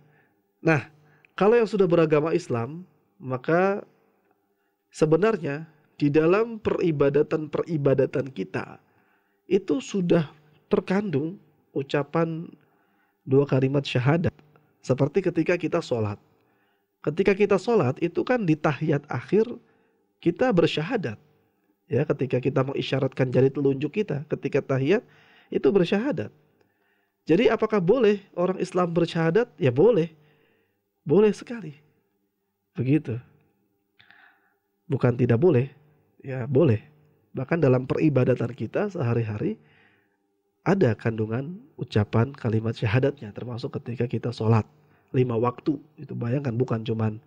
Nah, 0.61 0.93
kalau 1.33 1.57
yang 1.57 1.65
sudah 1.65 1.89
beragama 1.89 2.37
Islam, 2.37 2.85
maka 3.17 3.81
sebenarnya 4.93 5.65
di 5.97 6.13
dalam 6.13 6.61
peribadatan-peribadatan 6.61 8.29
kita 8.35 8.83
itu 9.49 9.79
sudah 9.81 10.29
terkandung 10.69 11.41
ucapan 11.75 12.49
dua 13.25 13.45
kalimat 13.49 13.83
syahadat. 13.85 14.33
Seperti 14.85 15.25
ketika 15.25 15.57
kita 15.57 15.81
sholat. 15.81 16.21
Ketika 17.01 17.33
kita 17.37 17.57
sholat 17.57 17.97
itu 18.01 18.21
kan 18.25 18.45
di 18.45 18.57
tahiyat 18.57 19.05
akhir 19.09 19.49
kita 20.21 20.53
bersyahadat. 20.53 21.21
Ya, 21.85 22.01
ketika 22.09 22.41
kita 22.41 22.65
mengisyaratkan 22.65 23.29
jari 23.29 23.53
telunjuk 23.53 24.01
kita 24.01 24.25
ketika 24.33 24.65
tahiyat 24.65 25.05
itu 25.53 25.69
bersyahadat. 25.69 26.33
Jadi 27.25 27.49
apakah 27.49 27.81
boleh 27.81 28.21
orang 28.37 28.61
Islam 28.61 28.93
bersyahadat? 28.93 29.49
Ya 29.57 29.73
boleh. 29.73 30.13
Boleh 31.05 31.33
sekali. 31.33 31.77
Begitu. 32.77 33.17
Bukan 34.89 35.17
tidak 35.17 35.41
boleh. 35.41 35.73
Ya 36.21 36.45
boleh. 36.45 36.85
Bahkan 37.33 37.61
dalam 37.61 37.89
peribadatan 37.89 38.53
kita 38.53 38.93
sehari-hari 38.93 39.57
ada 40.65 40.97
kandungan 40.97 41.61
ucapan 41.77 42.33
kalimat 42.33 42.73
syahadatnya 42.73 43.29
termasuk 43.37 43.77
ketika 43.77 44.09
kita 44.09 44.33
sholat 44.33 44.65
lima 45.13 45.37
waktu. 45.37 45.77
Itu 46.01 46.17
bayangkan 46.17 46.57
bukan 46.57 46.81
cuman 46.83 47.21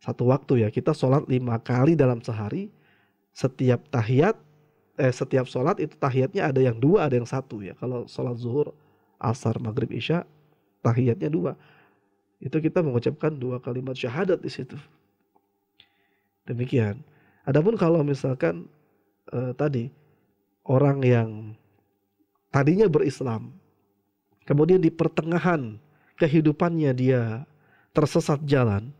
satu 0.00 0.32
waktu 0.32 0.64
ya. 0.64 0.68
Kita 0.72 0.96
sholat 0.96 1.28
lima 1.28 1.60
kali 1.60 1.92
dalam 1.92 2.24
sehari 2.24 2.72
setiap 3.36 3.84
tahiyat 3.92 4.34
eh 4.98 5.14
setiap 5.14 5.46
sholat 5.46 5.78
itu 5.78 5.94
tahiyatnya 5.94 6.50
ada 6.50 6.58
yang 6.58 6.80
dua 6.80 7.06
ada 7.06 7.14
yang 7.14 7.28
satu 7.28 7.60
ya. 7.60 7.76
Kalau 7.76 8.08
sholat 8.08 8.40
zuhur 8.40 8.72
asar 9.20 9.60
maghrib 9.60 9.92
isya 9.92 10.24
tahiyatnya 10.80 11.28
dua. 11.28 11.52
Itu 12.40 12.56
kita 12.56 12.80
mengucapkan 12.80 13.36
dua 13.36 13.60
kalimat 13.60 13.94
syahadat 14.00 14.40
di 14.40 14.48
situ. 14.48 14.80
Demikian. 16.48 17.04
Adapun 17.44 17.76
kalau 17.76 18.00
misalkan 18.00 18.64
eh, 19.28 19.52
tadi 19.52 19.92
orang 20.64 21.04
yang 21.04 21.28
tadinya 22.48 22.88
berislam 22.88 23.54
kemudian 24.44 24.80
di 24.80 24.88
pertengahan 24.88 25.76
kehidupannya 26.16 26.92
dia 26.96 27.44
tersesat 27.92 28.42
jalan 28.44 28.92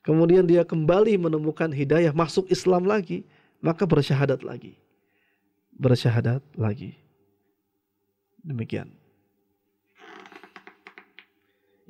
kemudian 0.00 0.44
dia 0.48 0.64
kembali 0.64 1.16
menemukan 1.20 1.68
hidayah, 1.70 2.12
masuk 2.16 2.48
Islam 2.48 2.88
lagi, 2.88 3.24
maka 3.60 3.84
bersyahadat 3.84 4.40
lagi. 4.40 4.76
Bersyahadat 5.76 6.44
lagi. 6.56 6.96
Demikian. 8.40 8.92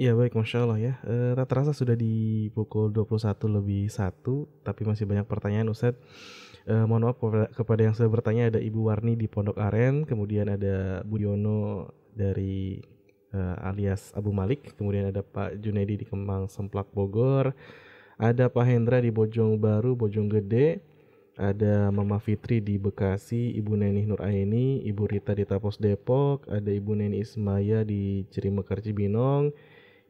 Ya 0.00 0.16
baik, 0.16 0.32
Masya 0.32 0.64
Allah 0.64 0.80
ya. 0.80 0.94
E, 1.04 1.36
rata-rata 1.36 1.76
sudah 1.76 1.92
di 1.92 2.48
pukul 2.56 2.88
21 2.88 3.36
lebih 3.60 3.84
1, 3.92 4.64
tapi 4.64 4.82
masih 4.88 5.04
banyak 5.04 5.28
pertanyaan 5.28 5.68
Ustadz. 5.68 6.00
E, 6.66 6.74
mohon 6.84 7.08
maaf 7.08 7.16
kepada, 7.54 7.80
yang 7.86 7.94
sudah 7.96 8.10
bertanya 8.12 8.52
ada 8.52 8.60
Ibu 8.60 8.90
Warni 8.92 9.16
di 9.16 9.28
Pondok 9.28 9.56
Aren, 9.56 10.04
kemudian 10.04 10.48
ada 10.48 11.00
Bu 11.04 11.16
Yono 11.20 11.88
dari 12.12 12.80
e, 13.32 13.38
alias 13.64 14.12
Abu 14.12 14.32
Malik, 14.34 14.76
kemudian 14.76 15.08
ada 15.08 15.24
Pak 15.24 15.60
Junedi 15.60 16.00
di 16.00 16.04
Kemang 16.04 16.50
Semplak 16.52 16.92
Bogor, 16.92 17.56
ada 18.20 18.52
Pak 18.52 18.64
Hendra 18.68 19.00
di 19.00 19.08
Bojong 19.08 19.56
Baru, 19.56 19.96
Bojong 19.96 20.28
Gede. 20.28 20.80
Ada 21.40 21.88
Mama 21.88 22.20
Fitri 22.20 22.60
di 22.60 22.76
Bekasi, 22.76 23.56
Ibu 23.56 23.72
Neni 23.72 24.04
Nur 24.04 24.20
Aini, 24.20 24.84
Ibu 24.84 25.08
Rita 25.08 25.32
di 25.32 25.48
Tapos 25.48 25.80
Depok, 25.80 26.44
ada 26.52 26.68
Ibu 26.68 26.92
Neni 26.92 27.24
Ismaya 27.24 27.80
di 27.80 28.28
Cirimekar 28.28 28.84
Cibinong, 28.84 29.48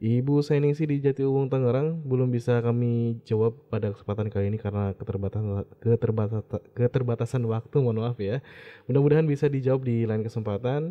Ibu 0.01 0.41
Sainingsi 0.41 0.89
di 0.89 0.97
Jatiuwung 0.97 1.45
Tangerang 1.45 2.01
belum 2.01 2.33
bisa 2.33 2.57
kami 2.57 3.21
jawab 3.21 3.53
pada 3.69 3.93
kesempatan 3.93 4.33
kali 4.33 4.49
ini 4.49 4.57
karena 4.57 4.97
keterbatasan 4.97 5.61
keterbatasan, 5.77 6.41
keterbatasan 6.73 7.41
waktu 7.45 7.75
mohon 7.85 8.01
maaf 8.01 8.17
ya. 8.17 8.41
Mudah-mudahan 8.89 9.29
bisa 9.29 9.45
dijawab 9.45 9.85
di 9.85 10.09
lain 10.09 10.25
kesempatan. 10.25 10.89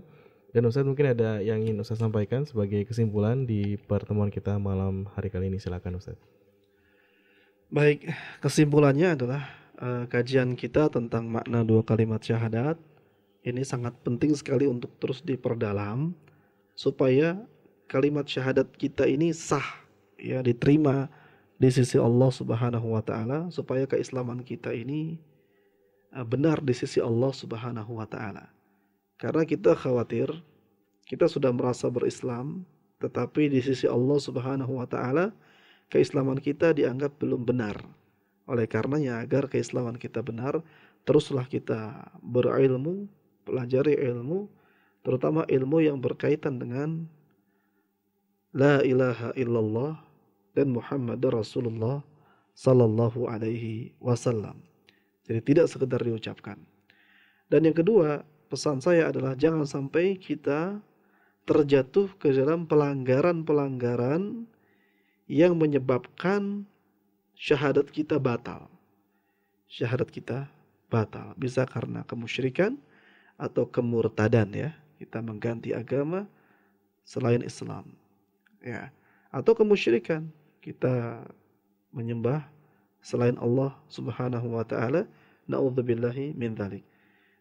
Dan 0.55 0.63
Ustadz 0.67 0.87
mungkin 0.87 1.11
ada 1.11 1.43
yang 1.43 1.59
ingin 1.59 1.83
Ustadz 1.83 2.07
sampaikan 2.07 2.47
sebagai 2.47 2.87
kesimpulan 2.87 3.51
di 3.51 3.75
pertemuan 3.83 4.31
kita 4.31 4.63
malam 4.63 5.11
hari 5.19 5.27
kali 5.27 5.51
ini 5.51 5.59
silakan 5.59 5.99
Ustadz. 5.99 6.23
Baik, 7.67 8.07
kesimpulannya 8.39 9.19
adalah 9.19 9.43
uh, 9.79 10.07
kajian 10.07 10.55
kita 10.55 10.87
tentang 10.87 11.27
makna 11.27 11.67
dua 11.67 11.83
kalimat 11.83 12.23
syahadat 12.23 12.79
ini 13.43 13.67
sangat 13.67 13.99
penting 14.07 14.39
sekali 14.39 14.71
untuk 14.71 14.95
terus 15.03 15.19
diperdalam 15.23 16.15
supaya 16.79 17.43
kalimat 17.91 18.23
syahadat 18.23 18.71
kita 18.79 19.03
ini 19.11 19.35
sah 19.35 19.67
ya 20.15 20.39
diterima 20.47 21.11
di 21.59 21.67
sisi 21.75 21.99
Allah 21.99 22.31
Subhanahu 22.31 22.95
wa 22.95 23.03
taala 23.03 23.51
supaya 23.51 23.83
keislaman 23.91 24.47
kita 24.47 24.71
ini 24.71 25.19
uh, 26.15 26.23
benar 26.23 26.63
di 26.63 26.71
sisi 26.71 27.03
Allah 27.03 27.35
Subhanahu 27.35 27.99
wa 27.99 28.07
taala. 28.07 28.47
Karena 29.19 29.43
kita 29.43 29.75
khawatir 29.75 30.31
kita 31.11 31.27
sudah 31.27 31.51
merasa 31.51 31.91
berislam 31.91 32.63
tetapi 33.03 33.51
di 33.51 33.59
sisi 33.59 33.91
Allah 33.91 34.23
Subhanahu 34.23 34.79
wa 34.79 34.87
taala 34.87 35.35
keislaman 35.91 36.39
kita 36.39 36.71
dianggap 36.71 37.19
belum 37.19 37.43
benar. 37.43 37.83
Oleh 38.47 38.71
karenanya 38.71 39.19
agar 39.19 39.51
keislaman 39.51 39.99
kita 39.99 40.23
benar, 40.23 40.63
teruslah 41.03 41.47
kita 41.47 42.11
berilmu, 42.23 43.11
pelajari 43.47 43.99
ilmu, 43.99 44.47
terutama 45.07 45.43
ilmu 45.47 45.79
yang 45.83 45.99
berkaitan 46.03 46.59
dengan 46.59 47.07
La 48.51 48.83
ilaha 48.83 49.31
illallah 49.39 49.95
dan 50.59 50.75
Muhammad 50.75 51.23
Rasulullah 51.23 52.03
sallallahu 52.59 53.31
alaihi 53.31 53.95
wasallam. 54.03 54.59
Jadi 55.23 55.41
tidak 55.55 55.71
sekedar 55.71 56.03
diucapkan. 56.03 56.59
Dan 57.47 57.71
yang 57.71 57.77
kedua, 57.79 58.27
pesan 58.51 58.83
saya 58.83 59.07
adalah 59.15 59.39
jangan 59.39 59.63
sampai 59.63 60.19
kita 60.19 60.83
terjatuh 61.47 62.11
ke 62.19 62.35
dalam 62.35 62.67
pelanggaran-pelanggaran 62.67 64.51
yang 65.31 65.55
menyebabkan 65.55 66.67
syahadat 67.39 67.87
kita 67.95 68.19
batal. 68.19 68.67
Syahadat 69.71 70.11
kita 70.11 70.51
batal. 70.91 71.39
Bisa 71.39 71.63
karena 71.71 72.03
kemusyrikan 72.03 72.75
atau 73.39 73.71
kemurtadan 73.71 74.51
ya. 74.51 74.71
Kita 74.99 75.23
mengganti 75.23 75.71
agama 75.71 76.27
selain 77.07 77.47
Islam. 77.47 78.00
Ya. 78.61 78.93
Atau 79.33 79.57
kemusyrikan. 79.57 80.29
Kita 80.61 81.25
menyembah 81.91 82.45
selain 83.01 83.35
Allah 83.41 83.73
Subhanahu 83.89 84.57
wa 84.57 84.65
taala. 84.65 85.09
Nauzubillahi 85.49 86.37
min 86.37 86.55
dzalik. 86.55 86.85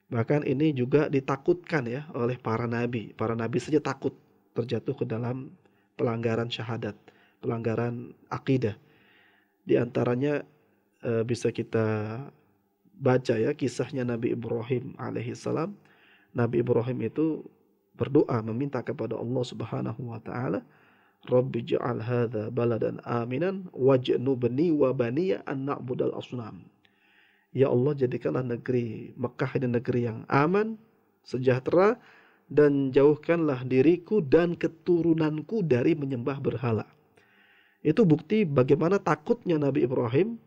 Bahkan 0.09 0.41
ini 0.47 0.74
juga 0.74 1.05
ditakutkan 1.11 1.86
ya 1.86 2.09
oleh 2.17 2.39
para 2.39 2.65
nabi. 2.65 3.13
Para 3.13 3.38
nabi 3.38 3.61
saja 3.61 3.78
takut 3.78 4.17
terjatuh 4.57 4.97
ke 4.97 5.05
dalam 5.05 5.53
pelanggaran 5.93 6.49
syahadat 6.49 6.97
pelanggaran 7.39 8.11
akidah. 8.28 8.76
Di 9.63 9.80
antaranya 9.80 10.43
e, 11.03 11.24
bisa 11.24 11.49
kita 11.49 12.20
baca 12.99 13.36
ya 13.39 13.55
kisahnya 13.55 14.03
Nabi 14.03 14.36
Ibrahim 14.36 14.95
alaihissalam. 14.99 15.74
Nabi 16.36 16.61
Ibrahim 16.61 16.99
itu 17.01 17.43
berdoa 17.95 18.39
meminta 18.45 18.80
kepada 18.84 19.17
Allah 19.17 19.43
Subhanahu 19.43 20.13
wa 20.13 20.20
taala, 20.22 20.63
"Rabbi 21.28 21.67
ja'al 21.67 21.99
hadza 21.99 22.47
baladan 22.53 23.03
aminan 23.03 23.67
waj'nubni 23.76 24.72
wa 24.72 24.95
baniya 24.95 25.43
an 25.43 25.67
na'budal 25.67 26.15
asnam." 26.15 26.63
Ya 27.51 27.67
Allah 27.67 27.97
jadikanlah 27.97 28.45
negeri 28.45 29.11
Mekah 29.17 29.51
ini 29.57 29.67
negeri 29.67 30.05
yang 30.05 30.24
aman, 30.30 30.78
sejahtera 31.26 31.97
dan 32.49 32.93
jauhkanlah 32.93 33.65
diriku 33.65 34.22
dan 34.22 34.53
keturunanku 34.53 35.65
dari 35.65 35.97
menyembah 35.97 36.38
berhala. 36.38 36.86
Itu 37.82 38.03
bukti 38.03 38.43
bagaimana 38.43 38.99
takutnya 38.99 39.57
Nabi 39.57 39.86
Ibrahim 39.88 40.38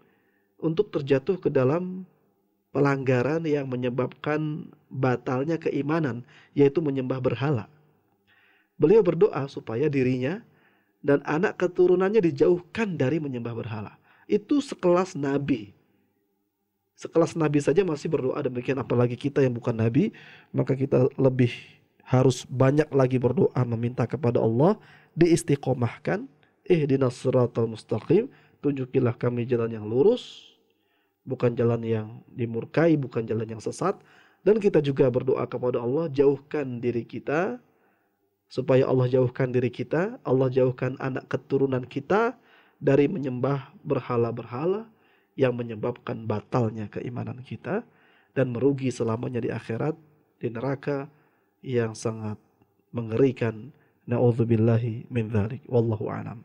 untuk 0.62 0.94
terjatuh 0.94 1.42
ke 1.42 1.48
dalam 1.50 2.06
pelanggaran 2.70 3.44
yang 3.44 3.68
menyebabkan 3.68 4.70
batalnya 4.88 5.56
keimanan, 5.58 6.24
yaitu 6.56 6.80
menyembah 6.80 7.20
berhala. 7.20 7.68
Beliau 8.80 9.04
berdoa 9.04 9.46
supaya 9.46 9.86
dirinya 9.86 10.40
dan 11.02 11.20
anak 11.26 11.58
keturunannya 11.58 12.22
dijauhkan 12.22 12.94
dari 12.94 13.18
menyembah 13.18 13.52
berhala. 13.52 13.92
Itu 14.30 14.62
sekelas 14.62 15.18
nabi. 15.18 15.74
Sekelas 16.94 17.34
nabi 17.34 17.58
saja 17.58 17.82
masih 17.82 18.06
berdoa 18.06 18.38
demikian 18.38 18.78
apalagi 18.78 19.18
kita 19.18 19.42
yang 19.42 19.52
bukan 19.52 19.74
nabi, 19.74 20.14
maka 20.54 20.78
kita 20.78 21.10
lebih 21.18 21.50
harus 22.06 22.46
banyak 22.46 22.86
lagi 22.94 23.18
berdoa 23.18 23.62
meminta 23.66 24.06
kepada 24.06 24.38
Allah 24.38 24.78
diistiqomahkan 25.18 26.26
ihdinas 26.66 27.18
siratal 27.18 27.70
mustaqim 27.70 28.30
tunjukilah 28.62 29.14
kami 29.14 29.46
jalan 29.46 29.70
yang 29.70 29.86
lurus 29.86 30.54
bukan 31.22 31.54
jalan 31.54 31.82
yang 31.82 32.08
dimurkai 32.34 32.98
bukan 32.98 33.26
jalan 33.26 33.46
yang 33.46 33.62
sesat 33.62 33.98
Dan 34.42 34.58
kita 34.58 34.82
juga 34.82 35.06
berdoa 35.06 35.46
kepada 35.46 35.78
Allah 35.78 36.10
jauhkan 36.10 36.82
diri 36.82 37.06
kita 37.06 37.62
supaya 38.52 38.84
Allah 38.84 39.08
jauhkan 39.08 39.48
diri 39.48 39.72
kita, 39.72 40.20
Allah 40.20 40.52
jauhkan 40.52 41.00
anak 41.00 41.24
keturunan 41.32 41.88
kita 41.88 42.36
dari 42.76 43.08
menyembah 43.08 43.72
berhala-berhala 43.80 44.92
yang 45.32 45.56
menyebabkan 45.56 46.28
batalnya 46.28 46.92
keimanan 46.92 47.40
kita 47.40 47.80
dan 48.36 48.52
merugi 48.52 48.92
selamanya 48.92 49.40
di 49.40 49.48
akhirat 49.48 49.96
di 50.36 50.52
neraka 50.52 51.08
yang 51.64 51.96
sangat 51.96 52.36
mengerikan. 52.92 53.72
Nauzubillahi 54.02 55.06
min 55.14 55.30
dzalik. 55.30 55.62
Wallahu 55.70 56.10
a'lam. 56.10 56.42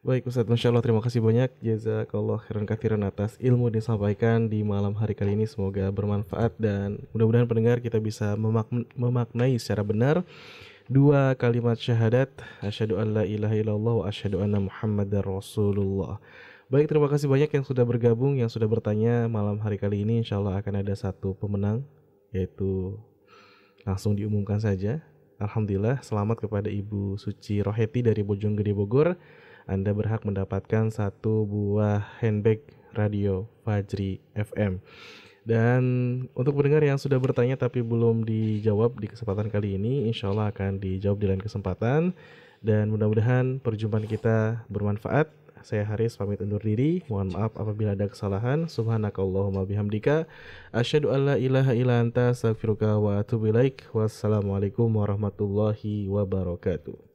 Baik 0.00 0.32
Ustaz, 0.32 0.48
Masya 0.48 0.72
Allah 0.72 0.80
terima 0.80 1.04
kasih 1.04 1.20
banyak 1.20 1.52
Jazakallah 1.60 2.40
khairan 2.40 2.64
kathiran 2.64 3.04
atas 3.04 3.36
ilmu 3.36 3.68
disampaikan 3.68 4.48
di 4.48 4.64
malam 4.64 4.96
hari 4.96 5.12
kali 5.12 5.36
ini 5.36 5.44
Semoga 5.44 5.92
bermanfaat 5.92 6.56
dan 6.56 7.04
mudah-mudahan 7.12 7.44
pendengar 7.44 7.84
kita 7.84 8.00
bisa 8.00 8.32
memaknai 8.96 9.60
secara 9.60 9.84
benar 9.84 10.24
Dua 10.90 11.38
kalimat 11.38 11.78
syahadat 11.78 12.34
Asyhadu 12.58 12.98
an 12.98 13.14
la 13.14 13.22
ilaha 13.22 13.54
illallah 13.54 13.94
wa 14.02 14.04
asyhadu 14.10 14.42
anna 14.42 14.58
muhammadar 14.58 15.22
rasulullah. 15.22 16.18
Baik, 16.66 16.90
terima 16.90 17.06
kasih 17.06 17.30
banyak 17.30 17.46
yang 17.46 17.62
sudah 17.62 17.86
bergabung, 17.86 18.42
yang 18.42 18.50
sudah 18.50 18.66
bertanya 18.66 19.30
malam 19.30 19.62
hari 19.62 19.78
kali 19.78 20.02
ini. 20.02 20.26
Insya 20.26 20.42
Allah 20.42 20.58
akan 20.58 20.82
ada 20.82 20.90
satu 20.98 21.38
pemenang 21.38 21.86
Yaitu 22.34 22.98
langsung 23.86 24.18
diumumkan 24.18 24.58
saja. 24.58 24.98
Alhamdulillah, 25.38 26.02
selamat 26.02 26.50
kepada 26.50 26.66
Ibu 26.66 27.22
Suci 27.22 27.62
Roheti 27.62 28.02
dari 28.02 28.26
Bojonggede 28.26 28.74
Bogor. 28.74 29.14
Anda 29.70 29.94
berhak 29.94 30.26
mendapatkan 30.26 30.90
satu 30.90 31.46
buah 31.46 32.18
handbag 32.18 32.66
radio 32.98 33.46
Fajri 33.62 34.18
FM. 34.34 34.82
Dan 35.40 35.82
untuk 36.36 36.56
pendengar 36.60 36.84
yang 36.84 37.00
sudah 37.00 37.16
bertanya 37.16 37.56
tapi 37.56 37.80
belum 37.80 38.28
dijawab 38.28 39.00
di 39.00 39.08
kesempatan 39.08 39.48
kali 39.48 39.80
ini, 39.80 40.06
insya 40.06 40.28
Allah 40.28 40.52
akan 40.52 40.80
dijawab 40.80 41.18
di 41.20 41.26
lain 41.26 41.42
kesempatan. 41.42 42.12
Dan 42.60 42.92
mudah-mudahan 42.92 43.56
perjumpaan 43.60 44.04
kita 44.04 44.68
bermanfaat. 44.68 45.32
Saya 45.60 45.84
Haris 45.84 46.16
pamit 46.16 46.40
undur 46.40 46.60
diri. 46.60 47.04
Mohon 47.08 47.36
maaf 47.36 47.52
apabila 47.56 47.92
ada 47.92 48.08
kesalahan. 48.08 48.68
Subhanakallahumma 48.68 49.68
bihamdika. 49.68 50.24
Asyhadu 50.72 51.12
an 51.12 51.20
la 51.28 51.36
ilaha 51.36 51.76
illa 51.76 52.00
anta 52.00 52.32
astaghfiruka 52.32 52.96
wa 52.96 53.20
atubu 53.20 53.52
ilaik. 53.52 53.84
Wassalamualaikum 53.92 54.88
warahmatullahi 54.88 56.08
wabarakatuh. 56.08 57.09